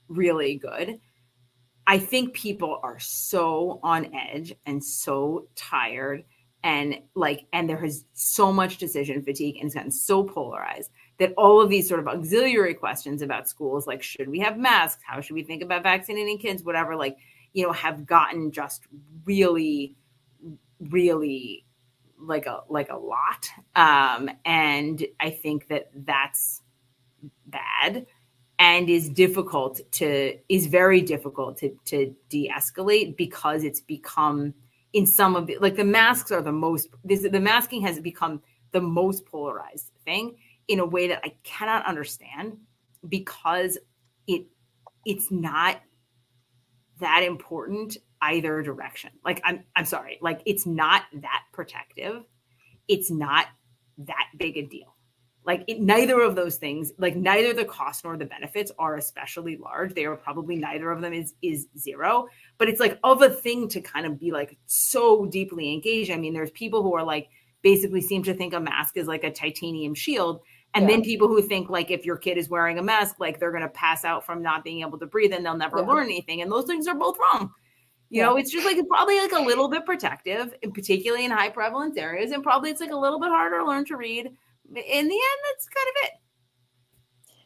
really 0.09 0.57
good. 0.57 1.00
I 1.86 1.98
think 1.98 2.34
people 2.34 2.78
are 2.82 2.98
so 2.98 3.80
on 3.82 4.14
edge 4.14 4.54
and 4.66 4.82
so 4.82 5.48
tired 5.56 6.24
and 6.62 6.98
like 7.14 7.46
and 7.52 7.68
there 7.68 7.82
is 7.84 8.04
so 8.12 8.52
much 8.52 8.76
decision 8.76 9.22
fatigue 9.22 9.56
and 9.56 9.66
it's 9.66 9.74
gotten 9.74 9.90
so 9.90 10.22
polarized 10.22 10.90
that 11.18 11.32
all 11.36 11.60
of 11.60 11.70
these 11.70 11.88
sort 11.88 12.00
of 12.00 12.08
auxiliary 12.08 12.74
questions 12.74 13.22
about 13.22 13.48
schools 13.48 13.86
like 13.86 14.02
should 14.02 14.28
we 14.28 14.40
have 14.40 14.58
masks? 14.58 15.02
How 15.06 15.20
should 15.20 15.34
we 15.34 15.42
think 15.42 15.62
about 15.62 15.82
vaccinating 15.82 16.38
kids? 16.38 16.62
Whatever 16.62 16.96
like 16.96 17.16
you 17.52 17.66
know 17.66 17.72
have 17.72 18.06
gotten 18.06 18.52
just 18.52 18.86
really 19.24 19.96
really 20.78 21.64
like 22.18 22.46
a 22.46 22.60
like 22.68 22.90
a 22.90 22.96
lot. 22.96 23.48
Um 23.74 24.30
and 24.44 25.04
i 25.18 25.30
think 25.30 25.68
that 25.68 25.90
that's 25.94 26.62
bad 27.46 28.06
and 28.61 28.90
is 28.90 29.09
difficult 29.09 29.81
to 29.90 30.37
is 30.49 30.66
very 30.66 31.01
difficult 31.01 31.57
to 31.57 31.75
to 31.87 32.14
de-escalate 32.29 33.16
because 33.16 33.65
it's 33.65 33.81
become 33.81 34.54
in 34.92 35.06
some 35.06 35.35
of 35.35 35.46
the 35.46 35.56
like 35.61 35.75
the 35.75 35.85
masks 35.85 36.31
are 36.31 36.42
the 36.42 36.52
most 36.52 36.88
this 37.02 37.23
the 37.23 37.40
masking 37.40 37.81
has 37.81 37.98
become 37.98 38.40
the 38.73 38.81
most 38.81 39.27
polarized 39.27 39.90
thing 40.04 40.37
in 40.69 40.79
a 40.79 40.87
way 40.87 41.08
that 41.08 41.21
I 41.25 41.35
cannot 41.42 41.85
understand 41.87 42.58
because 43.08 43.79
it 44.29 44.46
it's 45.06 45.31
not 45.31 45.81
that 47.00 47.23
important 47.23 47.96
either 48.21 48.63
direction. 48.63 49.11
Like 49.25 49.40
I'm 49.42 49.65
I'm 49.75 49.87
sorry, 49.87 50.19
like 50.21 50.42
it's 50.44 50.67
not 50.67 51.04
that 51.15 51.44
protective. 51.52 52.25
It's 52.88 53.11
not 53.11 53.46
that 53.98 54.27
big 54.37 54.58
a 54.58 54.63
deal 54.63 54.94
like 55.44 55.64
it, 55.66 55.80
neither 55.80 56.20
of 56.20 56.34
those 56.36 56.56
things 56.56 56.92
like 56.98 57.16
neither 57.16 57.52
the 57.54 57.64
cost 57.64 58.04
nor 58.04 58.16
the 58.16 58.24
benefits 58.26 58.70
are 58.78 58.96
especially 58.96 59.56
large 59.56 59.94
they 59.94 60.04
are 60.04 60.16
probably 60.16 60.56
neither 60.56 60.90
of 60.90 61.00
them 61.00 61.12
is 61.12 61.34
is 61.42 61.66
zero 61.78 62.26
but 62.58 62.68
it's 62.68 62.80
like 62.80 62.98
of 63.04 63.22
a 63.22 63.30
thing 63.30 63.68
to 63.68 63.80
kind 63.80 64.04
of 64.06 64.18
be 64.18 64.30
like 64.32 64.58
so 64.66 65.24
deeply 65.26 65.72
engaged 65.72 66.10
i 66.10 66.16
mean 66.16 66.34
there's 66.34 66.50
people 66.50 66.82
who 66.82 66.94
are 66.94 67.02
like 67.04 67.28
basically 67.62 68.00
seem 68.00 68.22
to 68.22 68.34
think 68.34 68.52
a 68.54 68.60
mask 68.60 68.96
is 68.96 69.06
like 69.06 69.24
a 69.24 69.30
titanium 69.32 69.94
shield 69.94 70.40
And 70.74 70.84
Yeah. 70.84 70.90
then 70.96 71.02
people 71.02 71.26
who 71.26 71.42
think 71.42 71.68
like 71.68 71.90
if 71.90 72.04
your 72.06 72.16
kid 72.16 72.38
is 72.38 72.48
wearing 72.48 72.78
a 72.78 72.82
mask, 72.82 73.16
like 73.18 73.40
they're 73.40 73.50
going 73.50 73.64
to 73.64 73.68
pass 73.68 74.04
out 74.04 74.24
from 74.24 74.40
not 74.40 74.62
being 74.62 74.82
able 74.82 74.98
to 75.00 75.06
breathe 75.06 75.32
and 75.32 75.44
they'll 75.44 75.56
never 75.56 75.78
Yeah. 75.78 75.86
learn 75.86 76.04
anything. 76.04 76.42
And 76.42 76.50
those 76.52 76.64
things 76.66 76.86
are 76.86 76.94
both 76.94 77.16
wrong. 77.18 77.50
You 78.08 78.22
know, 78.22 78.36
it's 78.36 78.52
just 78.52 78.64
like 78.64 78.76
it's 78.76 78.86
probably 78.88 79.18
like 79.18 79.32
a 79.32 79.40
little 79.40 79.68
bit 79.68 79.84
protective, 79.84 80.54
and 80.62 80.72
particularly 80.72 81.24
in 81.24 81.32
high 81.32 81.48
prevalence 81.50 81.96
areas, 81.96 82.30
and 82.30 82.42
probably 82.44 82.70
it's 82.70 82.80
like 82.80 82.92
a 82.92 82.96
little 82.96 83.18
bit 83.18 83.30
harder 83.30 83.58
to 83.58 83.64
learn 83.64 83.84
to 83.86 83.96
read. 83.96 84.30
In 84.71 84.77
the 84.77 84.83
end, 84.83 85.08
that's 85.08 85.66
kind 85.66 85.88
of 85.88 86.04
it. 86.04 86.10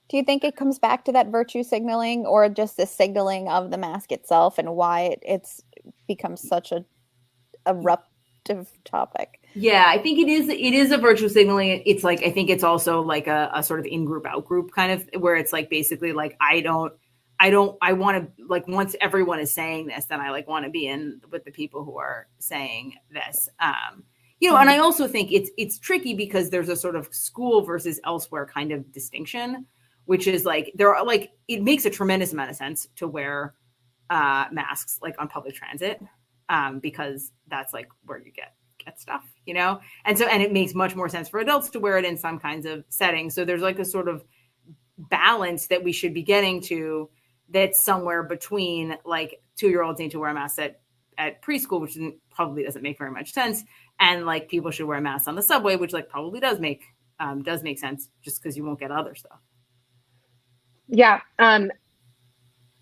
Do 0.09 0.19
you 0.19 0.23
think 0.23 0.45
it 0.45 0.57
comes 0.57 0.79
back 0.79 1.05
to 1.07 1.13
that 1.13 1.29
virtue 1.29 1.63
signaling 1.63 2.27
or 2.27 2.49
just 2.49 2.77
the 2.77 2.87
signaling 2.87 3.49
of 3.49 3.71
the 3.71 3.79
mask 3.79 4.13
itself 4.13 4.59
and 4.59 4.77
why 4.77 5.03
it, 5.03 5.23
it's 5.23 5.63
become 6.07 6.37
such 6.37 6.73
a 6.73 6.85
eruptive 7.67 8.71
topic? 8.85 9.41
Yeah, 9.55 9.85
I 9.87 9.99
think 9.99 10.19
it 10.19 10.29
is. 10.29 10.49
It 10.49 10.59
is 10.59 10.91
a 10.91 10.99
virtue 10.99 11.29
signaling. 11.29 11.83
It's 11.87 12.05
like 12.05 12.23
I 12.23 12.31
think 12.31 12.51
it's 12.51 12.65
also 12.65 13.01
like 13.01 13.27
a, 13.27 13.51
a 13.55 13.63
sort 13.63 13.81
of 13.81 13.87
in 13.87 14.05
group 14.05 14.27
out 14.27 14.45
group 14.45 14.73
kind 14.73 14.93
of 14.93 15.23
where 15.23 15.37
it's 15.37 15.53
like 15.53 15.71
basically 15.71 16.13
like 16.13 16.37
I 16.41 16.61
don't, 16.61 16.93
I 17.41 17.51
don't, 17.51 17.77
I 17.81 17.95
want 17.95 18.37
to 18.37 18.45
like 18.45 18.69
once 18.69 18.95
everyone 19.01 19.41
is 19.41 19.55
saying 19.55 19.87
this, 19.87 20.05
then 20.07 20.21
I 20.21 20.31
like 20.31 20.49
want 20.49 20.65
to 20.67 20.71
be 20.71 20.87
in 20.87 21.21
with 21.31 21.45
the 21.45 21.51
people 21.51 21.85
who 21.85 21.99
are 21.99 22.27
saying 22.39 22.95
this. 23.11 23.49
Um, 23.59 24.05
you 24.45 24.51
know, 24.51 24.59
and 24.59 24.69
I 24.69 24.79
also 24.79 25.09
think 25.09 25.33
it's 25.33 25.51
it's 25.57 25.79
tricky 25.79 26.13
because 26.13 26.51
there's 26.51 26.69
a 26.69 26.77
sort 26.77 26.97
of 26.97 27.09
school 27.15 27.63
versus 27.63 27.99
elsewhere 28.05 28.47
kind 28.47 28.73
of 28.73 28.93
distinction, 28.93 29.67
which 30.05 30.27
is 30.27 30.45
like 30.45 30.71
there 30.75 30.95
are 30.95 31.05
like 31.05 31.33
it 31.49 31.63
makes 31.63 31.87
a 31.87 31.91
tremendous 31.91 32.33
amount 32.35 32.51
of 32.51 32.57
sense 32.57 32.87
to 32.97 33.09
wear 33.09 33.55
uh, 34.11 34.45
masks 34.53 34.99
like 35.03 35.15
on 35.19 35.29
public 35.29 35.55
transit 35.55 35.99
um, 36.51 36.79
because 36.79 37.33
that's 37.49 37.73
like 37.73 37.89
where 38.05 38.19
you 38.19 38.31
get 38.33 38.55
get 38.85 39.01
stuff, 39.01 39.25
you 39.47 39.55
know? 39.55 39.81
And 40.05 40.19
so, 40.19 40.27
and 40.27 40.43
it 40.43 40.53
makes 40.53 40.75
much 40.75 40.95
more 40.95 41.09
sense 41.09 41.31
for 41.31 41.41
adults 41.41 41.71
to 41.71 41.81
wear 41.81 41.97
it 41.97 42.05
in 42.05 42.19
some 42.19 42.39
kinds 42.39 42.67
of 42.67 42.85
settings. 42.91 43.35
So 43.35 43.47
there's 43.47 43.63
like 43.63 43.79
a 43.79 43.85
sort 43.85 44.09
of 44.09 44.25
balance 44.99 45.69
that 45.69 45.83
we 45.83 45.93
should 45.93 46.13
be 46.13 46.23
getting 46.23 46.61
to 46.63 47.09
that's 47.49 47.83
somewhere 47.83 48.23
between 48.23 48.97
like 49.07 49.41
two 49.57 49.69
year 49.69 49.83
olds 49.83 50.01
need 50.01 50.11
to 50.11 50.19
wear 50.19 50.31
a 50.31 50.35
mask 50.35 50.59
at, 50.59 50.81
at 51.17 51.43
preschool, 51.43 51.81
which 51.81 51.97
probably 52.31 52.63
doesn't 52.63 52.83
make 52.83 52.99
very 52.99 53.11
much 53.11 53.33
sense. 53.33 53.65
And 54.01 54.27
like 54.27 54.49
people 54.49 54.71
should 54.71 54.87
wear 54.87 55.01
masks 55.01 55.29
on 55.29 55.35
the 55.35 55.43
subway, 55.43 55.77
which 55.77 55.93
like 55.93 56.09
probably 56.09 56.41
does 56.41 56.61
make, 56.61 56.83
um, 57.21 57.43
does 57.43 57.63
make 57.63 57.79
sense 57.79 58.09
just 58.23 58.43
because 58.43 58.57
you 58.57 58.65
won't 58.65 58.81
get 58.81 58.91
other 58.91 59.15
stuff. 59.15 59.39
Yeah. 60.89 61.21
Um, 61.39 61.71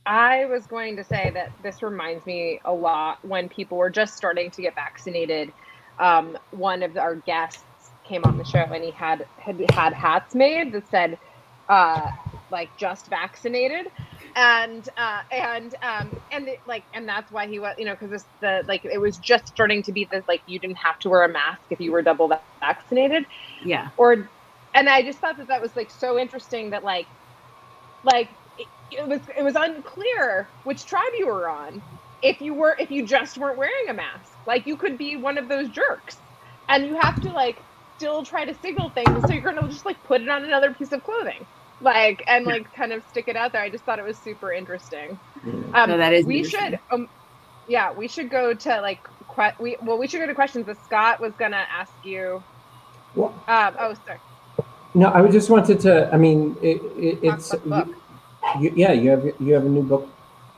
I 0.04 0.46
was 0.46 0.66
going 0.66 0.96
to 0.96 1.04
say 1.04 1.30
that 1.34 1.52
this 1.62 1.82
reminds 1.82 2.26
me 2.26 2.60
a 2.64 2.72
lot 2.72 3.24
when 3.24 3.48
people 3.48 3.78
were 3.78 3.90
just 3.90 4.16
starting 4.16 4.50
to 4.50 4.62
get 4.62 4.74
vaccinated. 4.74 5.52
Um, 5.98 6.36
one 6.50 6.82
of 6.82 6.96
our 6.96 7.16
guests 7.16 7.62
came 8.04 8.24
on 8.24 8.36
the 8.36 8.44
show 8.44 8.58
and 8.58 8.82
he 8.82 8.90
had 8.90 9.26
had, 9.38 9.60
had 9.70 9.92
hats 9.92 10.34
made 10.34 10.72
that 10.72 10.90
said, 10.90 11.18
uh, 11.68 12.10
like 12.50 12.76
just 12.76 13.06
vaccinated. 13.06 13.86
And 14.34 14.88
uh, 14.96 15.20
and 15.30 15.74
um, 15.82 16.12
and 16.30 16.48
it, 16.48 16.60
like 16.66 16.84
and 16.94 17.08
that's 17.08 17.30
why 17.30 17.46
he 17.46 17.58
was 17.58 17.74
you 17.78 17.84
know 17.84 17.96
because 17.98 18.26
the 18.40 18.62
like 18.66 18.84
it 18.84 18.98
was 18.98 19.18
just 19.18 19.48
starting 19.48 19.82
to 19.84 19.92
be 19.92 20.08
this 20.10 20.24
like 20.28 20.42
you 20.46 20.58
didn't 20.58 20.76
have 20.76 20.98
to 21.00 21.10
wear 21.10 21.24
a 21.24 21.28
mask 21.28 21.62
if 21.70 21.80
you 21.80 21.92
were 21.92 22.02
double 22.02 22.28
va- 22.28 22.42
vaccinated. 22.60 23.26
Yeah. 23.64 23.90
or 23.96 24.30
and 24.74 24.88
i 24.88 25.02
just 25.02 25.18
thought 25.18 25.36
that 25.36 25.48
that 25.48 25.60
was 25.60 25.76
like 25.76 25.90
so 25.90 26.18
interesting 26.18 26.70
that 26.70 26.82
like 26.84 27.08
like 28.04 28.30
it, 28.56 28.68
it 28.90 29.06
was 29.08 29.20
it 29.36 29.42
was 29.42 29.54
unclear 29.54 30.50
which 30.64 30.86
tribe 30.86 31.12
you 31.18 31.26
were 31.26 31.48
on 31.48 31.82
if 32.22 32.40
you 32.40 32.54
were 32.54 32.76
if 32.78 32.90
you 32.90 33.06
just 33.06 33.36
weren't 33.36 33.58
wearing 33.58 33.88
a 33.90 33.94
mask. 33.94 34.38
Like 34.46 34.66
you 34.66 34.76
could 34.76 34.96
be 34.98 35.16
one 35.16 35.38
of 35.38 35.48
those 35.48 35.68
jerks. 35.70 36.18
And 36.68 36.86
you 36.86 36.98
have 37.00 37.20
to 37.22 37.32
like 37.32 37.64
still 37.98 38.24
try 38.24 38.44
to 38.44 38.54
signal 38.54 38.90
things. 38.90 39.26
So 39.26 39.32
you're 39.34 39.42
gonna 39.42 39.68
just 39.68 39.84
like 39.84 40.02
put 40.04 40.22
it 40.22 40.28
on 40.28 40.44
another 40.44 40.72
piece 40.74 40.92
of 40.92 41.02
clothing 41.02 41.46
like 41.82 42.22
and 42.28 42.46
like 42.46 42.72
kind 42.74 42.92
of 42.92 43.02
stick 43.10 43.28
it 43.28 43.36
out 43.36 43.52
there 43.52 43.62
i 43.62 43.70
just 43.70 43.84
thought 43.84 43.98
it 43.98 44.04
was 44.04 44.18
super 44.18 44.52
interesting 44.52 45.18
Mm. 45.44 45.74
um, 45.74 45.90
No, 45.90 45.98
that 45.98 46.12
is 46.12 46.24
we 46.26 46.44
should 46.44 46.78
um 46.92 47.08
yeah 47.68 47.92
we 47.92 48.08
should 48.08 48.30
go 48.30 48.54
to 48.54 48.80
like 48.80 49.00
que- 49.34 49.56
we 49.58 49.76
well 49.82 49.98
we 49.98 50.06
should 50.06 50.20
go 50.20 50.26
to 50.26 50.34
questions 50.34 50.66
that 50.66 50.82
scott 50.84 51.20
was 51.20 51.34
gonna 51.36 51.64
ask 51.70 51.92
you 52.04 52.44
Well, 53.16 53.34
um 53.48 53.74
oh 53.80 53.94
sorry 54.06 54.20
no, 54.94 55.10
I 55.12 55.26
just 55.28 55.48
wanted 55.48 55.80
to. 55.80 56.12
I 56.12 56.18
mean, 56.18 56.54
it, 56.60 56.82
it, 56.98 57.18
it's 57.22 57.54
about 57.54 57.86
the 57.86 57.92
book. 57.92 58.02
you, 58.60 58.68
you, 58.70 58.72
yeah. 58.76 58.92
You 58.92 59.10
have 59.10 59.24
you 59.40 59.54
have 59.54 59.64
a 59.64 59.68
new 59.68 59.82
book 59.82 60.06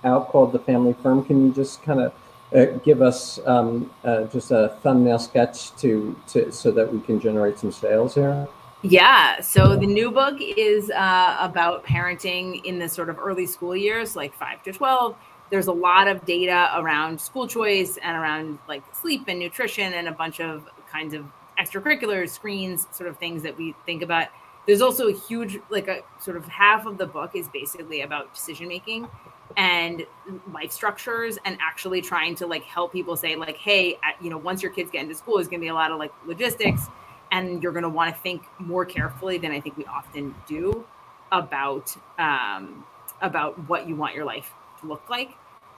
out 0.03 0.29
called 0.29 0.53
The 0.53 0.59
Family 0.59 0.93
Firm. 1.05 1.25
Can 1.25 1.47
you 1.47 1.53
just 1.53 1.83
kind 1.85 2.01
of 2.01 2.13
uh, 2.53 2.79
give 2.85 3.01
us 3.01 3.39
um, 3.47 3.91
uh, 4.05 4.25
just 4.25 4.51
a 4.51 4.77
thumbnail 4.83 5.21
sketch 5.21 5.75
to 5.77 6.17
to 6.29 6.51
so 6.51 6.73
that 6.73 6.93
we 6.93 7.01
can 7.01 7.21
generate 7.21 7.61
some 7.61 7.71
sales 7.71 8.17
here? 8.17 8.49
Yeah. 8.85 9.41
So 9.41 9.77
the 9.77 9.87
new 9.87 10.11
book 10.11 10.37
is 10.39 10.91
uh, 10.91 11.39
about 11.41 11.87
parenting 11.87 12.63
in 12.67 12.79
the 12.79 12.87
sort 12.87 13.09
of 13.09 13.19
early 13.19 13.47
school 13.47 13.75
years, 13.75 14.15
like 14.15 14.35
five 14.35 14.63
to 14.65 14.73
12. 14.73 15.17
There's 15.49 15.69
a 15.69 15.73
lot 15.73 16.07
of 16.07 16.27
data 16.27 16.71
around 16.77 17.19
school 17.19 17.49
choice 17.49 17.97
and 18.03 18.15
around 18.15 18.59
like 18.69 18.83
sleep 18.95 19.25
and 19.27 19.39
nutrition 19.39 19.95
and 19.95 20.07
a 20.07 20.13
bunch 20.13 20.39
of 20.39 20.69
kinds 20.93 21.15
of 21.15 21.25
extracurriculars, 21.59 22.29
screens, 22.29 22.87
sort 22.91 23.09
of 23.09 23.17
things 23.17 23.43
that 23.43 23.57
we 23.57 23.75
think 23.87 24.03
about. 24.03 24.29
There's 24.67 24.83
also 24.83 25.09
a 25.09 25.15
huge, 25.15 25.61
like 25.71 25.89
a 25.89 26.03
sort 26.21 26.37
of 26.37 26.45
half 26.45 26.85
of 26.85 26.99
the 26.99 27.07
book 27.07 27.31
is 27.35 27.49
basically 27.49 28.03
about 28.03 28.35
decision 28.35 28.69
making 28.69 29.09
and 29.57 30.05
life 30.53 30.73
structures 30.73 31.39
and 31.47 31.57
actually 31.63 32.03
trying 32.03 32.35
to 32.35 32.47
like 32.47 32.65
help 32.65 32.93
people 32.93 33.15
say 33.15 33.37
like 33.37 33.57
hey 33.59 33.97
you 34.21 34.31
know 34.31 34.39
once 34.39 34.63
your 34.63 34.73
kids 34.73 34.91
get 34.91 35.03
into 35.03 35.15
school 35.15 35.37
there's 35.37 35.49
going 35.49 35.61
to 35.61 35.65
be 35.65 35.69
a 35.69 35.75
lot 35.75 35.93
of 35.93 35.99
like 35.99 36.11
logistics 36.27 36.89
and 37.33 37.63
you're 37.63 37.73
going 37.73 37.85
to 37.85 37.89
want 37.89 38.15
to 38.15 38.21
think 38.23 38.43
more 38.59 38.85
carefully 38.85 39.39
than 39.39 39.51
I 39.51 39.61
think 39.61 39.77
we 39.77 39.85
often 39.87 40.35
do 40.47 40.85
about 41.33 41.97
um, 42.19 42.85
about 43.21 43.59
what 43.69 43.89
you 43.89 43.97
want 43.97 44.15
your 44.15 44.25
life 44.25 44.53
to 44.81 44.87
look 44.87 45.09
like, 45.09 45.31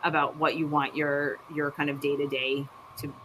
about 0.05 0.36
what 0.36 0.57
you 0.57 0.66
want 0.66 0.97
your 0.97 1.38
your 1.55 1.70
kind 1.70 1.90
of 1.90 2.01
day 2.01 2.16
to 2.16 2.26
day 2.26 2.66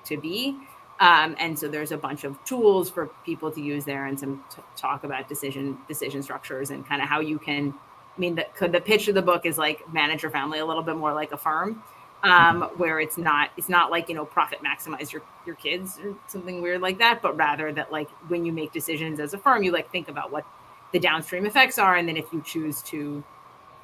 to 0.06 0.18
be. 0.18 0.58
Um, 1.00 1.36
and 1.40 1.58
so 1.58 1.68
there's 1.68 1.92
a 1.92 1.98
bunch 1.98 2.24
of 2.26 2.42
tools 2.44 2.90
for 2.90 3.08
people 3.26 3.52
to 3.52 3.62
use 3.62 3.86
there, 3.86 4.06
and 4.06 4.20
some 4.20 4.44
t- 4.56 4.62
talk 4.76 5.04
about 5.04 5.28
decision 5.28 5.78
decision 5.88 6.22
structures 6.22 6.70
and 6.70 6.88
kind 6.88 7.02
of 7.02 7.10
how 7.10 7.20
you 7.20 7.40
can. 7.40 7.74
I 8.16 8.20
mean, 8.20 8.36
the 8.36 8.68
the 8.68 8.82
pitch 8.82 9.08
of 9.08 9.16
the 9.16 9.22
book 9.22 9.46
is 9.46 9.58
like 9.58 9.92
manage 9.92 10.22
your 10.22 10.32
family 10.32 10.60
a 10.60 10.66
little 10.66 10.84
bit 10.84 10.96
more 10.96 11.14
like 11.14 11.32
a 11.32 11.38
firm, 11.38 11.82
um, 12.24 12.64
where 12.78 13.00
it's 13.00 13.18
not 13.18 13.50
it's 13.58 13.70
not 13.70 13.90
like 13.90 14.08
you 14.10 14.16
know 14.16 14.26
profit 14.26 14.60
maximize 14.64 15.12
your 15.12 15.24
your 15.46 15.56
kids 15.56 16.00
or 16.04 16.16
something 16.28 16.62
weird 16.62 16.82
like 16.82 17.00
that, 17.00 17.22
but 17.22 17.36
rather 17.36 17.72
that 17.74 17.92
like 17.92 18.10
when 18.28 18.46
you 18.46 18.52
make 18.52 18.72
decisions 18.72 19.20
as 19.20 19.34
a 19.34 19.38
firm, 19.38 19.64
you 19.64 19.72
like 19.72 19.92
think 19.92 20.08
about 20.08 20.32
what 20.32 20.46
the 20.92 21.00
downstream 21.00 21.46
effects 21.46 21.80
are, 21.80 21.96
and 21.96 22.08
then 22.08 22.18
if 22.18 22.32
you 22.32 22.42
choose 22.42 22.82
to, 22.84 23.24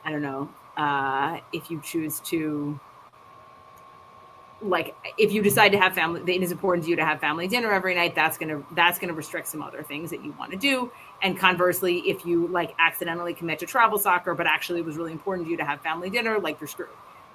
I 0.05 0.11
don't 0.11 0.21
know, 0.21 0.49
uh, 0.75 1.39
if 1.51 1.71
you 1.71 1.81
choose 1.81 2.19
to 2.21 2.79
like 4.61 4.95
if 5.17 5.31
you 5.31 5.41
decide 5.43 5.71
to 5.71 5.77
have 5.77 5.93
family 5.93 6.19
it 6.33 6.41
is 6.41 6.51
important 6.51 6.83
to 6.83 6.89
you 6.89 6.95
to 6.95 7.05
have 7.05 7.19
family 7.19 7.47
dinner 7.47 7.71
every 7.71 7.93
night 7.93 8.15
that's 8.15 8.39
going 8.39 8.49
to 8.49 8.65
that's 8.73 8.97
going 8.97 9.07
to 9.07 9.13
restrict 9.13 9.47
some 9.47 9.61
other 9.61 9.83
things 9.83 10.09
that 10.09 10.23
you 10.23 10.31
want 10.39 10.49
to 10.51 10.57
do. 10.57 10.91
And 11.21 11.37
conversely 11.37 11.99
if 12.09 12.25
you 12.25 12.47
like 12.47 12.73
accidentally 12.79 13.35
commit 13.35 13.59
to 13.59 13.67
travel 13.67 13.99
soccer 13.99 14.33
but 14.33 14.47
actually 14.47 14.79
it 14.79 14.85
was 14.85 14.97
really 14.97 15.11
important 15.11 15.45
to 15.45 15.51
you 15.51 15.57
to 15.57 15.65
have 15.65 15.81
family 15.81 16.09
dinner 16.09 16.39
like 16.39 16.59
you're 16.59 16.67
screwed 16.67 16.89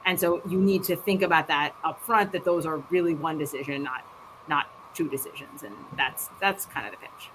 and 0.07 0.18
so 0.18 0.42
you 0.48 0.61
need 0.61 0.82
to 0.82 0.96
think 0.96 1.22
about 1.22 1.48
that 1.48 1.74
up 1.84 2.00
front 2.03 2.32
that 2.32 2.44
those 2.44 2.66
are 2.66 2.78
really 2.90 3.14
one 3.14 3.38
decision 3.38 3.82
not 3.82 4.05
not 4.48 4.66
two 4.94 5.09
decisions 5.09 5.62
and 5.62 5.74
that's 5.96 6.30
that's 6.40 6.66
kind 6.66 6.86
of 6.86 6.92
the 6.92 6.98
pitch 6.98 7.30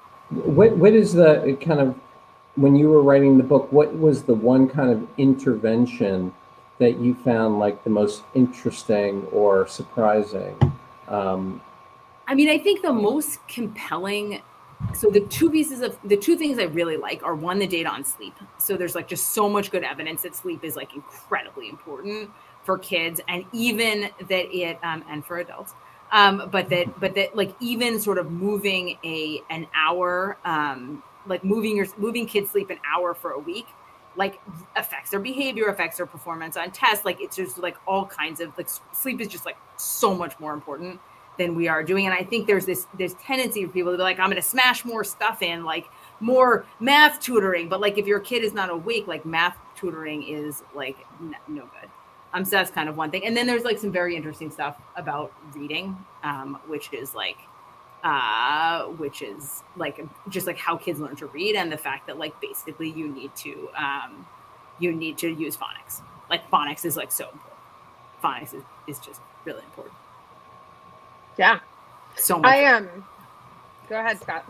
What 0.46 0.78
what 0.78 0.94
is 0.94 1.14
the 1.14 1.58
kind 1.62 1.80
of 1.80 1.96
when 2.58 2.76
you 2.76 2.90
were 2.90 3.02
writing 3.02 3.38
the 3.38 3.44
book? 3.44 3.72
What 3.72 3.98
was 3.98 4.24
the 4.24 4.34
one 4.34 4.68
kind 4.68 4.90
of 4.90 5.08
intervention 5.18 6.34
that 6.80 7.00
you 7.00 7.16
found 7.16 7.60
like 7.60 7.84
the 7.84 7.90
most 7.90 8.24
interesting 8.34 9.24
or 9.32 9.68
surprising? 9.68 10.56
Um, 11.08 11.62
I 12.28 12.36
mean, 12.36 12.50
I 12.50 12.58
think 12.58 12.82
the 12.82 12.92
most 12.92 13.48
compelling. 13.48 14.42
So 14.94 15.10
the 15.10 15.22
two 15.22 15.50
pieces 15.50 15.82
of 15.82 15.98
the 16.04 16.18
two 16.18 16.36
things 16.36 16.60
I 16.60 16.64
really 16.64 16.98
like 16.98 17.24
are 17.24 17.36
one, 17.36 17.58
the 17.58 17.68
data 17.68 17.90
on 17.90 18.04
sleep. 18.04 18.36
So 18.58 18.76
there's 18.76 18.96
like 18.96 19.08
just 19.08 19.30
so 19.30 19.48
much 19.48 19.72
good 19.72 19.84
evidence 19.84 20.24
that 20.24 20.36
sleep 20.36 20.64
is 20.64 20.76
like 20.76 20.94
incredibly 20.94 21.70
important 21.70 22.30
for 22.68 22.78
kids, 22.78 23.22
and 23.30 23.46
even 23.54 24.10
that 24.28 24.54
it 24.54 24.78
um, 24.84 25.02
and 25.10 25.26
for 25.26 25.38
adults. 25.38 25.74
Um, 26.12 26.50
but 26.52 26.68
that 26.70 27.00
but 27.00 27.16
that 27.16 27.34
like 27.36 27.56
even 27.62 27.98
sort 27.98 28.18
of 28.18 28.30
moving 28.30 28.98
a 29.06 29.42
an 29.50 29.68
hour, 29.74 30.38
um, 30.44 31.02
like 31.26 31.46
moving 31.46 31.78
your 31.78 31.88
moving 31.98 32.28
kids 32.28 32.52
sleep 32.52 32.70
an 32.70 32.80
hour 32.86 33.14
for 33.14 33.32
a 33.32 33.40
week, 33.40 33.68
like 34.18 34.42
affects 34.76 35.12
their 35.12 35.22
behavior, 35.22 35.70
affects 35.70 35.96
their 35.96 36.06
performance 36.06 36.58
on 36.58 36.72
tests. 36.72 37.06
Like 37.06 37.22
it's 37.22 37.38
just 37.38 37.58
like 37.58 37.78
all 37.88 38.06
kinds 38.06 38.42
of 38.42 38.56
like 38.58 38.68
sleep 38.92 39.22
is 39.22 39.30
just 39.30 39.46
like 39.46 39.58
so 39.78 40.14
much 40.14 40.38
more 40.38 40.54
important 40.54 41.00
than 41.38 41.56
we 41.56 41.70
are 41.70 41.84
doing. 41.84 42.06
And 42.06 42.14
I 42.14 42.24
think 42.24 42.48
there's 42.48 42.66
this 42.66 42.86
this 42.98 43.16
tendency 43.24 43.66
for 43.66 43.72
people 43.72 43.94
to 43.94 43.98
be 43.98 44.04
like, 44.04 44.20
I'm 44.20 44.30
going 44.30 44.42
to 44.42 44.42
smash 44.42 44.84
more 44.84 45.06
stuff 45.06 45.42
in, 45.42 45.64
like 45.64 45.86
more 46.20 46.66
math 46.82 47.22
tutoring. 47.22 47.70
But 47.70 47.80
like 47.80 47.98
if 47.98 48.08
your 48.08 48.20
kid 48.20 48.44
is 48.44 48.54
not 48.54 48.70
awake, 48.70 49.08
like 49.08 49.26
math 49.26 49.56
tutoring 49.78 50.24
is 50.24 50.64
like 50.76 50.98
n- 51.22 51.36
no 51.48 51.62
good. 51.62 51.90
Um, 52.38 52.46
so 52.46 52.52
that's 52.52 52.70
kind 52.70 52.88
of 52.88 52.98
one 52.98 53.10
thing. 53.10 53.26
And 53.26 53.36
then 53.36 53.48
there's 53.48 53.64
like 53.64 53.80
some 53.80 53.92
very 53.92 54.16
interesting 54.16 54.52
stuff 54.52 54.80
about 54.96 55.34
reading, 55.56 55.98
um, 56.24 56.60
which 56.68 56.94
is 56.94 57.16
like 57.16 57.38
uh, 58.04 58.86
which 58.86 59.24
is 59.24 59.64
like 59.76 60.06
just 60.30 60.46
like 60.46 60.58
how 60.58 60.78
kids 60.78 61.00
learn 61.00 61.16
to 61.16 61.26
read 61.28 61.56
and 61.56 61.72
the 61.72 61.78
fact 61.78 62.06
that 62.08 62.20
like 62.20 62.40
basically 62.40 62.92
you 62.92 63.08
need 63.08 63.36
to 63.36 63.70
um, 63.76 64.26
you 64.80 64.92
need 64.92 65.18
to 65.18 65.30
use 65.30 65.58
phonics. 65.58 66.02
Like 66.30 66.50
phonics 66.52 66.86
is 66.86 66.96
like 66.96 67.12
so 67.12 67.26
important. 67.26 67.54
Phonics 68.24 68.54
is, 68.54 68.64
is 68.88 69.00
just 69.00 69.20
really 69.46 69.64
important. 69.64 69.96
Yeah. 71.38 71.60
So 72.18 72.38
much. 72.38 72.54
I 72.54 72.58
am. 72.58 72.84
Um, 72.84 73.06
go 73.90 74.00
ahead, 74.00 74.22
Scott. 74.22 74.46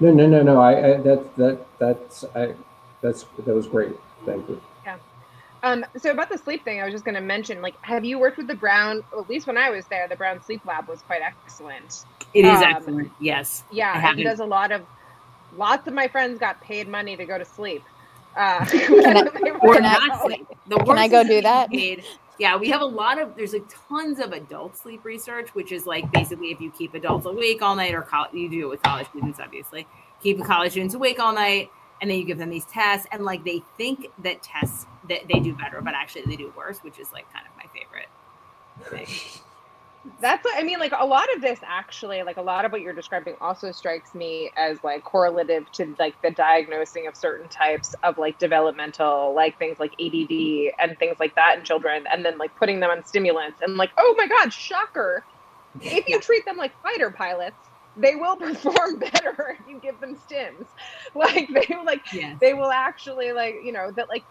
No, 0.00 0.12
no, 0.12 0.26
no, 0.26 0.42
no. 0.42 0.60
I, 0.60 0.72
I 0.72 0.96
that 0.98 1.36
that 1.36 1.66
that's 1.78 2.24
I 2.34 2.54
that's 3.00 3.24
that 3.46 3.54
was 3.54 3.66
great. 3.66 3.96
Thank 4.26 4.46
you. 4.50 4.60
Yeah. 5.62 5.70
Um, 5.70 5.86
so 5.98 6.10
about 6.10 6.28
the 6.30 6.38
sleep 6.38 6.64
thing, 6.64 6.80
I 6.80 6.84
was 6.84 6.92
just 6.92 7.04
going 7.04 7.14
to 7.14 7.20
mention, 7.20 7.60
like, 7.62 7.74
have 7.82 8.04
you 8.04 8.18
worked 8.18 8.36
with 8.38 8.46
the 8.46 8.54
Brown? 8.54 9.02
At 9.16 9.28
least 9.28 9.46
when 9.46 9.56
I 9.58 9.70
was 9.70 9.86
there, 9.86 10.08
the 10.08 10.16
Brown 10.16 10.42
Sleep 10.42 10.64
Lab 10.64 10.88
was 10.88 11.02
quite 11.02 11.20
excellent. 11.22 12.04
It 12.34 12.44
is 12.44 12.56
um, 12.58 12.62
excellent. 12.64 13.12
Yes. 13.20 13.64
Yeah, 13.70 14.14
he 14.14 14.22
does 14.24 14.40
a 14.40 14.44
lot 14.44 14.72
of. 14.72 14.82
Lots 15.56 15.86
of 15.88 15.94
my 15.94 16.06
friends 16.08 16.38
got 16.38 16.60
paid 16.62 16.86
money 16.88 17.16
to 17.16 17.24
go 17.24 17.36
to 17.36 17.44
sleep. 17.44 17.82
Uh, 18.36 18.64
Can 18.66 19.16
I- 19.16 19.50
Or 19.62 19.74
Can 19.74 19.84
I- 19.84 20.06
not 20.06 20.20
sleep. 20.24 20.46
The 20.68 20.76
Can 20.76 20.96
I 20.98 21.08
go 21.08 21.24
do 21.24 21.40
that? 21.42 21.70
paid- 21.70 22.04
Yeah, 22.38 22.56
we 22.56 22.70
have 22.70 22.80
a 22.80 22.86
lot 22.86 23.20
of. 23.20 23.34
There's 23.36 23.52
like 23.52 23.64
tons 23.88 24.20
of 24.20 24.32
adult 24.32 24.76
sleep 24.78 25.04
research, 25.04 25.48
which 25.54 25.72
is 25.72 25.84
like 25.86 26.10
basically 26.12 26.52
if 26.52 26.60
you 26.60 26.70
keep 26.70 26.94
adults 26.94 27.26
awake 27.26 27.60
all 27.62 27.74
night, 27.76 27.94
or 27.94 28.02
col- 28.02 28.28
you 28.32 28.48
do 28.48 28.66
it 28.66 28.70
with 28.70 28.82
college 28.82 29.08
students, 29.08 29.40
obviously, 29.40 29.86
keep 30.22 30.38
the 30.38 30.44
college 30.44 30.70
students 30.72 30.94
awake 30.94 31.18
all 31.18 31.34
night, 31.34 31.68
and 32.00 32.08
then 32.10 32.16
you 32.18 32.24
give 32.24 32.38
them 32.38 32.48
these 32.50 32.64
tests, 32.66 33.06
and 33.10 33.24
like 33.24 33.42
they 33.44 33.60
think 33.76 34.06
that 34.22 34.42
tests 34.44 34.86
that 35.10 35.28
they 35.28 35.40
do 35.40 35.54
better, 35.54 35.82
but 35.82 35.94
actually 35.94 36.22
they 36.26 36.36
do 36.36 36.52
worse, 36.56 36.78
which 36.82 36.98
is 36.98 37.12
like 37.12 37.30
kind 37.32 37.46
of 37.46 37.52
my 37.56 37.66
favorite. 37.78 38.08
Thing. 38.90 39.42
That's 40.20 40.44
what 40.44 40.58
I 40.58 40.62
mean. 40.62 40.78
Like 40.80 40.94
a 40.98 41.04
lot 41.04 41.26
of 41.36 41.42
this, 41.42 41.60
actually, 41.62 42.22
like 42.22 42.38
a 42.38 42.42
lot 42.42 42.64
of 42.64 42.72
what 42.72 42.80
you're 42.80 42.94
describing, 42.94 43.36
also 43.40 43.70
strikes 43.72 44.14
me 44.14 44.50
as 44.56 44.82
like 44.82 45.04
correlative 45.04 45.70
to 45.72 45.94
like 45.98 46.20
the 46.22 46.30
diagnosing 46.30 47.06
of 47.06 47.16
certain 47.16 47.48
types 47.50 47.94
of 48.02 48.16
like 48.16 48.38
developmental, 48.38 49.34
like 49.34 49.58
things 49.58 49.78
like 49.78 49.92
ADD 50.00 50.72
and 50.78 50.98
things 50.98 51.16
like 51.20 51.34
that 51.36 51.58
in 51.58 51.64
children, 51.64 52.06
and 52.10 52.24
then 52.24 52.38
like 52.38 52.56
putting 52.56 52.80
them 52.80 52.90
on 52.90 53.04
stimulants 53.04 53.60
and 53.62 53.76
like, 53.76 53.90
oh 53.98 54.14
my 54.16 54.26
god, 54.26 54.52
shocker! 54.52 55.26
If 55.82 56.08
you 56.08 56.20
treat 56.20 56.44
them 56.46 56.56
like 56.56 56.72
fighter 56.82 57.10
pilots, 57.10 57.68
they 57.96 58.16
will 58.16 58.36
perform 58.38 58.98
better 58.98 59.58
if 59.60 59.68
you 59.68 59.78
give 59.80 60.00
them 60.00 60.16
stims. 60.16 60.66
Like 61.14 61.48
they 61.52 61.76
like 61.84 62.00
Yes. 62.12 62.38
they 62.40 62.54
will 62.54 62.70
actually 62.70 63.32
like 63.32 63.56
you 63.62 63.72
know 63.72 63.90
that 63.96 64.08
like 64.08 64.24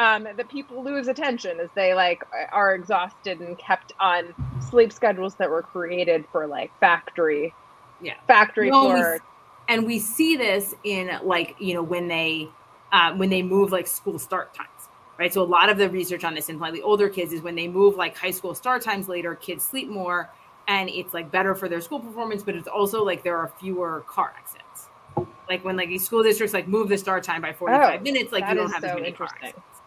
um 0.00 0.24
that 0.36 0.48
people 0.48 0.82
lose 0.82 1.06
attention 1.08 1.60
as 1.60 1.70
they 1.76 1.94
like 1.94 2.20
are 2.52 2.74
exhausted 2.74 3.40
and 3.40 3.58
kept 3.64 3.92
on 4.00 4.34
sleep 4.58 4.92
schedules 4.92 5.36
that 5.38 5.50
were 5.50 5.62
created 5.62 6.24
for 6.32 6.46
like 6.48 6.72
factory 6.80 7.54
Yeah. 8.00 8.14
factory 8.26 8.70
No, 8.70 8.78
floor 8.80 9.14
s- 9.16 9.20
and 9.68 9.86
we 9.86 9.98
see 9.98 10.36
this 10.36 10.74
in 10.84 11.10
like 11.22 11.54
you 11.58 11.74
know 11.74 11.82
when 11.82 12.08
they 12.08 12.48
uh, 12.92 13.14
when 13.14 13.28
they 13.30 13.42
move 13.42 13.70
like 13.72 13.86
school 13.86 14.18
start 14.18 14.54
times 14.54 14.88
right 15.18 15.32
so 15.32 15.42
a 15.42 15.44
lot 15.44 15.68
of 15.68 15.78
the 15.78 15.88
research 15.90 16.24
on 16.24 16.34
this 16.34 16.48
in 16.48 16.58
slightly 16.58 16.82
older 16.82 17.08
kids 17.08 17.32
is 17.32 17.42
when 17.42 17.54
they 17.54 17.68
move 17.68 17.96
like 17.96 18.16
high 18.16 18.30
school 18.30 18.54
start 18.54 18.82
times 18.82 19.06
later 19.08 19.34
kids 19.34 19.64
sleep 19.64 19.88
more 19.88 20.30
and 20.66 20.88
it's 20.88 21.12
like 21.14 21.30
better 21.30 21.54
for 21.54 21.68
their 21.68 21.80
school 21.80 22.00
performance 22.00 22.42
but 22.42 22.54
it's 22.56 22.68
also 22.68 23.04
like 23.04 23.22
there 23.22 23.36
are 23.36 23.52
fewer 23.60 24.04
car 24.08 24.32
accidents 24.36 24.88
like 25.48 25.64
when 25.64 25.76
like 25.76 25.88
these 25.88 26.04
school 26.04 26.22
districts 26.22 26.54
like 26.54 26.68
move 26.68 26.88
the 26.88 26.96
start 26.98 27.22
time 27.22 27.42
by 27.42 27.52
45 27.52 28.00
Oh, 28.00 28.04
minutes 28.04 28.32
like 28.32 28.48
you 28.48 28.54
don't 28.56 28.70
have 28.72 28.84
as 28.84 28.92
many 28.94 29.08
interesting. 29.08 29.48
accidents 29.48 29.80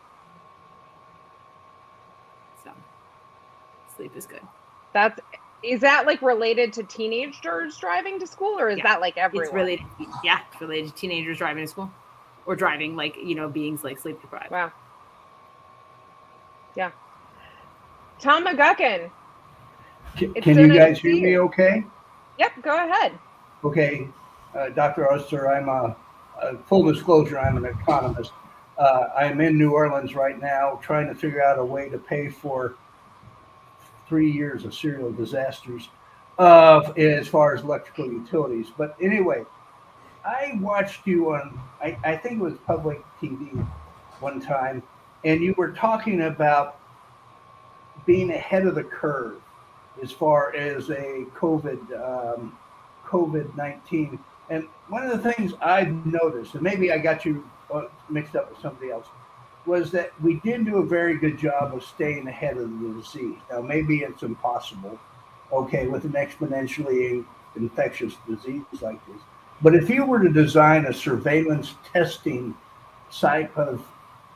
so 2.63 2.71
sleep 3.95 4.15
is 4.15 4.25
good. 4.25 4.41
That's 4.93 5.19
is 5.63 5.79
that 5.81 6.05
like 6.05 6.21
related 6.21 6.73
to 6.73 6.83
teenagers 6.83 7.77
driving 7.77 8.19
to 8.19 8.27
school 8.27 8.59
or 8.59 8.69
is 8.69 8.77
Yeah, 8.77 8.83
that 8.83 9.01
like 9.01 9.17
everyone? 9.17 9.45
it's 9.47 9.53
related 9.53 9.85
yeah 10.23 10.39
it's 10.51 10.61
related 10.61 10.89
to 10.89 10.95
teenagers 10.95 11.37
driving 11.37 11.63
to 11.63 11.67
school 11.67 11.91
or 12.45 12.55
driving 12.55 12.95
like 12.95 13.15
you 13.17 13.35
know 13.35 13.47
beings 13.47 13.83
like 13.83 13.97
sleep 13.97 14.21
deprived. 14.21 14.51
Wow. 14.51 14.71
Yeah. 16.75 16.91
Tom 18.19 18.45
mcguckin. 18.45 19.09
Can, 20.17 20.33
can 20.33 20.55
so 20.55 20.61
you 20.61 20.67
nice 20.67 20.77
guys 20.77 20.99
hear 20.99 21.13
see 21.15 21.21
me 21.21 21.37
okay? 21.39 21.83
yep 22.37 22.51
go 22.61 22.75
ahead. 22.75 23.17
Okay, 23.63 24.09
uh, 24.55 24.69
Dr. 24.69 25.09
Oster, 25.09 25.49
I'm 25.49 25.69
a, 25.69 25.95
a 26.41 26.57
full 26.67 26.83
disclosure, 26.83 27.39
I'm 27.39 27.55
an 27.57 27.65
economist. 27.65 28.31
Uh, 28.77 29.05
I'm 29.15 29.39
in 29.39 29.57
New 29.57 29.71
Orleans 29.71 30.15
right 30.15 30.39
now 30.41 30.79
trying 30.83 31.07
to 31.07 31.15
figure 31.15 31.41
out 31.41 31.57
a 31.59 31.63
way 31.63 31.87
to 31.89 31.97
pay 31.97 32.27
for 32.27 32.75
three 34.13 34.29
years 34.29 34.63
of 34.63 34.75
serial 34.75 35.11
disasters 35.11 35.89
uh, 36.37 36.81
as 36.97 37.27
far 37.27 37.55
as 37.55 37.63
electrical 37.63 38.05
utilities. 38.05 38.67
But 38.77 38.95
anyway, 39.01 39.43
I 40.23 40.51
watched 40.61 41.07
you 41.07 41.33
on, 41.33 41.59
I, 41.81 41.97
I 42.03 42.17
think 42.17 42.35
it 42.35 42.43
was 42.43 42.53
public 42.67 43.01
TV 43.19 43.65
one 44.19 44.39
time, 44.39 44.83
and 45.25 45.41
you 45.41 45.55
were 45.57 45.71
talking 45.71 46.21
about 46.21 46.79
being 48.05 48.29
ahead 48.29 48.67
of 48.67 48.75
the 48.75 48.83
curve 48.83 49.41
as 50.03 50.11
far 50.11 50.55
as 50.55 50.91
a 50.91 51.25
COVID 51.35 51.79
um, 52.37 52.55
COVID 53.07 53.57
19. 53.57 54.19
And 54.51 54.67
one 54.89 55.03
of 55.03 55.23
the 55.23 55.33
things 55.33 55.53
I've 55.59 56.05
noticed, 56.05 56.53
and 56.53 56.61
maybe 56.61 56.91
I 56.91 56.99
got 56.99 57.25
you 57.25 57.49
uh, 57.73 57.85
mixed 58.11 58.35
up 58.35 58.51
with 58.51 58.61
somebody 58.61 58.91
else, 58.91 59.07
was 59.65 59.91
that 59.91 60.11
we 60.21 60.35
didn't 60.41 60.65
do 60.65 60.77
a 60.77 60.85
very 60.85 61.17
good 61.17 61.37
job 61.37 61.73
of 61.73 61.83
staying 61.83 62.27
ahead 62.27 62.57
of 62.57 62.69
the 62.81 63.01
disease. 63.01 63.37
Now, 63.49 63.61
maybe 63.61 63.99
it's 63.99 64.23
impossible, 64.23 64.99
okay, 65.51 65.87
with 65.87 66.03
an 66.05 66.13
exponentially 66.13 67.25
infectious 67.55 68.15
disease 68.27 68.63
like 68.81 69.05
this. 69.07 69.21
But 69.61 69.75
if 69.75 69.89
you 69.89 70.05
were 70.05 70.19
to 70.19 70.29
design 70.29 70.85
a 70.85 70.93
surveillance 70.93 71.75
testing 71.93 72.55
type 73.11 73.55
of, 73.57 73.85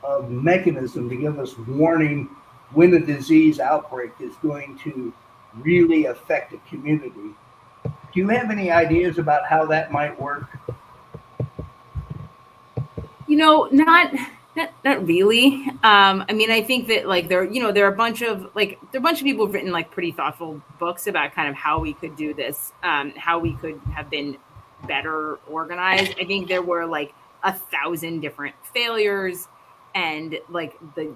of 0.02 0.30
mechanism 0.30 1.08
to 1.10 1.16
give 1.16 1.38
us 1.38 1.58
warning 1.58 2.30
when 2.72 2.94
a 2.94 3.00
disease 3.00 3.60
outbreak 3.60 4.12
is 4.20 4.34
going 4.36 4.78
to 4.84 5.12
really 5.56 6.06
affect 6.06 6.54
a 6.54 6.58
community, 6.68 7.34
do 7.84 7.92
you 8.14 8.28
have 8.28 8.50
any 8.50 8.70
ideas 8.70 9.18
about 9.18 9.46
how 9.46 9.66
that 9.66 9.92
might 9.92 10.18
work? 10.18 10.58
you 13.28 13.36
know 13.36 13.68
not 13.70 14.12
not, 14.58 14.72
not 14.84 15.06
really. 15.06 15.66
Um 15.82 16.24
i 16.28 16.32
mean 16.32 16.50
i 16.50 16.60
think 16.62 16.88
that 16.88 17.06
like 17.06 17.28
there 17.28 17.44
you 17.44 17.62
know 17.62 17.72
there 17.72 17.86
are 17.86 17.92
a 17.92 17.96
bunch 17.96 18.22
of 18.22 18.50
like 18.54 18.78
there 18.92 18.98
are 18.98 19.04
a 19.04 19.08
bunch 19.08 19.20
of 19.20 19.24
people 19.24 19.46
who've 19.46 19.54
written 19.54 19.72
like 19.72 19.90
pretty 19.90 20.12
thoughtful 20.12 20.60
books 20.78 21.06
about 21.06 21.34
kind 21.34 21.48
of 21.48 21.54
how 21.54 21.78
we 21.78 21.94
could 21.94 22.16
do 22.16 22.34
this 22.34 22.72
um 22.82 23.12
how 23.16 23.38
we 23.38 23.54
could 23.54 23.80
have 23.94 24.10
been 24.10 24.36
better 24.86 25.38
organized. 25.48 26.14
I 26.20 26.24
think 26.24 26.48
there 26.48 26.62
were 26.62 26.86
like 26.86 27.12
a 27.42 27.52
thousand 27.52 28.20
different 28.20 28.54
failures 28.74 29.48
and 29.94 30.38
like 30.48 30.76
the 30.94 31.14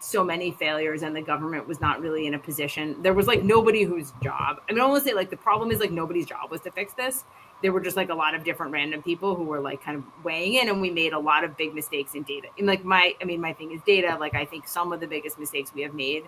so 0.00 0.22
many 0.22 0.52
failures 0.52 1.02
and 1.02 1.14
the 1.14 1.20
government 1.20 1.66
was 1.66 1.80
not 1.80 2.00
really 2.00 2.26
in 2.26 2.34
a 2.34 2.38
position. 2.38 2.96
There 3.02 3.14
was 3.14 3.26
like 3.26 3.42
nobody 3.42 3.82
whose 3.82 4.12
job 4.22 4.60
i 4.68 4.72
mean 4.72 4.80
i 4.80 4.86
want 4.86 5.02
to 5.02 5.08
say 5.08 5.14
like 5.14 5.30
the 5.30 5.36
problem 5.36 5.70
is 5.70 5.80
like 5.80 5.90
nobody's 5.90 6.26
job 6.26 6.50
was 6.50 6.60
to 6.62 6.70
fix 6.70 6.92
this 6.94 7.24
there 7.62 7.72
were 7.72 7.80
just 7.80 7.96
like 7.96 8.08
a 8.08 8.14
lot 8.14 8.34
of 8.34 8.44
different 8.44 8.72
random 8.72 9.02
people 9.02 9.34
who 9.34 9.44
were 9.44 9.60
like 9.60 9.82
kind 9.82 9.96
of 9.96 10.04
weighing 10.24 10.54
in 10.54 10.68
and 10.68 10.80
we 10.80 10.90
made 10.90 11.12
a 11.12 11.18
lot 11.18 11.44
of 11.44 11.56
big 11.56 11.74
mistakes 11.74 12.14
in 12.14 12.22
data. 12.22 12.48
And 12.56 12.66
like 12.66 12.84
my 12.84 13.14
i 13.20 13.24
mean 13.24 13.40
my 13.40 13.52
thing 13.52 13.72
is 13.72 13.80
data. 13.86 14.16
Like 14.18 14.34
i 14.34 14.44
think 14.44 14.68
some 14.68 14.92
of 14.92 15.00
the 15.00 15.06
biggest 15.06 15.38
mistakes 15.38 15.72
we 15.74 15.82
have 15.82 15.94
made 15.94 16.24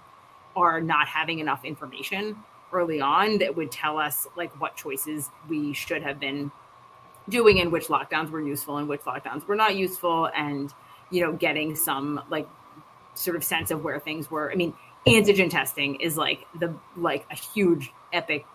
are 0.56 0.80
not 0.80 1.06
having 1.06 1.38
enough 1.38 1.64
information 1.64 2.36
early 2.72 3.00
on 3.00 3.38
that 3.38 3.56
would 3.56 3.70
tell 3.70 3.98
us 3.98 4.26
like 4.36 4.58
what 4.60 4.76
choices 4.76 5.30
we 5.48 5.72
should 5.72 6.02
have 6.02 6.20
been 6.20 6.50
doing 7.28 7.60
and 7.60 7.70
which 7.70 7.86
lockdowns 7.86 8.30
were 8.30 8.40
useful 8.40 8.78
and 8.78 8.88
which 8.88 9.02
lockdowns 9.02 9.46
were 9.46 9.56
not 9.56 9.76
useful 9.76 10.28
and 10.36 10.74
you 11.10 11.20
know 11.20 11.32
getting 11.32 11.76
some 11.76 12.20
like 12.30 12.48
sort 13.14 13.36
of 13.36 13.44
sense 13.44 13.70
of 13.70 13.84
where 13.84 13.98
things 14.00 14.30
were. 14.30 14.50
I 14.50 14.54
mean 14.54 14.74
antigen 15.06 15.50
testing 15.50 15.96
is 15.96 16.16
like 16.16 16.46
the 16.58 16.74
like 16.96 17.26
a 17.30 17.34
huge 17.34 17.92
epic 18.12 18.46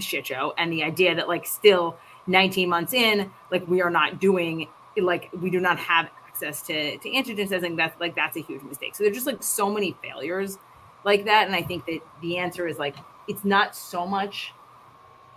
shit 0.00 0.26
show. 0.26 0.54
And 0.56 0.72
the 0.72 0.82
idea 0.82 1.14
that 1.14 1.28
like 1.28 1.46
still 1.46 1.96
19 2.26 2.68
months 2.68 2.92
in 2.92 3.30
like 3.50 3.66
we 3.66 3.80
are 3.82 3.90
not 3.90 4.20
doing 4.20 4.68
like 4.96 5.30
we 5.40 5.50
do 5.50 5.60
not 5.60 5.78
have 5.78 6.10
access 6.26 6.60
to 6.62 6.98
to 6.98 7.08
antigen 7.10 7.48
testing 7.48 7.76
that's 7.76 7.98
like 8.00 8.14
that's 8.14 8.36
a 8.36 8.40
huge 8.42 8.62
mistake. 8.62 8.94
So 8.94 9.04
there's 9.04 9.16
just 9.16 9.26
like 9.26 9.42
so 9.42 9.70
many 9.70 9.96
failures 10.02 10.58
like 11.04 11.24
that. 11.24 11.46
And 11.46 11.54
i 11.54 11.62
think 11.62 11.86
that 11.86 12.00
the 12.20 12.38
answer 12.38 12.66
is 12.66 12.78
like 12.78 12.96
it's 13.28 13.44
not 13.44 13.76
so 13.76 14.06
much 14.06 14.52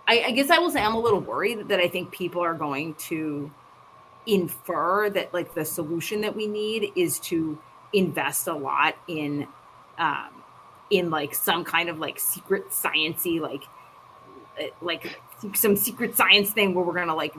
I, 0.06 0.24
I 0.26 0.30
guess 0.32 0.50
i 0.50 0.58
will 0.58 0.70
say 0.70 0.82
i'm 0.82 0.94
a 0.94 1.00
little 1.00 1.20
worried 1.20 1.68
that 1.68 1.78
i 1.78 1.88
think 1.88 2.10
people 2.10 2.42
are 2.42 2.54
going 2.54 2.94
to 2.94 3.50
infer 4.26 5.10
that 5.10 5.32
like 5.32 5.54
the 5.54 5.64
solution 5.64 6.20
that 6.22 6.34
we 6.34 6.46
need 6.46 6.92
is 6.96 7.18
to 7.20 7.58
invest 7.92 8.46
a 8.48 8.54
lot 8.54 8.96
in 9.08 9.46
um 9.98 10.30
in 10.90 11.10
like 11.10 11.34
some 11.34 11.64
kind 11.64 11.88
of 11.88 11.98
like 11.98 12.18
secret 12.18 12.68
sciency 12.70 13.40
like 13.40 13.64
Uh, 14.60 14.66
like 14.82 15.20
some 15.54 15.76
secret 15.76 16.16
science 16.16 16.52
thing 16.52 16.74
where 16.74 16.84
we're 16.84 16.94
gonna 16.94 17.14
like 17.14 17.34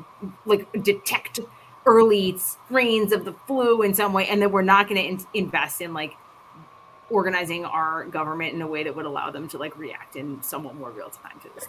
like 0.45 0.67
detect 0.83 1.39
early 1.85 2.37
strains 2.37 3.11
of 3.11 3.25
the 3.25 3.33
flu 3.47 3.81
in 3.83 3.93
some 3.93 4.13
way 4.13 4.27
and 4.27 4.41
then 4.41 4.51
we're 4.51 4.61
not 4.61 4.87
gonna 4.87 5.01
in- 5.01 5.25
invest 5.33 5.81
in 5.81 5.93
like 5.93 6.15
organizing 7.09 7.65
our 7.65 8.05
government 8.05 8.53
in 8.53 8.61
a 8.61 8.67
way 8.67 8.83
that 8.83 8.95
would 8.95 9.05
allow 9.05 9.31
them 9.31 9.47
to 9.47 9.57
like 9.57 9.77
react 9.77 10.15
in 10.15 10.41
somewhat 10.43 10.75
more 10.75 10.91
real 10.91 11.09
time 11.09 11.39
to 11.41 11.49
this 11.55 11.67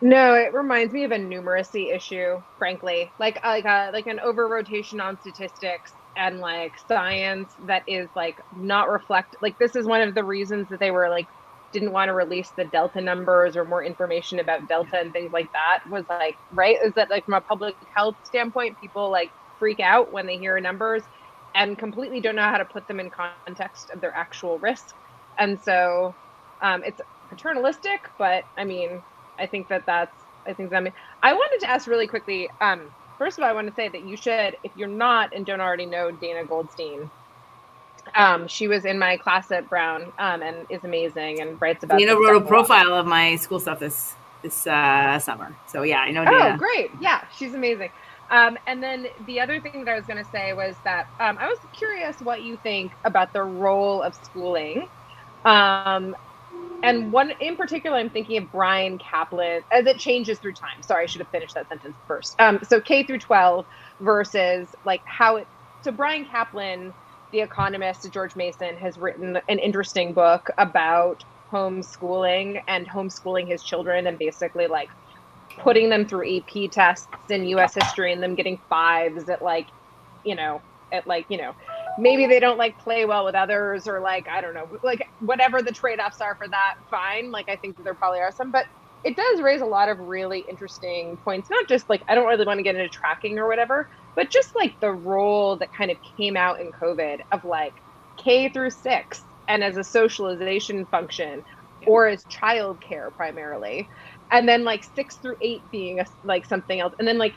No, 0.00 0.34
it 0.34 0.54
reminds 0.54 0.92
me 0.94 1.04
of 1.04 1.12
a 1.12 1.18
numeracy 1.18 1.94
issue, 1.94 2.42
frankly. 2.58 3.12
Like 3.18 3.38
uh, 3.44 3.48
like 3.48 3.64
a, 3.66 3.90
like 3.92 4.06
an 4.06 4.20
over 4.20 4.48
rotation 4.48 5.00
on 5.00 5.18
statistics 5.20 5.92
and 6.16 6.40
like 6.40 6.74
science 6.88 7.54
that 7.66 7.84
is 7.88 8.08
like 8.16 8.40
not 8.52 8.90
reflect 8.90 9.36
like 9.42 9.58
this 9.58 9.76
is 9.76 9.86
one 9.86 10.02
of 10.02 10.14
the 10.14 10.24
reasons 10.24 10.68
that 10.70 10.80
they 10.80 10.90
were 10.90 11.08
like 11.10 11.28
didn't 11.76 11.92
want 11.92 12.08
to 12.08 12.14
release 12.14 12.52
the 12.56 12.64
delta 12.66 13.00
numbers 13.02 13.56
or 13.56 13.64
more 13.66 13.84
information 13.84 14.40
about 14.40 14.68
delta 14.68 14.98
and 14.98 15.12
things 15.12 15.32
like 15.32 15.50
that 15.52 15.80
was 15.90 16.04
like 16.08 16.36
right 16.52 16.78
is 16.84 16.94
that 16.94 17.10
like 17.10 17.24
from 17.26 17.34
a 17.34 17.40
public 17.42 17.76
health 17.94 18.16
standpoint 18.24 18.78
people 18.78 19.10
like 19.10 19.32
freak 19.58 19.80
out 19.80 20.12
when 20.12 20.26
they 20.26 20.38
hear 20.38 20.60
numbers 20.60 21.02
and 21.54 21.78
completely 21.78 22.20
don't 22.20 22.36
know 22.36 22.42
how 22.42 22.58
to 22.58 22.66
put 22.66 22.86
them 22.88 23.00
in 23.00 23.10
context 23.10 23.90
of 23.94 24.00
their 24.00 24.14
actual 24.16 24.58
risk 24.60 24.94
and 25.38 25.60
so 25.62 26.16
um, 26.62 26.82
it's 26.84 27.00
paternalistic 27.28 28.00
but 28.18 28.44
i 28.58 28.64
mean 28.64 29.02
I 29.38 29.46
think 29.46 29.68
that 29.68 29.84
that's 29.86 30.16
I 30.48 30.54
think 30.54 30.70
that 30.70 30.78
I 30.78 30.80
mean 30.80 30.94
I 31.22 31.34
wanted 31.34 31.64
to 31.66 31.70
ask 31.70 31.86
really 31.88 32.06
quickly. 32.06 32.50
Um, 32.60 32.90
first 33.18 33.38
of 33.38 33.44
all, 33.44 33.50
I 33.50 33.54
want 33.54 33.68
to 33.68 33.74
say 33.74 33.88
that 33.88 34.02
you 34.04 34.16
should, 34.16 34.56
if 34.64 34.76
you're 34.76 34.88
not 34.88 35.34
and 35.34 35.46
don't 35.46 35.60
already 35.60 35.86
know 35.86 36.10
Dana 36.10 36.46
Goldstein, 36.46 37.10
um, 38.14 38.48
she 38.48 38.68
was 38.68 38.84
in 38.84 38.98
my 38.98 39.16
class 39.16 39.50
at 39.50 39.68
Brown 39.68 40.12
um, 40.18 40.42
and 40.42 40.66
is 40.70 40.84
amazing 40.84 41.40
and 41.40 41.60
writes 41.60 41.84
about. 41.84 41.98
Dana 41.98 42.14
wrote 42.14 42.42
a 42.42 42.46
profile 42.46 42.94
of 42.94 43.06
my 43.06 43.36
school 43.36 43.60
stuff 43.60 43.78
this 43.80 44.14
this 44.42 44.66
uh, 44.66 45.18
summer, 45.18 45.54
so 45.66 45.82
yeah, 45.82 46.00
I 46.00 46.10
know. 46.10 46.24
Dana. 46.24 46.54
Oh, 46.54 46.56
great! 46.56 46.90
Yeah, 47.00 47.24
she's 47.36 47.54
amazing. 47.54 47.90
Um, 48.28 48.58
and 48.66 48.82
then 48.82 49.06
the 49.26 49.38
other 49.40 49.60
thing 49.60 49.84
that 49.84 49.92
I 49.92 49.94
was 49.94 50.04
going 50.04 50.22
to 50.22 50.30
say 50.32 50.52
was 50.52 50.74
that 50.82 51.06
um, 51.20 51.38
I 51.38 51.48
was 51.48 51.58
curious 51.72 52.20
what 52.20 52.42
you 52.42 52.56
think 52.56 52.90
about 53.04 53.32
the 53.32 53.42
role 53.44 54.02
of 54.02 54.16
schooling 54.16 54.88
um, 55.46 56.16
and 56.82 57.12
one 57.12 57.32
in 57.40 57.56
particular, 57.56 57.96
I'm 57.96 58.10
thinking 58.10 58.36
of 58.42 58.52
Bryan 58.52 58.98
Caplan 58.98 59.62
as 59.70 59.86
it 59.86 59.98
changes 59.98 60.38
through 60.38 60.52
time. 60.52 60.82
Sorry, 60.82 61.04
I 61.04 61.06
should 61.06 61.20
have 61.20 61.28
finished 61.28 61.54
that 61.54 61.68
sentence 61.68 61.96
first. 62.06 62.38
Um, 62.38 62.60
so 62.62 62.80
K 62.80 63.02
through 63.04 63.20
12 63.20 63.64
versus 64.00 64.68
like 64.84 65.02
how 65.04 65.36
it. 65.36 65.46
So 65.82 65.92
Bryan 65.92 66.26
Caplan, 66.26 66.92
the 67.32 67.40
economist 67.40 68.06
George 68.12 68.36
Mason, 68.36 68.76
has 68.76 68.98
written 68.98 69.38
an 69.48 69.58
interesting 69.58 70.14
book 70.14 70.48
about 70.58 71.24
homeschooling 71.52 72.60
and 72.68 72.88
homeschooling 72.88 73.48
his 73.48 73.62
children 73.62 74.06
and 74.06 74.18
basically 74.18 74.66
like 74.66 74.88
putting 75.58 75.90
them 75.90 76.06
through 76.06 76.38
AP 76.38 76.70
tests 76.72 77.08
in 77.30 77.44
U.S. 77.46 77.74
history 77.74 78.12
and 78.12 78.22
them 78.22 78.34
getting 78.34 78.60
fives 78.68 79.28
at 79.28 79.42
like, 79.42 79.68
you 80.24 80.34
know, 80.34 80.62
at 80.92 81.06
like 81.06 81.26
you 81.28 81.36
know 81.38 81.52
maybe 81.98 82.26
they 82.26 82.40
don't 82.40 82.58
like 82.58 82.78
play 82.78 83.04
well 83.04 83.24
with 83.24 83.34
others 83.34 83.86
or 83.86 84.00
like 84.00 84.26
i 84.28 84.40
don't 84.40 84.54
know 84.54 84.66
like 84.82 85.04
whatever 85.18 85.62
the 85.62 85.72
trade-offs 85.72 86.20
are 86.20 86.36
for 86.36 86.48
that 86.48 86.74
fine 86.90 87.30
like 87.30 87.48
i 87.48 87.56
think 87.56 87.76
there 87.82 87.94
probably 87.94 88.20
are 88.20 88.32
some 88.32 88.50
but 88.50 88.66
it 89.04 89.16
does 89.16 89.40
raise 89.42 89.60
a 89.62 89.66
lot 89.66 89.88
of 89.88 89.98
really 89.98 90.44
interesting 90.48 91.18
points 91.24 91.50
not 91.50 91.66
just 91.68 91.88
like 91.88 92.02
i 92.08 92.14
don't 92.14 92.26
really 92.26 92.46
want 92.46 92.58
to 92.58 92.62
get 92.64 92.76
into 92.76 92.88
tracking 92.88 93.38
or 93.38 93.48
whatever 93.48 93.88
but 94.16 94.30
just 94.30 94.56
like 94.56 94.80
the 94.80 94.90
role 94.90 95.54
that 95.56 95.72
kind 95.72 95.92
of 95.92 95.96
came 96.16 96.36
out 96.36 96.60
in 96.60 96.72
covid 96.72 97.20
of 97.30 97.44
like 97.44 97.74
k 98.16 98.48
through 98.48 98.70
six 98.70 99.22
and 99.46 99.62
as 99.62 99.76
a 99.76 99.84
socialization 99.84 100.84
function 100.86 101.44
or 101.86 102.08
as 102.08 102.24
childcare 102.24 103.12
primarily 103.12 103.88
and 104.32 104.48
then 104.48 104.64
like 104.64 104.82
six 104.96 105.14
through 105.16 105.36
eight 105.40 105.62
being 105.70 106.00
a, 106.00 106.06
like 106.24 106.44
something 106.44 106.80
else 106.80 106.94
and 106.98 107.06
then 107.06 107.18
like 107.18 107.34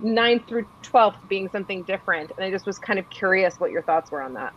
nine 0.00 0.40
through 0.48 0.66
12th 0.82 1.16
being 1.28 1.48
something 1.48 1.82
different 1.84 2.30
and 2.36 2.44
i 2.44 2.50
just 2.50 2.66
was 2.66 2.78
kind 2.78 2.98
of 2.98 3.08
curious 3.08 3.58
what 3.58 3.70
your 3.70 3.82
thoughts 3.82 4.10
were 4.10 4.20
on 4.20 4.34
that. 4.34 4.52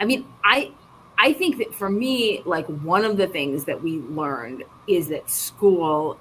I 0.00 0.04
mean 0.04 0.26
i 0.44 0.72
i 1.18 1.32
think 1.32 1.58
that 1.58 1.74
for 1.74 1.88
me 1.88 2.42
like 2.44 2.66
one 2.66 3.04
of 3.04 3.16
the 3.16 3.28
things 3.28 3.64
that 3.64 3.82
we 3.82 3.98
learned 4.00 4.64
is 4.88 5.08
that 5.08 5.30
school 5.30 6.18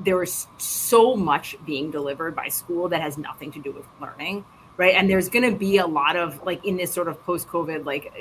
there 0.00 0.16
was 0.16 0.46
so 0.58 1.14
much 1.16 1.56
being 1.64 1.90
delivered 1.90 2.34
by 2.34 2.48
school 2.48 2.88
that 2.88 3.00
has 3.00 3.18
nothing 3.18 3.52
to 3.52 3.60
do 3.60 3.72
with 3.72 3.84
learning 4.00 4.44
right? 4.76 4.94
And 4.94 5.08
there's 5.08 5.28
going 5.28 5.50
to 5.50 5.56
be 5.56 5.78
a 5.78 5.86
lot 5.86 6.16
of 6.16 6.42
like 6.44 6.64
in 6.64 6.76
this 6.76 6.92
sort 6.92 7.08
of 7.08 7.22
post 7.24 7.48
covid 7.48 7.84
like 7.84 8.12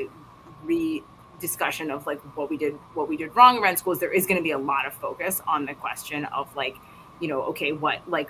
re 0.64 1.04
discussion 1.40 1.90
of 1.90 2.06
like 2.06 2.22
what 2.36 2.50
we 2.50 2.58
did 2.58 2.74
what 2.94 3.08
we 3.08 3.18
did 3.18 3.36
wrong 3.36 3.58
around 3.58 3.78
schools 3.78 4.00
there 4.00 4.12
is 4.12 4.28
going 4.28 4.38
to 4.38 4.44
be 4.44 4.52
a 4.52 4.58
lot 4.60 4.86
of 4.86 4.94
focus 4.94 5.42
on 5.48 5.66
the 5.66 5.74
question 5.74 6.26
of 6.26 6.56
like 6.56 6.78
you 7.20 7.28
know 7.28 7.42
okay 7.42 7.72
what 7.72 8.08
like 8.08 8.30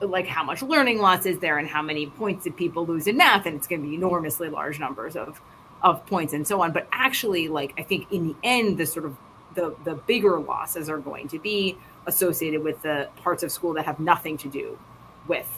like 0.00 0.26
how 0.26 0.42
much 0.42 0.60
learning 0.60 0.98
loss 0.98 1.26
is 1.26 1.38
there 1.38 1.58
and 1.58 1.68
how 1.68 1.80
many 1.80 2.06
points 2.06 2.42
did 2.42 2.56
people 2.56 2.84
lose 2.84 3.06
in 3.06 3.16
math? 3.16 3.46
And 3.46 3.56
it's 3.56 3.68
going 3.68 3.82
to 3.82 3.88
be 3.88 3.94
enormously 3.94 4.48
large 4.48 4.80
numbers 4.80 5.16
of 5.16 5.40
of 5.82 6.04
points 6.06 6.32
and 6.32 6.46
so 6.46 6.62
on. 6.62 6.72
But 6.72 6.88
actually 6.90 7.48
like 7.48 7.74
i 7.78 7.82
think 7.82 8.10
in 8.10 8.28
the 8.28 8.36
end 8.42 8.78
the 8.78 8.86
sort 8.86 9.06
of 9.06 9.16
the 9.54 9.74
the 9.84 9.94
bigger 9.94 10.38
losses 10.40 10.88
are 10.88 10.98
going 10.98 11.28
to 11.28 11.38
be 11.38 11.76
associated 12.06 12.62
with 12.62 12.80
the 12.82 13.08
parts 13.16 13.42
of 13.42 13.50
school 13.50 13.74
that 13.74 13.84
have 13.84 13.98
nothing 14.00 14.36
to 14.36 14.48
do 14.48 14.78
with 15.26 15.48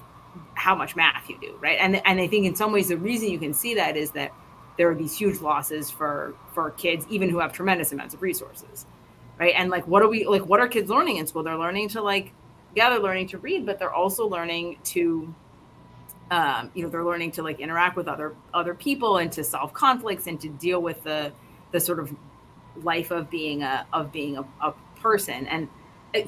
how 0.55 0.75
much 0.75 0.97
math 0.97 1.29
you 1.29 1.39
do 1.41 1.57
right? 1.61 1.79
And 1.81 1.97
and 2.07 2.21
i 2.21 2.27
think 2.27 2.47
in 2.47 2.55
some 2.55 2.73
ways 2.73 2.89
the 2.89 2.97
reason 2.97 3.31
you 3.31 3.39
can 3.39 3.55
see 3.55 3.75
that 3.75 3.97
is 3.97 4.11
that 4.13 4.33
there 4.77 4.91
are 4.91 4.95
these 4.95 5.17
huge 5.17 5.41
losses 5.41 5.91
for 5.91 6.35
for 6.53 6.71
kids 6.73 7.07
even 7.09 7.31
who 7.31 7.39
have 7.39 7.53
tremendous 7.53 7.93
amounts 7.93 8.15
of 8.15 8.23
resources 8.23 8.87
right? 9.39 9.55
And 9.57 9.71
like 9.71 9.87
what 9.87 10.03
are 10.03 10.09
we 10.09 10.27
like 10.27 10.47
what 10.47 10.61
are 10.61 10.69
kids 10.69 10.91
learning 10.91 11.17
in 11.19 11.27
school? 11.27 11.43
They're 11.43 11.59
learning 11.59 11.91
to 11.91 12.03
like 12.03 12.33
yeah, 12.75 12.91
they're 12.91 13.01
learning 13.01 13.29
to 13.29 13.39
read, 13.39 13.65
but 13.65 13.79
they're 13.79 13.93
also 13.93 14.27
learning 14.29 14.77
to, 14.85 15.35
um, 16.31 16.71
you 16.75 16.83
know, 16.83 16.91
they're 16.91 17.05
learning 17.05 17.33
to 17.33 17.43
like 17.43 17.59
interact 17.59 17.97
with 17.97 18.07
other 18.07 18.35
other 18.53 18.75
people 18.75 19.17
and 19.17 19.33
to 19.33 19.43
solve 19.43 19.73
conflicts 19.73 20.27
and 20.27 20.41
to 20.43 20.49
deal 20.49 20.81
with 20.81 21.03
the 21.03 21.33
the 21.73 21.81
sort 21.81 21.99
of 21.99 22.15
life 22.85 23.11
of 23.11 23.31
being 23.31 23.63
a 23.63 23.87
of 23.93 24.13
being 24.13 24.37
a, 24.39 24.45
a 24.63 24.75
person. 25.01 25.47
And 25.47 25.69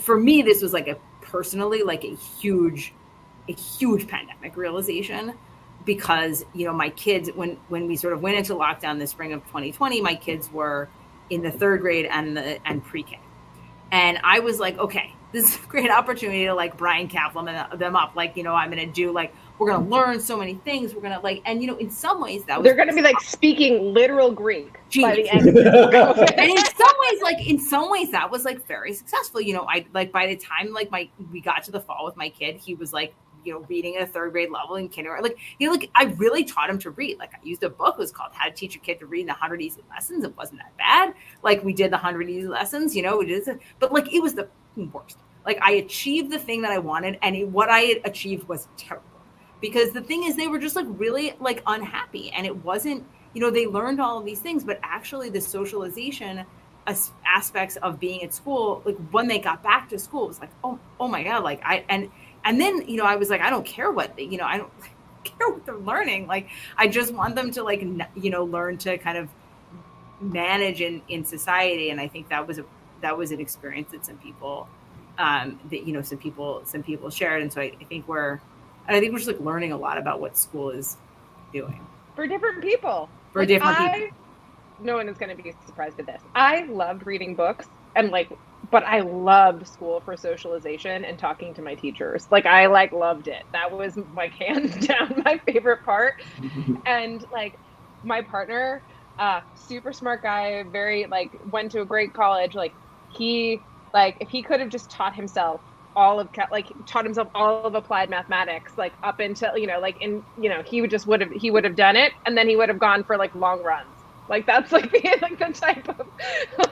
for 0.01 0.19
me, 0.19 0.43
this 0.43 0.63
was 0.63 0.73
like 0.73 0.89
a 0.89 0.97
personally 1.21 1.83
like 1.83 2.05
a 2.05 2.15
huge, 2.15 2.93
a 3.49 3.53
huge 3.53 4.09
pandemic 4.09 4.57
realization 4.57 5.35
because 5.85 6.45
you 6.55 6.67
know 6.67 6.73
my 6.73 6.91
kids 6.91 7.31
when 7.35 7.57
when 7.69 7.87
we 7.87 7.97
sort 7.97 8.13
of 8.13 8.21
went 8.21 8.37
into 8.37 8.55
lockdown 8.55 8.99
the 8.99 9.07
spring 9.07 9.33
of 9.33 9.41
2020 9.47 10.01
my 10.03 10.15
kids 10.15 10.53
were 10.53 10.89
in 11.31 11.41
the 11.41 11.51
third 11.51 11.81
grade 11.81 12.05
and 12.11 12.37
the 12.37 12.59
and 12.69 12.85
pre-k 12.85 13.19
and 13.93 14.19
i 14.23 14.41
was 14.41 14.59
like 14.59 14.77
okay 14.79 15.15
this 15.33 15.55
is 15.55 15.63
a 15.63 15.67
great 15.69 15.91
opportunity 15.91 16.47
to 16.47 16.55
like 16.55 16.77
Bryan 16.77 17.09
Caplan 17.09 17.79
them 17.79 17.97
up. 17.97 18.17
Like, 18.17 18.37
you 18.37 18.43
know, 18.43 18.55
I'm 18.55 18.71
to 18.71 18.87
do 18.87 19.13
like, 19.13 19.35
we're 19.59 19.71
going 19.71 19.85
to 19.85 19.91
learn 19.91 20.21
so 20.21 20.37
many 20.37 20.55
things. 20.55 20.95
We're 20.95 21.01
going 21.01 21.15
to 21.15 21.21
like, 21.21 21.43
and 21.45 21.61
you 21.61 21.67
know, 21.67 21.77
in 21.77 21.91
some 21.91 22.21
ways 22.21 22.45
that 22.45 22.59
was, 22.59 22.65
they're 22.65 22.77
going 22.77 22.89
to 22.89 22.95
be 22.95 23.03
like 23.03 23.21
speaking 23.21 23.93
literal 23.93 24.31
Greek 24.31 24.79
Genius. 24.89 25.11
by 25.11 25.23
the 25.23 25.31
end. 25.31 25.49
and 26.39 26.51
in 26.51 26.65
some 26.65 26.95
ways, 27.01 27.23
like 27.23 27.47
in 27.47 27.59
some 27.59 27.91
ways 27.91 28.11
that 28.13 28.31
was 28.31 28.45
like 28.45 28.67
very 28.67 28.93
successful. 28.93 29.41
You 29.41 29.55
know, 29.55 29.67
I 29.69 29.87
like 29.95 30.13
by 30.13 30.27
the 30.27 30.37
time 30.37 30.73
like 30.73 30.91
my, 30.91 31.09
we 31.33 31.41
got 31.41 31.65
to 31.65 31.71
the 31.71 31.81
fall 31.81 32.05
with 32.05 32.17
my 32.17 32.29
kid, 32.29 32.57
he 32.57 32.75
was 32.75 32.93
like 32.93 33.15
you 33.45 33.53
know, 33.55 33.65
reading 33.69 33.97
at 33.97 34.03
a 34.03 34.07
third 34.07 34.33
grade 34.33 34.51
level 34.51 34.77
in 34.77 34.89
kindergarten. 34.89 35.25
Like, 35.25 35.39
you 35.59 35.67
know, 35.67 35.73
like 35.73 35.91
I 35.95 36.05
really 36.05 36.45
taught 36.45 36.69
him 36.69 36.79
to 36.81 36.91
read. 36.91 37.19
Like 37.19 37.33
I 37.35 37.39
used 37.43 37.63
a 37.63 37.71
book, 37.71 37.95
it 37.97 38.01
was 38.01 38.13
called 38.13 38.33
How 38.35 38.49
to 38.49 38.55
Teach 38.55 38.77
a 38.77 38.79
Kid 38.79 38.99
to 38.99 39.07
Read 39.07 39.23
in 39.23 39.29
100 39.29 39.63
Easy 39.63 39.83
Lessons. 39.89 40.25
It 40.25 40.37
wasn't 40.37 40.61
that 40.61 40.77
bad. 40.77 41.15
Like 41.43 41.65
we 41.65 41.73
did 41.73 41.91
the 41.91 41.97
100 41.97 42.29
Easy 42.29 42.49
Lessons, 42.49 42.95
you 42.95 43.03
know, 43.03 43.21
it 43.21 43.31
is, 43.31 43.49
but 43.79 43.93
like 43.93 44.13
it 44.13 44.23
was 44.23 44.35
the 44.35 44.49
worst. 44.93 45.19
Like 45.47 45.59
I 45.63 45.73
achieved 45.73 46.31
the 46.31 46.39
thing 46.39 46.63
that 46.63 46.73
I 46.73 46.79
wanted, 46.79 47.19
and 47.23 47.35
it, 47.35 47.49
what 47.49 47.71
I 47.71 47.81
had 47.81 48.01
achieved 48.05 48.49
was 48.49 48.69
terrible. 48.77 49.07
Because 49.61 49.93
the 49.93 50.01
thing 50.01 50.25
is, 50.25 50.37
they 50.37 50.49
were 50.49 50.59
just 50.59 50.77
like 50.77 50.87
really 50.89 51.35
like 51.41 51.63
unhappy, 51.67 52.31
and 52.31 52.47
it 52.47 52.65
wasn't. 52.65 53.05
You 53.35 53.43
know, 53.43 53.51
they 53.51 53.67
learned 53.67 54.01
all 54.01 54.19
of 54.19 54.25
these 54.25 54.41
things, 54.41 54.65
but 54.65 54.81
actually, 54.83 55.31
the 55.31 55.41
socialization 55.41 56.45
as- 56.87 57.13
aspects 57.27 57.77
of 57.77 58.01
being 58.01 58.23
at 58.23 58.35
school, 58.35 58.83
like 58.85 58.97
when 59.11 59.29
they 59.29 59.39
got 59.39 59.63
back 59.63 59.89
to 59.91 59.99
school, 59.99 60.29
was 60.29 60.41
like, 60.41 60.51
oh, 60.65 60.79
oh 60.99 61.09
my 61.09 61.23
god, 61.23 61.45
like 61.45 61.61
I 61.65 61.85
and 61.89 62.11
and 62.45 62.61
then 62.61 62.89
you 62.89 62.97
know, 62.97 63.05
I 63.05 63.17
was 63.17 63.31
like, 63.31 63.41
I 63.41 63.51
don't 63.51 63.67
care 63.67 63.91
what 63.93 64.19
you 64.19 64.39
know, 64.39 64.47
I 64.47 64.59
don't 64.59 64.73
care 65.25 65.49
what 65.49 65.65
they're 65.67 65.77
learning. 65.77 66.27
Like 66.27 66.49
I 66.77 66.89
just 66.89 67.13
want 67.13 67.35
them 67.35 67.51
to 67.53 67.63
like 67.63 67.83
you 68.17 68.31
know 68.31 68.45
learn 68.45 68.79
to 68.79 68.99
kind 68.99 69.19
of 69.19 69.29
manage 70.21 70.81
in 70.81 71.03
in 71.09 71.25
society, 71.25 71.91
and 71.91 72.01
I 72.01 72.09
think 72.09 72.29
that 72.31 72.47
was 72.47 72.59
a 72.59 72.65
that 73.01 73.17
was 73.17 73.31
an 73.31 73.41
experience 73.41 73.93
that 73.93 74.05
some 74.05 74.17
people 74.19 74.69
um, 75.19 75.61
that 75.71 75.87
you 75.87 75.93
know 75.93 76.03
some 76.03 76.19
people 76.19 76.63
some 76.65 76.83
people 76.83 77.11
shared, 77.11 77.43
and 77.43 77.53
so 77.53 77.61
I, 77.61 77.73
I 77.81 77.85
think 77.85 78.09
we're 78.09 78.41
and 78.89 78.97
I 78.97 79.01
think 79.01 79.12
we're 79.12 79.18
just 79.18 79.28
like 79.28 79.41
learning 79.41 79.72
a 79.72 79.76
lot 79.76 79.99
about 79.99 80.20
what 80.20 80.36
school 80.36 80.70
is 80.70 80.97
doing 81.53 81.86
for 82.16 82.26
different 82.26 82.62
people. 82.62 83.09
For 83.32 83.43
like 83.43 83.49
different 83.49 83.78
I, 83.78 83.99
people. 84.01 84.16
No 84.80 84.97
one 84.97 85.09
is 85.09 85.18
going 85.18 85.36
to 85.36 85.41
be 85.41 85.55
surprised 85.66 86.01
at 86.01 86.07
this. 86.07 86.22
I 86.34 86.64
loved 86.64 87.07
reading 87.07 87.34
books 87.34 87.68
and 87.95 88.11
like 88.11 88.30
but 88.70 88.84
I 88.84 89.01
loved 89.01 89.66
school 89.66 90.01
for 90.01 90.16
socialization 90.16 91.05
and 91.05 91.18
talking 91.18 91.55
to 91.55 91.62
my 91.62 91.74
teachers. 91.74 92.28
Like 92.30 92.45
I 92.45 92.66
like 92.66 92.93
loved 92.93 93.28
it. 93.28 93.45
That 93.53 93.70
was 93.70 93.99
like 94.16 94.32
hands 94.43 94.86
down 94.86 95.22
my 95.24 95.39
favorite 95.47 95.84
part. 95.84 96.22
and 96.86 97.24
like 97.30 97.59
my 98.03 98.22
partner, 98.22 98.82
uh, 99.18 99.41
super 99.55 99.93
smart 99.93 100.22
guy, 100.22 100.64
very 100.64 101.07
like 101.07 101.30
went 101.53 101.72
to 101.72 101.82
a 101.82 101.84
great 101.84 102.12
college. 102.12 102.55
Like 102.55 102.74
he 103.11 103.61
like 103.95 104.16
if 104.20 104.28
he 104.28 104.43
could 104.43 104.61
have 104.61 104.68
just 104.68 104.91
taught 104.91 105.14
himself 105.14 105.61
all 105.99 106.21
of 106.21 106.29
like 106.53 106.73
taught 106.87 107.05
himself 107.05 107.29
all 107.35 107.65
of 107.67 107.75
applied 107.75 108.11
mathematics 108.11 108.75
like 108.79 108.95
up 109.03 109.21
until 109.21 109.59
you 109.59 109.67
know 109.67 109.81
like 109.81 109.97
in 110.01 110.25
you 110.37 110.49
know 110.49 110.63
he 110.65 110.81
would 110.81 110.91
just 110.91 111.07
would 111.07 111.21
have 111.21 111.31
he 111.33 111.51
would 111.51 111.65
have 111.65 111.77
done 111.77 111.97
it 111.97 112.13
and 112.27 112.37
then 112.39 112.49
he 112.49 112.57
would 112.57 112.69
have 112.69 112.79
gone 112.79 113.05
for 113.05 113.17
like 113.17 113.35
long 113.35 113.63
runs 113.65 113.97
like 114.29 114.47
that's 114.47 114.73
like 114.79 114.91
the 114.93 115.19
like 115.23 115.39
the 115.39 115.53
type 115.53 115.89
of 115.89 116.07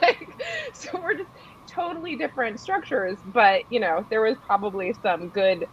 like 0.03 0.37
so 0.75 0.91
we're 1.03 1.15
just 1.17 1.31
totally 1.75 2.17
different 2.17 2.61
structures, 2.61 3.21
but 3.25 3.65
you 3.71 3.81
know, 3.81 4.07
there 4.11 4.23
was 4.23 4.39
probably 4.47 4.95
some 5.03 5.31
good 5.31 5.67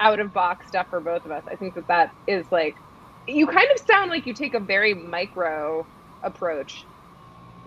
out 0.00 0.20
of 0.20 0.32
box 0.32 0.68
stuff 0.68 0.88
for 0.90 1.00
both 1.00 1.24
of 1.24 1.32
us. 1.32 1.44
I 1.50 1.56
think 1.56 1.74
that 1.76 1.88
that 1.88 2.10
is 2.26 2.48
like, 2.50 2.76
you 3.26 3.46
kind 3.46 3.68
of 3.74 3.80
sound 3.90 4.10
like 4.10 4.26
you 4.26 4.34
take 4.34 4.54
a 4.54 4.60
very 4.60 4.94
micro 4.94 5.88
approach, 6.22 6.86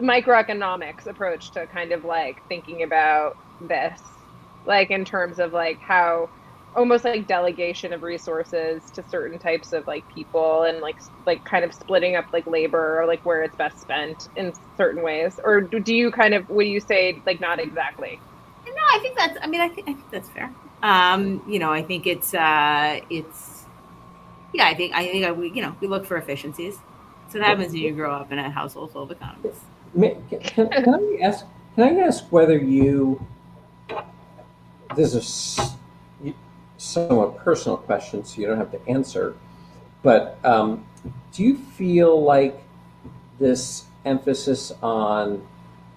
microeconomics 0.02 1.08
approach 1.08 1.54
to 1.54 1.68
kind 1.68 1.92
of 1.94 2.06
like 2.06 2.44
thinking 2.50 2.84
about 2.84 3.34
this, 3.60 4.02
like 4.68 4.92
in 4.92 5.06
terms 5.06 5.40
of 5.40 5.54
like 5.54 5.80
how 5.80 6.30
almost 6.76 7.04
like 7.04 7.28
delegation 7.28 7.92
of 7.92 8.04
resources 8.04 8.92
to 8.92 9.04
certain 9.10 9.40
types 9.40 9.74
of 9.74 9.88
like 9.88 10.08
people 10.14 10.64
and 10.64 10.80
like 10.80 10.98
like 11.26 11.44
kind 11.44 11.66
of 11.66 11.74
splitting 11.74 12.16
up 12.16 12.26
like 12.32 12.46
labor 12.46 13.02
or 13.02 13.08
like 13.08 13.26
where 13.26 13.42
it's 13.42 13.56
best 13.56 13.82
spent 13.82 14.30
in 14.36 14.54
certain 14.78 15.02
ways. 15.02 15.40
Or 15.44 15.62
do 15.62 15.94
you 15.94 16.12
kind 16.12 16.36
of 16.36 16.48
would 16.50 16.68
you 16.68 16.80
say 16.80 17.20
like 17.26 17.42
not 17.42 17.60
exactly? 17.60 18.20
No 18.66 18.74
i 18.94 19.00
think 19.00 19.18
that's 19.18 19.38
i 19.42 19.48
mean 19.48 19.62
i 19.62 19.70
think, 19.70 19.90
I 19.90 19.94
think 19.94 20.12
that's 20.12 20.30
fair. 20.30 20.54
Um 20.84 21.42
you 21.48 21.58
know 21.58 21.72
i 21.72 21.82
think 21.82 22.06
it's 22.06 22.34
uh 22.34 23.00
it's 23.10 23.66
yeah 24.54 24.68
i 24.68 24.76
think 24.76 24.94
i 24.94 25.06
think 25.08 25.26
I, 25.26 25.32
we 25.32 25.50
you 25.52 25.64
know 25.64 25.76
we 25.80 25.88
look 25.88 26.06
for 26.06 26.18
efficiencies. 26.18 26.78
So 27.30 27.40
that 27.40 27.48
happens 27.48 27.74
when 27.74 27.82
you 27.82 27.94
grow 27.94 28.14
up 28.14 28.32
in 28.32 28.40
a 28.40 28.50
household 28.50 28.92
full 28.92 29.04
of 29.04 29.12
economists? 29.12 29.66
Can, 29.96 30.70
can 30.70 30.94
i 30.94 31.18
ask 31.24 31.46
can 31.76 31.98
i 31.98 32.02
ask 32.02 32.32
whether 32.32 32.58
you 32.58 33.26
this 34.96 35.14
is 35.14 35.60
somewhat 36.78 37.38
personal 37.38 37.78
question, 37.78 38.24
so 38.24 38.40
you 38.40 38.48
don't 38.48 38.58
have 38.58 38.72
to 38.72 38.88
answer. 38.88 39.36
But 40.04 40.40
um, 40.44 40.86
do 41.34 41.44
you 41.44 41.58
feel 41.58 42.22
like 42.22 42.62
this 43.40 43.86
emphasis 44.06 44.72
on 44.82 45.46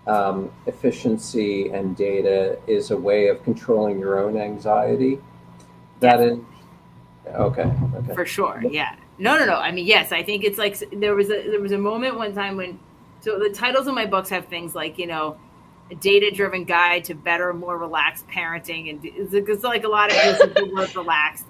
um, 0.06 0.50
efficiency 0.66 1.68
and 1.68 1.96
data 1.96 2.58
is 2.66 2.90
a 2.90 2.96
way 2.96 3.28
of 3.28 3.42
controlling 3.44 4.00
your 4.00 4.18
own 4.18 4.36
anxiety? 4.36 5.20
That 6.00 6.20
is 6.20 6.38
okay. 7.26 7.70
Okay. 7.94 8.14
For 8.14 8.24
sure. 8.24 8.62
Yeah. 8.68 8.96
No, 9.18 9.38
no, 9.38 9.44
no. 9.44 9.56
I 9.56 9.70
mean, 9.70 9.86
yes. 9.86 10.12
I 10.12 10.22
think 10.22 10.44
it's 10.44 10.58
like 10.58 10.82
there 10.92 11.14
was 11.14 11.30
a 11.30 11.50
there 11.50 11.60
was 11.60 11.72
a 11.72 11.78
moment 11.78 12.16
one 12.16 12.34
time 12.34 12.56
when 12.56 12.80
so 13.20 13.38
the 13.38 13.50
titles 13.50 13.86
of 13.86 13.94
my 13.94 14.06
books 14.06 14.30
have 14.30 14.46
things 14.46 14.74
like 14.74 14.98
you 14.98 15.06
know 15.06 15.36
a 15.90 15.94
data-driven 15.96 16.64
guide 16.64 17.04
to 17.04 17.14
better, 17.14 17.52
more 17.52 17.78
relaxed 17.78 18.26
parenting, 18.28 18.90
and 18.90 19.00
it's, 19.02 19.64
like 19.64 19.84
a 19.84 19.88
lot 19.88 20.10
of 20.10 20.16
this 20.16 20.70
word 20.72 20.94
relaxed, 20.96 21.46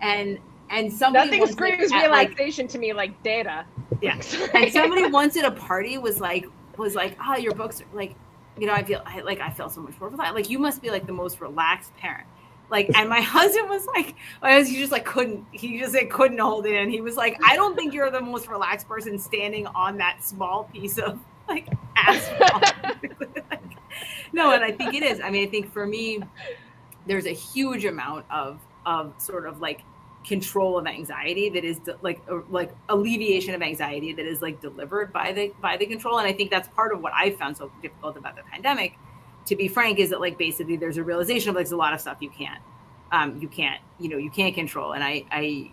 and 0.00 0.38
and 0.70 0.92
somebody 0.92 1.38
nothing 1.38 1.52
screams 1.52 1.92
relaxation 1.92 2.64
like, 2.64 2.72
to 2.72 2.78
me 2.78 2.92
like 2.92 3.22
data. 3.22 3.64
Yeah, 4.02 4.20
and 4.54 4.72
somebody 4.72 5.06
once 5.06 5.36
at 5.36 5.44
a 5.44 5.52
party 5.52 5.98
was 5.98 6.20
like 6.20 6.46
was 6.76 6.94
like, 6.94 7.16
oh, 7.24 7.36
your 7.36 7.54
books 7.54 7.80
are 7.80 7.86
like, 7.94 8.14
you 8.58 8.66
know, 8.66 8.72
I 8.72 8.82
feel 8.82 9.02
I, 9.06 9.20
like 9.20 9.40
I 9.40 9.50
feel 9.50 9.68
so 9.68 9.80
much 9.80 9.98
more 10.00 10.08
relaxed. 10.08 10.34
Like 10.34 10.50
you 10.50 10.58
must 10.58 10.82
be 10.82 10.90
like 10.90 11.06
the 11.06 11.12
most 11.12 11.40
relaxed 11.40 11.94
parent. 11.96 12.26
Like, 12.70 12.90
and 12.96 13.08
my 13.08 13.20
husband 13.22 13.68
was 13.68 13.86
like, 13.86 14.14
he 14.66 14.76
just 14.76 14.92
like 14.92 15.04
couldn't, 15.04 15.44
he 15.52 15.78
just 15.78 15.94
like 15.94 16.10
couldn't 16.10 16.38
hold 16.38 16.66
it 16.66 16.74
in. 16.74 16.90
He 16.90 17.00
was 17.00 17.16
like, 17.16 17.38
I 17.44 17.54
don't 17.54 17.76
think 17.76 17.94
you're 17.94 18.10
the 18.10 18.20
most 18.20 18.48
relaxed 18.48 18.88
person 18.88 19.18
standing 19.18 19.66
on 19.68 19.96
that 19.98 20.24
small 20.24 20.64
piece 20.64 20.98
of 20.98 21.20
like 21.48 21.68
asphalt. 21.96 22.72
No, 24.32 24.52
and 24.52 24.64
I 24.64 24.72
think 24.72 24.94
it 24.94 25.02
is. 25.02 25.20
I 25.20 25.30
mean, 25.30 25.46
I 25.46 25.50
think 25.50 25.72
for 25.72 25.86
me, 25.86 26.20
there's 27.06 27.26
a 27.26 27.34
huge 27.34 27.84
amount 27.84 28.26
of 28.30 28.60
of 28.84 29.14
sort 29.18 29.46
of 29.46 29.60
like 29.60 29.82
control 30.26 30.76
of 30.76 30.86
anxiety 30.86 31.48
that 31.48 31.64
is 31.64 31.78
de- 31.80 31.96
like 32.02 32.20
uh, 32.30 32.40
like 32.50 32.74
alleviation 32.88 33.54
of 33.54 33.62
anxiety 33.62 34.12
that 34.12 34.26
is 34.26 34.42
like 34.42 34.60
delivered 34.60 35.12
by 35.12 35.32
the 35.32 35.52
by 35.60 35.76
the 35.76 35.86
control 35.86 36.18
and 36.18 36.26
i 36.26 36.32
think 36.32 36.50
that's 36.50 36.68
part 36.68 36.92
of 36.92 37.00
what 37.00 37.12
i 37.14 37.30
found 37.30 37.56
so 37.56 37.70
difficult 37.80 38.16
about 38.16 38.34
the 38.34 38.42
pandemic 38.50 38.98
to 39.44 39.54
be 39.54 39.68
frank 39.68 40.00
is 40.00 40.10
that 40.10 40.20
like 40.20 40.36
basically 40.36 40.76
there's 40.76 40.96
a 40.96 41.02
realization 41.02 41.50
of 41.50 41.54
like 41.54 41.64
there's 41.64 41.72
a 41.72 41.76
lot 41.76 41.92
of 41.94 42.00
stuff 42.00 42.16
you 42.20 42.30
can't 42.30 42.60
um 43.12 43.38
you 43.40 43.46
can't 43.46 43.80
you 44.00 44.08
know 44.08 44.16
you 44.16 44.30
can't 44.30 44.54
control 44.54 44.94
and 44.94 45.04
i 45.04 45.24
i 45.30 45.70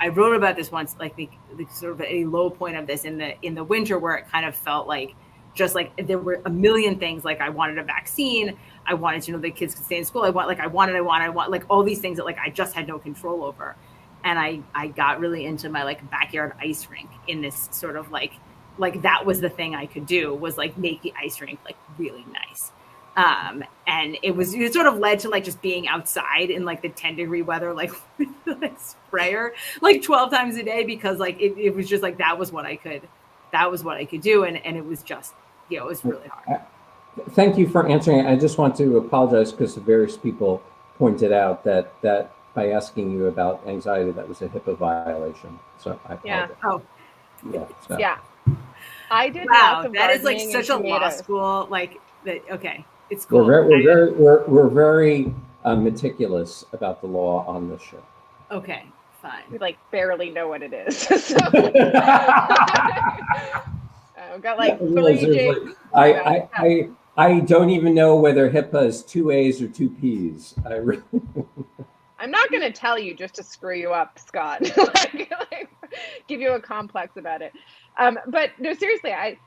i 0.00 0.08
wrote 0.08 0.36
about 0.36 0.54
this 0.54 0.70
once 0.70 0.96
like 1.00 1.16
the, 1.16 1.28
the 1.56 1.64
sort 1.72 1.92
of 1.92 2.02
a 2.02 2.26
low 2.26 2.50
point 2.50 2.76
of 2.76 2.86
this 2.86 3.06
in 3.06 3.16
the 3.16 3.34
in 3.40 3.54
the 3.54 3.64
winter 3.64 3.98
where 3.98 4.16
it 4.16 4.28
kind 4.30 4.44
of 4.44 4.54
felt 4.54 4.86
like 4.86 5.14
just 5.54 5.74
like 5.74 5.92
there 6.06 6.18
were 6.18 6.40
a 6.44 6.50
million 6.50 6.98
things 6.98 7.24
like 7.24 7.40
I 7.40 7.48
wanted 7.48 7.78
a 7.78 7.84
vaccine, 7.84 8.56
I 8.86 8.94
wanted 8.94 9.22
to 9.22 9.32
know 9.32 9.38
the 9.38 9.50
kids 9.50 9.74
could 9.74 9.84
stay 9.84 9.98
in 9.98 10.04
school, 10.04 10.22
I 10.22 10.30
want 10.30 10.48
like 10.48 10.60
I 10.60 10.66
wanted, 10.66 10.96
I 10.96 11.00
wanted, 11.00 11.24
I 11.24 11.28
want 11.30 11.50
like 11.50 11.64
all 11.70 11.82
these 11.82 12.00
things 12.00 12.18
that 12.18 12.24
like 12.24 12.38
I 12.38 12.50
just 12.50 12.74
had 12.74 12.86
no 12.86 12.98
control 12.98 13.44
over. 13.44 13.76
And 14.24 14.38
I 14.38 14.60
I 14.74 14.88
got 14.88 15.20
really 15.20 15.44
into 15.46 15.68
my 15.68 15.84
like 15.84 16.08
backyard 16.10 16.54
ice 16.60 16.88
rink 16.90 17.10
in 17.28 17.40
this 17.40 17.68
sort 17.72 17.96
of 17.96 18.10
like 18.10 18.32
like 18.78 19.02
that 19.02 19.24
was 19.24 19.40
the 19.40 19.48
thing 19.48 19.74
I 19.74 19.86
could 19.86 20.06
do 20.06 20.34
was 20.34 20.58
like 20.58 20.76
make 20.76 21.02
the 21.02 21.12
ice 21.16 21.40
rink 21.40 21.60
like 21.64 21.76
really 21.98 22.24
nice. 22.32 22.72
Um, 23.16 23.62
and 23.86 24.18
it 24.24 24.34
was 24.34 24.54
it 24.54 24.72
sort 24.72 24.86
of 24.86 24.98
led 24.98 25.20
to 25.20 25.28
like 25.28 25.44
just 25.44 25.62
being 25.62 25.86
outside 25.86 26.50
in 26.50 26.64
like 26.64 26.82
the 26.82 26.88
10 26.88 27.14
degree 27.14 27.42
weather, 27.42 27.72
like 27.72 27.92
with 28.18 28.28
the 28.44 28.72
sprayer 28.78 29.52
like 29.80 30.02
12 30.02 30.30
times 30.30 30.56
a 30.56 30.64
day 30.64 30.82
because 30.82 31.18
like 31.18 31.40
it, 31.40 31.56
it 31.56 31.76
was 31.76 31.88
just 31.88 32.02
like 32.02 32.18
that 32.18 32.38
was 32.38 32.50
what 32.50 32.64
I 32.64 32.74
could 32.74 33.02
that 33.52 33.70
was 33.70 33.84
what 33.84 33.96
I 33.96 34.04
could 34.04 34.20
do. 34.20 34.42
And 34.42 34.56
and 34.66 34.76
it 34.76 34.84
was 34.84 35.02
just 35.02 35.32
yeah, 35.68 35.80
it 35.80 35.86
was 35.86 36.04
really 36.04 36.28
hard. 36.28 36.60
Thank 37.30 37.56
you 37.56 37.68
for 37.68 37.88
answering. 37.88 38.26
I 38.26 38.36
just 38.36 38.58
want 38.58 38.76
to 38.76 38.98
apologize 38.98 39.52
because 39.52 39.76
various 39.76 40.16
people 40.16 40.62
pointed 40.98 41.32
out 41.32 41.64
that 41.64 42.00
that 42.02 42.32
by 42.54 42.70
asking 42.70 43.10
you 43.10 43.26
about 43.26 43.66
anxiety, 43.66 44.12
that 44.12 44.28
was 44.28 44.42
a 44.42 44.48
HIPAA 44.48 44.76
violation. 44.76 45.58
So 45.78 45.98
I 46.06 46.18
yeah. 46.24 46.48
Oh, 46.62 46.82
yeah. 47.52 47.66
So. 47.86 47.98
Yeah. 47.98 48.18
I 49.10 49.28
did. 49.28 49.46
Wow, 49.50 49.88
that 49.92 50.10
is 50.10 50.22
like 50.22 50.40
such 50.40 50.70
a 50.70 50.76
law 50.76 51.08
school. 51.10 51.66
Like 51.70 52.00
that. 52.24 52.42
Okay, 52.50 52.84
it's 53.10 53.24
cool. 53.24 53.44
We're 53.44 53.46
very, 53.46 53.68
we're 53.68 53.82
very, 53.82 54.12
we're, 54.12 54.44
we're 54.46 54.68
very 54.68 55.34
uh, 55.64 55.76
meticulous 55.76 56.64
about 56.72 57.00
the 57.00 57.06
law 57.06 57.44
on 57.46 57.68
this 57.68 57.82
show. 57.82 58.02
Okay, 58.50 58.84
fine. 59.20 59.42
We 59.50 59.58
like 59.58 59.78
barely 59.90 60.30
know 60.30 60.48
what 60.48 60.62
it 60.62 60.72
is. 60.72 60.98
so. 60.98 61.36
Got 64.42 64.58
like 64.58 64.78
three 64.78 65.50
like, 65.50 65.76
I, 65.94 66.12
I, 66.12 66.48
I, 66.56 66.90
I 67.16 67.40
don't 67.40 67.70
even 67.70 67.94
know 67.94 68.16
whether 68.16 68.50
HIPAA 68.50 68.86
is 68.86 69.02
two 69.02 69.30
A's 69.30 69.62
or 69.62 69.68
two 69.68 69.90
P's. 69.90 70.54
I 70.66 70.74
really... 70.74 71.02
I'm 72.18 72.30
not 72.30 72.50
going 72.50 72.62
to 72.62 72.72
tell 72.72 72.98
you 72.98 73.14
just 73.14 73.34
to 73.34 73.42
screw 73.42 73.76
you 73.76 73.92
up, 73.92 74.18
Scott. 74.18 74.62
like, 74.76 75.30
like, 75.30 75.70
give 76.26 76.40
you 76.40 76.52
a 76.52 76.60
complex 76.60 77.16
about 77.16 77.42
it. 77.42 77.52
Um, 77.98 78.18
but 78.26 78.50
no, 78.58 78.74
seriously, 78.74 79.12
I 79.12 79.38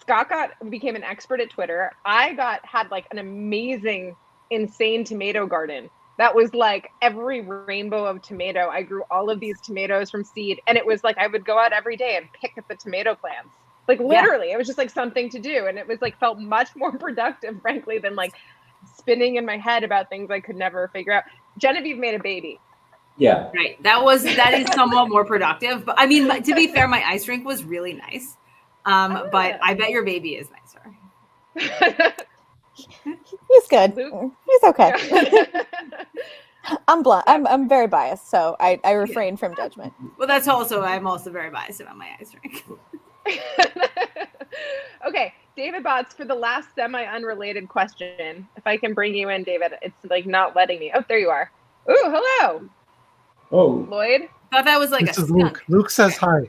Scott 0.00 0.28
got 0.28 0.70
became 0.70 0.96
an 0.96 1.02
expert 1.02 1.40
at 1.40 1.50
Twitter. 1.50 1.92
I 2.04 2.34
got 2.34 2.64
had 2.64 2.90
like 2.90 3.06
an 3.10 3.18
amazing, 3.18 4.14
insane 4.50 5.04
tomato 5.04 5.46
garden. 5.46 5.90
That 6.18 6.34
was 6.34 6.52
like 6.52 6.90
every 7.00 7.40
rainbow 7.40 8.04
of 8.04 8.22
tomato. 8.22 8.68
I 8.68 8.82
grew 8.82 9.02
all 9.10 9.30
of 9.30 9.40
these 9.40 9.60
tomatoes 9.60 10.10
from 10.10 10.22
seed, 10.22 10.60
and 10.66 10.76
it 10.76 10.84
was 10.84 11.02
like 11.02 11.16
I 11.18 11.26
would 11.26 11.44
go 11.44 11.58
out 11.58 11.72
every 11.72 11.96
day 11.96 12.16
and 12.16 12.26
pick 12.32 12.52
at 12.58 12.68
the 12.68 12.76
tomato 12.76 13.14
plants 13.14 13.50
like 13.90 13.98
literally, 13.98 14.48
yeah. 14.48 14.54
it 14.54 14.58
was 14.58 14.68
just 14.68 14.78
like 14.78 14.88
something 14.88 15.28
to 15.30 15.40
do. 15.40 15.66
And 15.66 15.76
it 15.76 15.86
was 15.86 16.00
like 16.00 16.18
felt 16.18 16.38
much 16.38 16.68
more 16.76 16.92
productive, 16.98 17.60
frankly, 17.60 17.98
than 17.98 18.14
like 18.14 18.34
spinning 18.96 19.36
in 19.36 19.44
my 19.44 19.56
head 19.56 19.82
about 19.82 20.08
things 20.08 20.30
I 20.30 20.38
could 20.38 20.56
never 20.56 20.88
figure 20.88 21.12
out. 21.12 21.24
Genevieve 21.58 21.98
made 21.98 22.14
a 22.14 22.22
baby. 22.22 22.60
Yeah. 23.16 23.50
Right. 23.52 23.82
That 23.82 24.02
was 24.02 24.22
that 24.22 24.54
is 24.54 24.68
somewhat 24.72 25.08
more 25.08 25.24
productive. 25.24 25.84
But 25.84 25.96
I 25.98 26.06
mean, 26.06 26.28
to 26.42 26.54
be 26.54 26.68
fair, 26.68 26.86
my 26.86 27.02
ice 27.02 27.26
rink 27.26 27.44
was 27.44 27.64
really 27.64 27.94
nice. 27.94 28.36
Um, 28.86 29.16
oh, 29.16 29.28
but 29.30 29.58
I 29.62 29.74
bet 29.74 29.90
your 29.90 30.04
baby 30.04 30.36
is 30.36 30.48
nicer. 30.50 30.94
He's 32.74 33.66
good. 33.68 33.94
Luke? 33.96 34.32
He's 34.46 34.62
okay. 34.64 34.92
I'm 36.88 37.02
blunt. 37.02 37.24
I'm 37.26 37.46
I'm 37.46 37.68
very 37.68 37.88
biased, 37.88 38.30
so 38.30 38.56
I, 38.60 38.78
I 38.84 38.92
refrain 38.92 39.36
from 39.36 39.56
judgment. 39.56 39.92
Well, 40.16 40.28
that's 40.28 40.48
also 40.48 40.82
I'm 40.82 41.06
also 41.06 41.30
very 41.30 41.50
biased 41.50 41.80
about 41.80 41.96
my 41.96 42.08
ice 42.20 42.34
rink. 42.42 42.64
okay, 45.06 45.34
David 45.56 45.82
Bots, 45.82 46.14
for 46.14 46.24
the 46.24 46.34
last 46.34 46.74
semi 46.74 47.04
unrelated 47.04 47.68
question, 47.68 48.48
if 48.56 48.66
I 48.66 48.76
can 48.76 48.94
bring 48.94 49.14
you 49.14 49.28
in, 49.28 49.44
David, 49.44 49.72
it's 49.82 49.96
like 50.08 50.26
not 50.26 50.56
letting 50.56 50.78
me. 50.78 50.92
Oh, 50.94 51.04
there 51.08 51.18
you 51.18 51.28
are. 51.28 51.50
Ooh, 51.90 51.96
hello. 52.04 52.68
Oh, 53.52 53.86
Lloyd. 53.88 54.28
Thought 54.52 54.64
that 54.64 54.78
was 54.78 54.90
like 54.90 55.06
this 55.06 55.18
a 55.18 55.22
is 55.22 55.30
Luke. 55.30 55.62
Luke 55.68 55.90
says 55.90 56.16
hi. 56.16 56.48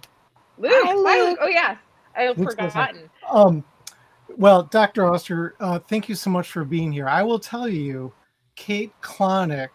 Luke. 0.57 0.71
Hi, 0.73 0.93
Luke. 0.93 1.07
Hi, 1.07 1.21
Luke. 1.21 1.39
Oh 1.41 1.47
yeah, 1.47 1.77
I've 2.15 2.37
Luke 2.37 2.51
forgotten. 2.51 3.09
Um, 3.29 3.63
well, 4.37 4.63
Dr. 4.63 5.05
Oster, 5.05 5.55
uh, 5.59 5.79
thank 5.79 6.07
you 6.09 6.15
so 6.15 6.29
much 6.29 6.49
for 6.51 6.63
being 6.63 6.91
here. 6.91 7.07
I 7.07 7.21
will 7.23 7.39
tell 7.39 7.67
you, 7.67 8.13
Kate 8.55 8.93
Klonick 9.01 9.69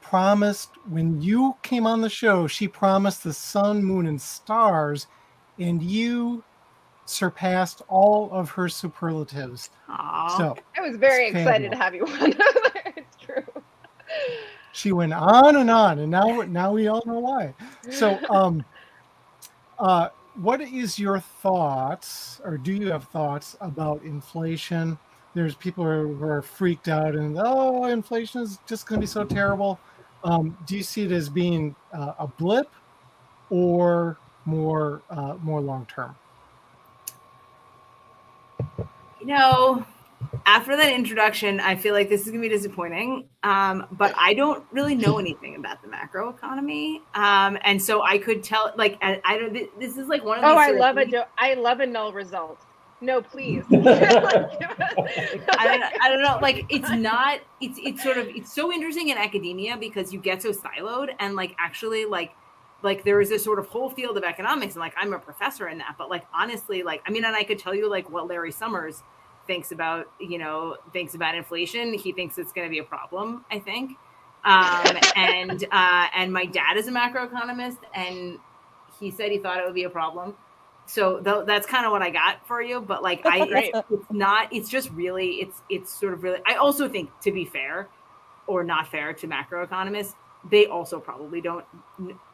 promised 0.00 0.70
when 0.88 1.20
you 1.20 1.56
came 1.62 1.86
on 1.86 2.00
the 2.00 2.08
show, 2.08 2.46
she 2.46 2.66
promised 2.66 3.24
the 3.24 3.32
sun, 3.32 3.84
moon, 3.84 4.06
and 4.06 4.20
stars 4.20 5.06
and 5.60 5.82
you 5.82 6.42
surpassed 7.06 7.82
all 7.88 8.30
of 8.32 8.50
her 8.50 8.68
superlatives. 8.68 9.70
Aww. 9.88 10.36
So 10.36 10.56
I 10.76 10.80
was 10.80 10.96
very 10.96 11.28
excited 11.28 11.70
to 11.70 11.76
have 11.76 11.94
you 11.94 12.06
on. 12.06 12.34
it's 12.96 13.16
true. 13.20 13.44
She 14.72 14.92
went 14.92 15.12
on 15.12 15.56
and 15.56 15.70
on, 15.70 15.98
and 16.00 16.10
now 16.10 16.42
now 16.42 16.72
we 16.72 16.88
all 16.88 17.02
know 17.06 17.20
why. 17.20 17.54
So, 17.90 18.18
um, 18.30 18.64
uh, 19.78 20.08
what 20.34 20.60
is 20.60 20.98
your 20.98 21.20
thoughts, 21.20 22.40
or 22.44 22.56
do 22.56 22.72
you 22.72 22.90
have 22.90 23.04
thoughts 23.04 23.56
about 23.60 24.02
inflation? 24.02 24.98
there's 25.34 25.54
people 25.54 25.84
who 25.84 25.90
are, 25.90 26.06
who 26.06 26.24
are 26.24 26.42
freaked 26.42 26.88
out 26.88 27.14
and 27.14 27.36
oh, 27.38 27.84
inflation 27.84 28.42
is 28.42 28.58
just 28.66 28.86
going 28.86 29.00
to 29.00 29.02
be 29.02 29.06
so 29.06 29.24
terrible. 29.24 29.78
Um, 30.24 30.56
do 30.66 30.76
you 30.76 30.82
see 30.82 31.04
it 31.04 31.12
as 31.12 31.28
being 31.28 31.74
uh, 31.92 32.14
a 32.18 32.26
blip 32.26 32.70
or 33.48 34.18
more 34.44 35.02
uh, 35.10 35.34
more 35.42 35.60
long 35.60 35.86
term? 35.86 36.16
You 39.20 39.26
know, 39.26 39.86
after 40.46 40.76
that 40.76 40.92
introduction, 40.92 41.60
I 41.60 41.76
feel 41.76 41.94
like 41.94 42.08
this 42.08 42.22
is 42.22 42.28
going 42.28 42.42
to 42.42 42.48
be 42.48 42.54
disappointing. 42.54 43.28
Um, 43.42 43.86
but 43.92 44.14
I 44.16 44.34
don't 44.34 44.64
really 44.72 44.94
know 44.94 45.18
anything 45.18 45.56
about 45.56 45.82
the 45.82 45.88
macro 45.88 46.30
economy, 46.30 47.02
um, 47.14 47.58
and 47.62 47.82
so 47.82 48.02
I 48.02 48.18
could 48.18 48.42
tell. 48.42 48.72
Like, 48.76 48.98
I, 49.02 49.20
I 49.24 49.38
don't. 49.38 49.52
This 49.78 49.96
is 49.96 50.08
like 50.08 50.24
one 50.24 50.38
of. 50.38 50.44
Oh, 50.44 50.48
these 50.50 50.58
I 50.58 50.64
sort 50.66 50.76
of 50.76 50.80
love 50.80 50.96
a 50.96 51.00
things- 51.00 51.12
do- 51.12 51.22
I 51.38 51.54
love 51.54 51.80
a 51.80 51.86
null 51.86 52.12
result. 52.12 52.58
No, 53.02 53.22
please. 53.22 53.64
I 53.70 53.76
don't, 53.82 55.82
I 56.02 56.08
don't 56.10 56.22
know. 56.22 56.38
Like 56.42 56.66
it's 56.68 56.90
not. 56.90 57.40
It's 57.60 57.78
it's 57.82 58.02
sort 58.02 58.18
of 58.18 58.28
it's 58.28 58.52
so 58.54 58.70
interesting 58.72 59.08
in 59.08 59.16
academia 59.16 59.76
because 59.78 60.12
you 60.12 60.20
get 60.20 60.42
so 60.42 60.52
siloed 60.52 61.08
and 61.18 61.34
like 61.34 61.54
actually 61.58 62.04
like 62.04 62.32
like 62.82 63.04
there 63.04 63.20
is 63.20 63.28
this 63.28 63.44
sort 63.44 63.58
of 63.58 63.66
whole 63.66 63.90
field 63.90 64.16
of 64.16 64.24
economics 64.24 64.74
and 64.74 64.80
like 64.80 64.94
I'm 64.96 65.12
a 65.12 65.18
professor 65.18 65.68
in 65.68 65.78
that. 65.78 65.96
But 65.98 66.10
like 66.10 66.24
honestly, 66.34 66.82
like 66.82 67.02
I 67.06 67.10
mean, 67.10 67.24
and 67.24 67.34
I 67.34 67.42
could 67.42 67.58
tell 67.58 67.74
you 67.74 67.88
like 67.88 68.10
what 68.10 68.26
Larry 68.28 68.52
Summers 68.52 69.02
thinks 69.46 69.72
about 69.72 70.10
you 70.20 70.38
know 70.38 70.76
thinks 70.92 71.14
about 71.14 71.34
inflation. 71.34 71.94
He 71.94 72.12
thinks 72.12 72.38
it's 72.38 72.52
going 72.52 72.66
to 72.66 72.70
be 72.70 72.78
a 72.78 72.84
problem. 72.84 73.44
I 73.50 73.58
think. 73.58 73.92
Um, 74.42 74.96
and 75.16 75.64
uh, 75.70 76.06
and 76.14 76.32
my 76.32 76.46
dad 76.46 76.76
is 76.76 76.88
a 76.88 76.90
macroeconomist, 76.90 77.78
and 77.94 78.38
he 78.98 79.10
said 79.10 79.30
he 79.30 79.38
thought 79.38 79.58
it 79.58 79.66
would 79.66 79.74
be 79.74 79.84
a 79.84 79.90
problem 79.90 80.34
so 80.90 81.20
th- 81.20 81.46
that's 81.46 81.68
kind 81.68 81.86
of 81.86 81.92
what 81.92 82.02
I 82.02 82.10
got 82.10 82.44
for 82.46 82.60
you. 82.60 82.80
But 82.80 83.02
like, 83.02 83.24
I 83.24 83.46
it's, 83.48 83.78
it's 83.90 84.10
not. 84.10 84.52
It's 84.52 84.68
just 84.68 84.90
really. 84.90 85.34
It's 85.34 85.62
it's 85.70 85.92
sort 85.92 86.12
of 86.14 86.22
really. 86.22 86.40
I 86.46 86.54
also 86.54 86.88
think 86.88 87.10
to 87.20 87.30
be 87.30 87.44
fair, 87.44 87.88
or 88.46 88.64
not 88.64 88.88
fair 88.88 89.12
to 89.12 89.28
macroeconomists, 89.28 90.14
they 90.50 90.66
also 90.66 90.98
probably 90.98 91.40
don't 91.40 91.64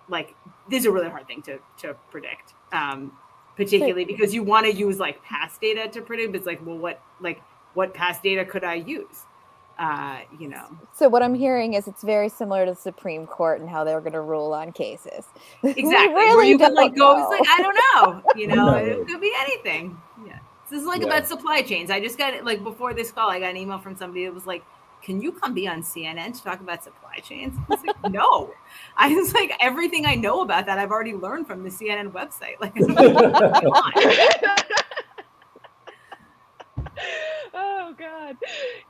like. 0.09 0.34
This 0.68 0.80
is 0.80 0.86
a 0.86 0.90
really 0.90 1.09
hard 1.09 1.26
thing 1.26 1.42
to 1.42 1.59
to 1.78 1.94
predict, 2.11 2.54
um, 2.72 3.12
particularly 3.57 4.04
because 4.04 4.34
you 4.34 4.42
want 4.42 4.66
to 4.66 4.72
use 4.72 4.98
like 4.98 5.22
past 5.22 5.61
data 5.61 5.88
to 5.88 6.00
predict. 6.02 6.32
But 6.32 6.38
it's 6.38 6.46
like, 6.46 6.64
well, 6.66 6.78
what 6.78 7.00
like 7.20 7.40
what 7.74 7.94
past 7.94 8.22
data 8.22 8.44
could 8.44 8.64
I 8.64 8.74
use? 8.74 9.24
Uh, 9.78 10.20
you 10.40 10.48
know. 10.48 10.66
So 10.94 11.07
what 11.07 11.22
I'm 11.22 11.34
hearing 11.34 11.74
is 11.74 11.86
it's 11.86 12.02
very 12.02 12.30
similar 12.30 12.64
to 12.64 12.70
the 12.72 12.76
Supreme 12.76 13.26
Court 13.26 13.61
and 13.61 13.68
how 13.68 13.84
they're 13.84 14.00
going 14.00 14.14
to 14.14 14.22
rule 14.22 14.54
on 14.54 14.72
cases. 14.72 15.26
We 15.62 15.70
Exactly. 15.72 16.14
Where 16.14 16.34
really 16.34 16.48
you 16.48 16.57
can 16.59 16.68
don't 16.68 16.74
like 16.76 16.96
go, 16.96 17.14
know. 17.14 17.30
it's 17.30 17.40
like, 17.48 17.59
I 17.59 17.62
don't 17.62 17.76
know. 17.76 18.22
You 18.40 18.46
know, 18.48 18.54
No. 18.70 18.74
it 18.76 19.07
could 19.07 19.20
be 19.20 19.32
anything. 19.38 20.00
Yeah. 20.26 20.38
This 20.70 20.80
is 20.80 20.86
like 20.86 21.02
Yeah. 21.02 21.09
about 21.09 21.26
supply 21.28 21.61
chains. 21.61 21.90
I 21.90 22.00
just 22.00 22.16
got 22.16 22.32
it 22.32 22.42
like 22.42 22.64
before 22.64 22.94
this 22.94 23.12
call, 23.12 23.28
I 23.28 23.38
got 23.38 23.50
an 23.50 23.59
email 23.59 23.78
from 23.78 23.96
somebody 23.96 24.24
that 24.24 24.32
was 24.32 24.46
like, 24.46 24.64
Can 25.07 25.20
you 25.20 25.30
come 25.30 25.54
be 25.54 25.68
on 25.68 25.82
CNN 25.82 26.34
to 26.34 26.42
talk 26.42 26.61
about 26.61 26.82
supply 26.82 27.18
chains? 27.22 27.57
Like, 27.68 27.78
No. 28.11 28.52
I 28.96 29.14
was 29.14 29.32
like, 29.32 29.52
everything 29.61 30.04
I 30.04 30.16
know 30.16 30.40
about 30.40 30.66
that 30.66 30.80
I've 30.80 30.90
already 30.90 31.14
learned 31.14 31.46
from 31.46 31.62
the 31.62 31.70
CNN 31.70 32.11
website. 32.11 32.57
Like 32.61 32.72
oh 37.54 37.94
god 37.98 38.36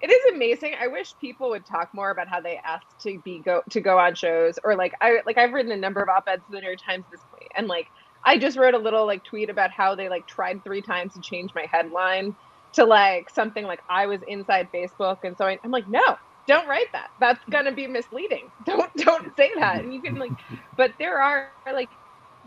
it 0.00 0.10
is 0.10 0.32
amazing 0.32 0.74
i 0.80 0.86
wish 0.86 1.14
people 1.20 1.50
would 1.50 1.66
talk 1.66 1.92
more 1.92 2.10
about 2.10 2.28
how 2.28 2.40
they 2.40 2.56
ask 2.64 2.86
to 2.98 3.18
be 3.24 3.40
go 3.40 3.62
to 3.68 3.80
go 3.80 3.98
on 3.98 4.14
shows 4.14 4.58
or 4.62 4.76
like 4.76 4.94
i 5.00 5.18
like 5.26 5.36
i've 5.36 5.52
written 5.52 5.72
a 5.72 5.76
number 5.76 6.00
of 6.00 6.08
op-eds 6.08 6.42
in 6.48 6.54
the 6.54 6.60
new 6.60 6.68
york 6.68 6.78
times 6.80 7.04
this 7.10 7.20
point 7.30 7.50
and 7.56 7.66
like 7.66 7.88
i 8.24 8.38
just 8.38 8.56
wrote 8.56 8.74
a 8.74 8.78
little 8.78 9.06
like 9.06 9.24
tweet 9.24 9.50
about 9.50 9.72
how 9.72 9.94
they 9.94 10.08
like 10.08 10.26
tried 10.26 10.62
three 10.62 10.80
times 10.80 11.14
to 11.14 11.20
change 11.20 11.52
my 11.54 11.66
headline 11.70 12.34
to 12.76 12.84
like 12.86 13.30
something 13.30 13.66
like 13.66 13.82
i 13.90 14.06
was 14.06 14.20
inside 14.28 14.70
facebook 14.74 15.18
and 15.24 15.36
so 15.38 15.46
I, 15.46 15.58
i'm 15.64 15.72
like 15.72 15.88
no 15.88 16.02
don't 16.46 16.68
write 16.68 16.88
that 16.94 17.10
that's 17.18 17.44
gonna 17.50 17.72
be 17.72 17.88
misleading 17.88 18.52
don't 18.64 18.94
don't 18.96 19.36
say 19.36 19.50
that 19.56 19.82
and 19.84 19.92
you 19.94 20.02
can 20.02 20.16
like 20.18 20.34
but 20.76 20.92
there 21.00 21.20
are 21.20 21.50
like 21.72 21.90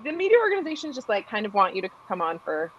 the 0.04 0.14
media 0.14 0.38
organizations 0.44 0.96
just 0.96 1.10
like 1.10 1.28
kind 1.28 1.46
of 1.46 1.54
want 1.54 1.76
you 1.76 1.84
to 1.84 1.90
come 2.08 2.22
on 2.22 2.40
for 2.46 2.74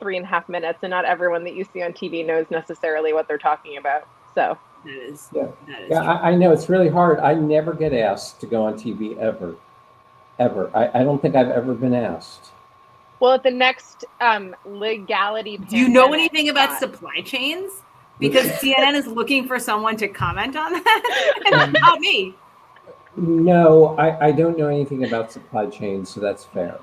three 0.00 0.16
and 0.16 0.26
a 0.26 0.28
half 0.28 0.48
minutes, 0.48 0.80
and 0.82 0.90
not 0.90 1.04
everyone 1.04 1.44
that 1.44 1.54
you 1.54 1.64
see 1.64 1.82
on 1.82 1.92
TV 1.92 2.24
knows 2.26 2.46
necessarily 2.50 3.12
what 3.12 3.26
they're 3.28 3.38
talking 3.38 3.76
about. 3.78 4.02
So 4.34 4.58
That 4.84 4.94
is 4.94 5.30
Yeah. 5.32 5.48
that 5.66 5.82
is 5.82 5.90
Yeah. 5.90 6.02
I, 6.02 6.30
I 6.30 6.34
know 6.36 6.52
it's 6.52 6.68
really 6.68 6.88
hard. 6.88 7.20
I 7.20 7.34
never 7.34 7.72
get 7.74 7.92
asked 7.92 8.40
to 8.40 8.46
go 8.46 8.64
on 8.64 8.74
TV 8.74 9.16
ever, 9.18 9.56
ever. 10.38 10.70
I, 10.74 11.00
I 11.00 11.04
don't 11.04 11.22
think 11.22 11.36
I've 11.36 11.50
ever 11.50 11.74
been 11.74 11.94
asked. 11.94 12.50
Well, 13.20 13.32
at 13.32 13.42
the 13.42 13.50
next 13.50 14.04
um, 14.20 14.54
legality, 14.64 15.56
Do 15.56 15.76
you 15.76 15.88
know 15.88 16.12
anything 16.12 16.48
about 16.48 16.70
uh, 16.70 16.78
supply 16.78 17.20
chains? 17.20 17.72
Because 18.18 18.46
CNN 18.60 18.94
is 18.94 19.06
looking 19.06 19.46
for 19.46 19.58
someone 19.58 19.96
to 19.98 20.08
comment 20.08 20.56
on 20.56 20.72
that. 20.72 21.42
and 21.52 21.72
not 21.72 22.00
me. 22.00 22.34
No, 23.16 23.96
I, 23.96 24.26
I 24.26 24.32
don't 24.32 24.58
know 24.58 24.68
anything 24.68 25.04
about 25.04 25.30
supply 25.30 25.66
chains, 25.66 26.10
so 26.10 26.20
that's 26.20 26.44
fair. 26.44 26.78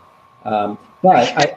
Um, 0.46 0.78
but 1.04 1.16
I, 1.18 1.56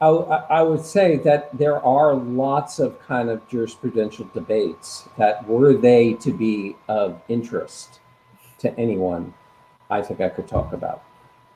I, 0.00 0.06
I, 0.06 0.08
I 0.08 0.62
would 0.62 0.84
say 0.84 1.16
that 1.18 1.56
there 1.56 1.84
are 1.84 2.14
lots 2.14 2.78
of 2.78 3.00
kind 3.00 3.28
of 3.28 3.46
jurisprudential 3.48 4.32
debates 4.32 5.08
that 5.18 5.46
were 5.46 5.74
they 5.74 6.14
to 6.14 6.32
be 6.32 6.76
of 6.88 7.20
interest 7.28 8.00
to 8.58 8.78
anyone, 8.78 9.34
I 9.90 10.02
think 10.02 10.20
I 10.20 10.28
could 10.28 10.46
talk 10.46 10.72
about. 10.72 11.02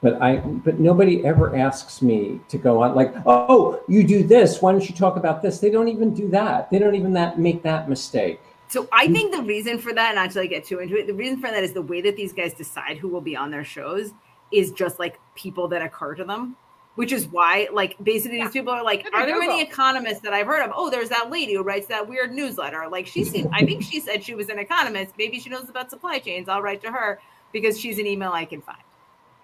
But 0.05 0.21
I, 0.21 0.37
but 0.37 0.79
nobody 0.79 1.25
ever 1.25 1.57
asks 1.57 2.03
me 2.03 2.39
to 2.51 2.59
go 2.59 2.83
on 2.83 2.95
like, 2.95 3.15
oh, 3.25 3.81
you 3.89 4.05
do 4.05 4.23
this. 4.23 4.61
Why 4.61 4.71
don't 4.71 4.87
you 4.87 4.95
talk 4.95 5.17
about 5.17 5.41
this? 5.41 5.61
They 5.61 5.71
don't 5.71 5.89
even 5.89 6.13
do 6.13 6.29
that. 6.29 6.71
They 6.71 6.79
don't 6.79 6.95
even 6.95 7.15
that 7.15 7.39
make 7.39 7.63
that 7.63 7.89
mistake. 7.89 8.39
So 8.69 8.87
I 8.93 9.09
think 9.09 9.35
the 9.35 9.43
reason 9.43 9.79
for 9.79 9.95
that, 9.95 10.15
not 10.15 10.31
to 10.33 10.41
like 10.41 10.51
get 10.51 10.67
too 10.67 10.81
into 10.81 10.95
it, 10.99 11.07
the 11.07 11.15
reason 11.15 11.41
for 11.41 11.51
that 11.51 11.65
is 11.65 11.73
the 11.73 11.81
way 11.81 12.03
that 12.03 12.17
these 12.17 12.35
guys 12.35 12.53
decide 12.53 12.99
who 12.99 13.09
will 13.09 13.23
be 13.23 13.35
on 13.35 13.51
their 13.51 13.65
shows 13.65 14.13
is 14.53 14.73
just 14.73 14.99
like 14.99 15.19
people 15.35 15.69
that 15.69 15.81
occur 15.81 16.15
to 16.17 16.25
them. 16.25 16.55
Which 16.97 17.11
is 17.11 17.27
why, 17.27 17.67
like, 17.73 17.97
basically, 18.05 18.39
Yeah. 18.39 18.45
these 18.45 18.53
people 18.53 18.73
are 18.75 18.85
like, 18.85 19.05
Look 19.05 19.15
are 19.15 19.25
there 19.27 19.39
many 19.39 19.55
Google. 19.55 19.69
economists 19.73 20.21
that 20.21 20.33
I've 20.35 20.47
heard 20.47 20.63
of? 20.65 20.71
Oh, 20.77 20.91
there's 20.91 21.09
that 21.09 21.29
lady 21.29 21.55
who 21.55 21.63
writes 21.63 21.87
that 21.89 22.07
weird 22.09 22.31
newsletter. 22.33 22.87
Like, 22.89 23.07
she 23.09 23.25
seemed, 23.25 23.49
I 23.53 23.65
think 23.65 23.83
she 23.83 23.99
said 23.99 24.23
she 24.23 24.37
was 24.37 24.49
an 24.49 24.61
economist. 24.61 25.13
Maybe 25.19 25.41
she 25.41 25.51
knows 25.51 25.69
about 25.69 25.91
supply 25.91 26.21
chains. 26.21 26.49
I'll 26.49 26.63
write 26.63 26.83
to 26.83 26.93
her 26.93 27.19
because 27.53 27.81
she's 27.81 27.99
an 27.99 28.07
email 28.07 28.31
I 28.33 28.45
can 28.45 28.61
find. 28.61 28.79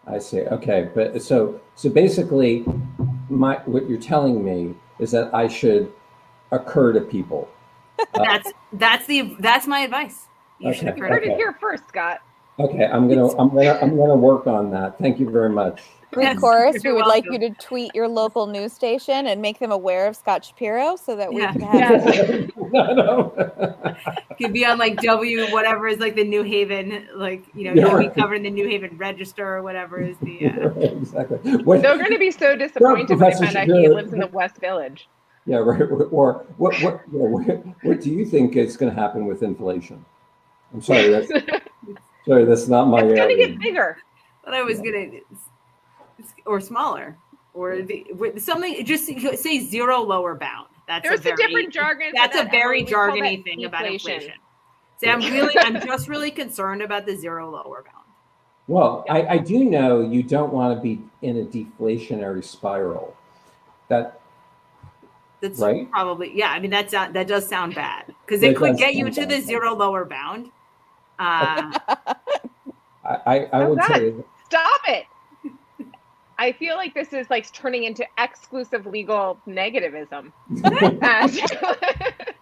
I 0.07 0.19
see. 0.19 0.41
Okay, 0.41 0.89
but 0.95 1.21
so 1.23 1.61
so 1.75 1.89
basically, 1.91 2.65
my 3.29 3.57
what 3.67 3.89
you're 3.89 4.01
telling 4.01 4.45
me 4.45 4.75
is 4.99 5.11
that 5.13 5.33
I 5.35 5.49
should 5.49 5.93
occur 6.51 6.93
to 6.93 7.01
people. 7.01 7.49
Uh, 7.99 8.05
That's 8.25 8.53
that's 8.73 9.07
the 9.07 9.37
that's 9.41 9.67
my 9.67 9.81
advice. 9.81 10.27
You 10.59 10.73
should 10.73 10.89
Okay. 10.89 10.97
You 10.99 11.05
occur 11.05 11.15
heard 11.15 11.25
to 11.25 11.33
it 11.33 11.37
here 11.37 11.57
first, 11.61 11.87
Scott. 11.89 12.21
okay, 12.59 12.87
I'm 12.87 13.09
gonna 13.09 13.29
I'm 13.39 13.49
gonna 13.51 13.79
I'm 13.83 13.97
gonna 13.97 14.17
work 14.17 14.47
on 14.47 14.71
that. 14.73 14.99
Thank 14.99 15.19
you 15.21 15.29
very 15.31 15.51
much. 15.51 15.83
Yes, 16.17 16.35
Of 16.35 16.41
course, 16.41 16.75
we 16.75 16.81
you're 16.85 16.95
would 16.97 17.07
like 17.07 17.25
you 17.31 17.39
to 17.39 17.51
tweet 17.51 17.95
your 17.95 18.09
local 18.09 18.47
news 18.47 18.73
station 18.73 19.27
and 19.29 19.41
make 19.41 19.59
them 19.61 19.71
aware 19.71 20.07
of 20.09 20.17
Scott 20.17 20.45
Shapiro 20.45 20.97
so 20.97 21.15
that 21.17 21.33
we 21.33 21.41
Yeah. 21.41 21.53
can 21.53 21.61
have 21.63 22.05
Yeah. 22.15 22.47
no, 22.57 22.95
no. 22.95 23.95
could 24.39 24.53
be 24.53 24.65
on 24.65 24.79
like 24.79 24.97
W 25.03 25.47
whatever 25.53 25.87
is 25.87 25.99
like 25.99 26.17
the 26.17 26.25
New 26.25 26.43
Haven 26.43 27.07
like 27.15 27.45
you 27.55 27.65
know 27.65 27.75
Yeah, 27.75 27.91
you'll 27.91 27.99
be 28.01 28.07
right. 28.09 28.15
covered 28.17 28.35
in 28.37 28.43
the 28.43 28.51
New 28.51 28.67
Haven 28.69 28.97
Register 28.97 29.47
or 29.57 29.63
whatever 29.63 30.01
is 30.01 30.17
the 30.19 30.47
uh, 30.49 30.71
exactly. 30.81 31.39
What, 31.65 31.83
They're 31.83 31.97
going 31.99 32.11
to 32.13 32.19
be 32.19 32.31
so 32.31 32.57
disappointed 32.57 33.11
when 33.19 33.31
they 33.31 33.37
find 33.37 33.57
out 33.57 33.67
he 33.69 33.89
lives 33.89 34.13
in 34.13 34.19
the 34.21 34.27
West 34.29 34.57
Village. 34.57 35.09
yeah, 35.47 35.59
right. 35.59 35.83
Or 36.11 36.45
what 36.57 36.81
what 36.83 37.01
yeah, 37.13 37.21
what, 37.21 37.45
what 37.85 38.01
do 38.01 38.11
you 38.11 38.25
think 38.25 38.57
is 38.57 38.77
going 38.77 38.93
to 38.93 39.01
happen 39.01 39.27
with 39.27 39.43
inflation? 39.43 40.05
I'm 40.75 40.83
sorry, 40.83 41.09
that's 41.09 41.29
sorry, 42.27 42.45
that's 42.47 42.67
not 42.69 42.87
my 42.87 43.03
it's 43.03 43.15
going 43.15 43.37
to 43.37 43.47
get 43.47 43.59
bigger. 43.61 43.99
But 44.45 44.55
I 44.55 44.63
was 44.63 44.79
gonna 44.79 45.07
or 46.47 46.61
smaller 46.61 47.17
or 47.55 47.83
the, 47.83 48.07
something 48.39 48.85
just 48.85 49.07
say 49.07 49.59
zero 49.61 50.01
lower 50.01 50.35
bound. 50.35 50.69
That's 50.87 51.07
There's 51.09 51.21
a, 51.21 51.23
very, 51.23 51.35
a 51.35 51.37
different 51.37 51.73
jargon. 51.73 52.11
for 52.11 52.15
That's 52.17 52.37
a 52.37 52.45
very 52.45 52.81
Emily. 52.81 52.85
We 52.85 52.93
call 52.93 53.07
that 53.07 53.13
jargony 53.13 53.45
thing 53.45 53.65
about 53.65 53.87
inflation. 53.87 54.33
See, 54.99 55.09
I'm 55.09 55.21
really 55.21 55.55
I'm 55.59 55.81
just 55.87 56.09
really 56.09 56.31
concerned 56.31 56.83
about 56.83 57.07
the 57.07 57.17
zero 57.17 57.51
lower 57.51 57.85
bound. 57.85 57.97
Well, 58.67 59.05
I, 59.09 59.27
I 59.27 59.39
do 59.39 59.65
know 59.65 60.01
you 60.01 60.23
don't 60.23 60.53
want 60.53 60.77
to 60.77 60.81
be 60.81 61.01
in 61.23 61.39
a 61.39 61.45
deflationary 61.45 62.45
spiral. 62.45 63.17
That 63.89 64.21
That's 65.41 65.59
Right. 65.59 65.91
probably 65.91 66.37
yeah. 66.37 66.51
I 66.51 66.61
mean 66.61 66.71
that's 66.71 66.93
that 66.93 67.27
does 67.27 67.49
sound 67.49 67.75
bad 67.75 68.15
because 68.27 68.43
it 68.43 68.57
could 68.57 68.77
get 68.77 68.95
you 68.95 69.07
to 69.11 69.21
the 69.23 69.27
bad. 69.27 69.45
zero 69.45 69.75
lower 69.75 70.05
bound. 70.05 70.51
Uh, 71.19 71.73
I, 73.05 73.17
I, 73.27 73.49
I 73.53 73.69
would 73.69 73.79
God. 73.79 73.89
say 73.89 74.15
Stop 74.47 74.81
it. 74.89 75.07
I 76.41 76.53
feel 76.53 76.75
like 76.77 76.95
this 76.95 77.13
is 77.13 77.29
like 77.29 77.53
turning 77.53 77.85
into 77.85 78.07
exclusive 78.19 78.87
legal 78.87 79.39
negativism. 79.47 80.33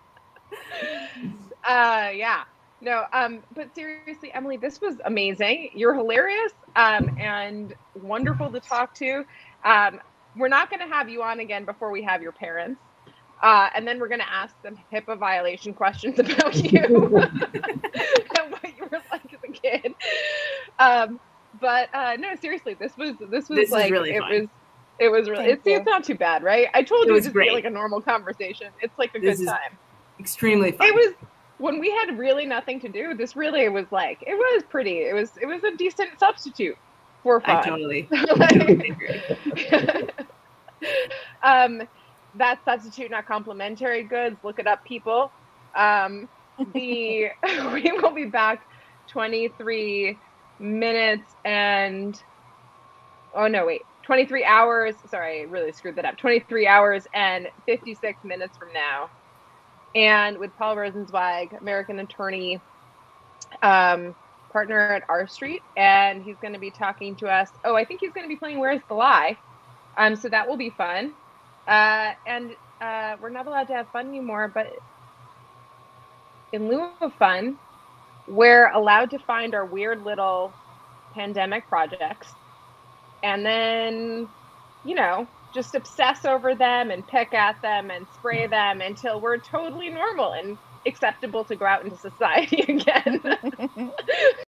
Uh, 1.65 2.11
yeah. 2.15 2.45
No, 2.81 3.05
um, 3.13 3.43
but 3.55 3.75
seriously, 3.75 4.33
Emily, 4.33 4.57
this 4.57 4.81
was 4.81 4.95
amazing. 5.05 5.71
You're 5.75 5.95
hilarious 5.95 6.53
um, 6.77 7.11
and 7.19 7.75
wonderful 7.95 8.51
to 8.53 8.61
talk 8.61 8.95
to. 8.95 9.25
Um, 9.65 10.01
we're 10.37 10.49
not 10.49 10.71
going 10.71 10.81
to 10.81 10.87
have 10.87 11.11
you 11.11 11.23
on 11.23 11.41
again 11.41 11.67
before 11.67 11.91
we 11.91 12.03
have 12.05 12.23
your 12.23 12.33
parents. 12.33 12.81
Uh, 13.43 13.69
and 13.75 13.87
then 13.87 14.01
we're 14.01 14.09
going 14.09 14.21
to 14.21 14.33
ask 14.33 14.55
some 14.63 14.79
HIPAA 14.93 15.19
violation 15.19 15.75
questions 15.75 16.19
about 16.19 16.55
you 16.55 16.81
and 16.85 17.11
what 17.11 18.77
you 18.79 18.85
were 18.91 19.03
like 19.13 19.35
as 19.35 19.41
a 19.45 19.53
kid. 19.53 19.95
Um, 20.79 21.21
but 21.61 21.89
uh, 21.95 22.17
no, 22.19 22.35
seriously, 22.37 22.75
this 22.75 22.97
was 22.97 23.15
this 23.31 23.49
was 23.49 23.59
This 23.59 23.71
like 23.71 23.91
really 23.91 24.11
it 24.13 24.21
fun. 24.21 24.31
was 24.31 24.49
it 24.99 25.09
was 25.09 25.29
really 25.29 25.45
Thank 25.47 25.59
it's, 25.59 25.67
it's 25.67 25.87
not 25.87 26.05
too 26.05 26.15
bad, 26.17 26.43
right? 26.43 26.69
I 26.75 26.83
told 26.83 27.05
It 27.05 27.09
you 27.09 27.15
was 27.15 27.27
it's 27.27 27.33
great. 27.33 27.53
like 27.53 27.65
a 27.65 27.71
normal 27.71 28.01
conversation. 28.01 28.69
It's 28.81 28.99
like 28.99 29.15
a 29.15 29.21
This 29.21 29.39
good 29.39 29.47
time. 29.49 29.79
Extremely 30.19 30.73
fun. 30.73 30.89
It 30.89 30.95
was 30.95 31.15
when 31.59 31.79
we 31.79 31.91
had 31.91 32.19
really 32.19 32.47
nothing 32.47 32.81
to 32.81 32.89
do. 32.89 33.15
This 33.15 33.37
really 33.37 33.69
was 33.69 33.87
like 33.91 34.23
it 34.27 34.35
was 34.35 34.63
pretty. 34.69 34.99
It 35.03 35.15
was 35.15 35.33
it 35.41 35.47
was 35.47 35.63
a 35.65 35.77
decent 35.77 36.19
substitute 36.19 36.77
for 37.23 37.41
I 37.45 37.63
fun. 37.63 37.65
totally. 37.65 38.09
Like- 38.37 40.15
um, 41.43 41.83
that's 42.35 42.65
substitute, 42.65 43.11
not 43.11 43.27
complementary 43.27 44.03
goods. 44.03 44.37
Look 44.43 44.59
it 44.59 44.67
up, 44.67 44.85
people. 44.85 45.31
Um, 45.75 46.29
the 46.73 47.29
we 47.73 47.93
will 47.93 48.11
be 48.13 48.25
back 48.27 48.67
23 49.09 50.19
minutes 50.59 51.35
and 51.45 52.21
oh 53.35 53.47
no, 53.47 53.67
wait, 53.67 53.83
23 54.05 54.45
hours. 54.45 54.95
Sorry, 55.11 55.41
I 55.41 55.43
really 55.45 55.73
screwed 55.73 55.97
that 55.97 56.05
up. 56.05 56.17
23 56.17 56.67
hours 56.67 57.07
and 57.15 57.49
56 57.67 58.25
minutes 58.25 58.57
from 58.57 58.73
now, 58.73 59.11
and 59.95 60.39
with 60.39 60.51
Paul 60.59 60.77
Rosenzweig, 60.77 61.61
American 61.61 61.99
attorney, 62.01 62.61
um, 63.63 64.15
partner 64.53 64.81
at 64.95 65.03
R 65.09 65.27
Street, 65.27 65.63
and 65.77 66.23
he's 66.23 66.37
going 66.41 66.55
to 66.55 66.59
be 66.59 66.71
talking 66.71 67.15
to 67.17 67.29
us. 67.29 67.51
Oh, 67.65 67.77
I 67.77 67.85
think 67.85 68.01
he's 68.01 68.13
going 68.13 68.25
to 68.25 68.29
be 68.29 68.37
playing 68.37 68.59
Where's 68.59 68.81
the 68.89 68.95
Lie. 68.95 69.37
Um, 69.97 70.17
so 70.17 70.29
that 70.29 70.49
will 70.49 70.57
be 70.57 70.71
fun. 70.71 71.13
Uh, 71.67 72.13
and 72.27 72.57
uh, 72.81 73.17
we're 73.21 73.31
not 73.31 73.47
allowed 73.47 73.67
to 73.69 73.75
have 73.75 73.89
fun 73.89 74.09
anymore, 74.09 74.51
but 74.53 74.73
in 76.53 76.69
lieu 76.69 76.89
of 77.01 77.13
fun, 77.15 77.59
we're 78.29 78.71
allowed 78.73 79.11
to 79.11 79.19
find 79.19 79.55
our 79.55 79.65
weird 79.65 80.05
little 80.05 80.53
pandemic 81.15 81.67
projects 81.69 82.33
and 83.23 83.45
then, 83.45 84.29
you 84.85 84.95
know, 84.95 85.27
just 85.55 85.75
obsess 85.75 86.25
over 86.25 86.55
them 86.55 86.91
and 86.91 87.07
pick 87.07 87.35
at 87.35 87.61
them 87.63 87.91
and 87.91 88.07
spray 88.15 88.47
them 88.47 88.81
until 88.81 89.21
we're 89.21 89.39
totally 89.39 89.89
normal 89.89 90.33
and 90.33 90.59
acceptable 90.87 91.45
to 91.45 91.57
go 91.57 91.65
out 91.67 91.85
into 91.85 91.97
society 91.97 92.61
again. 92.69 93.93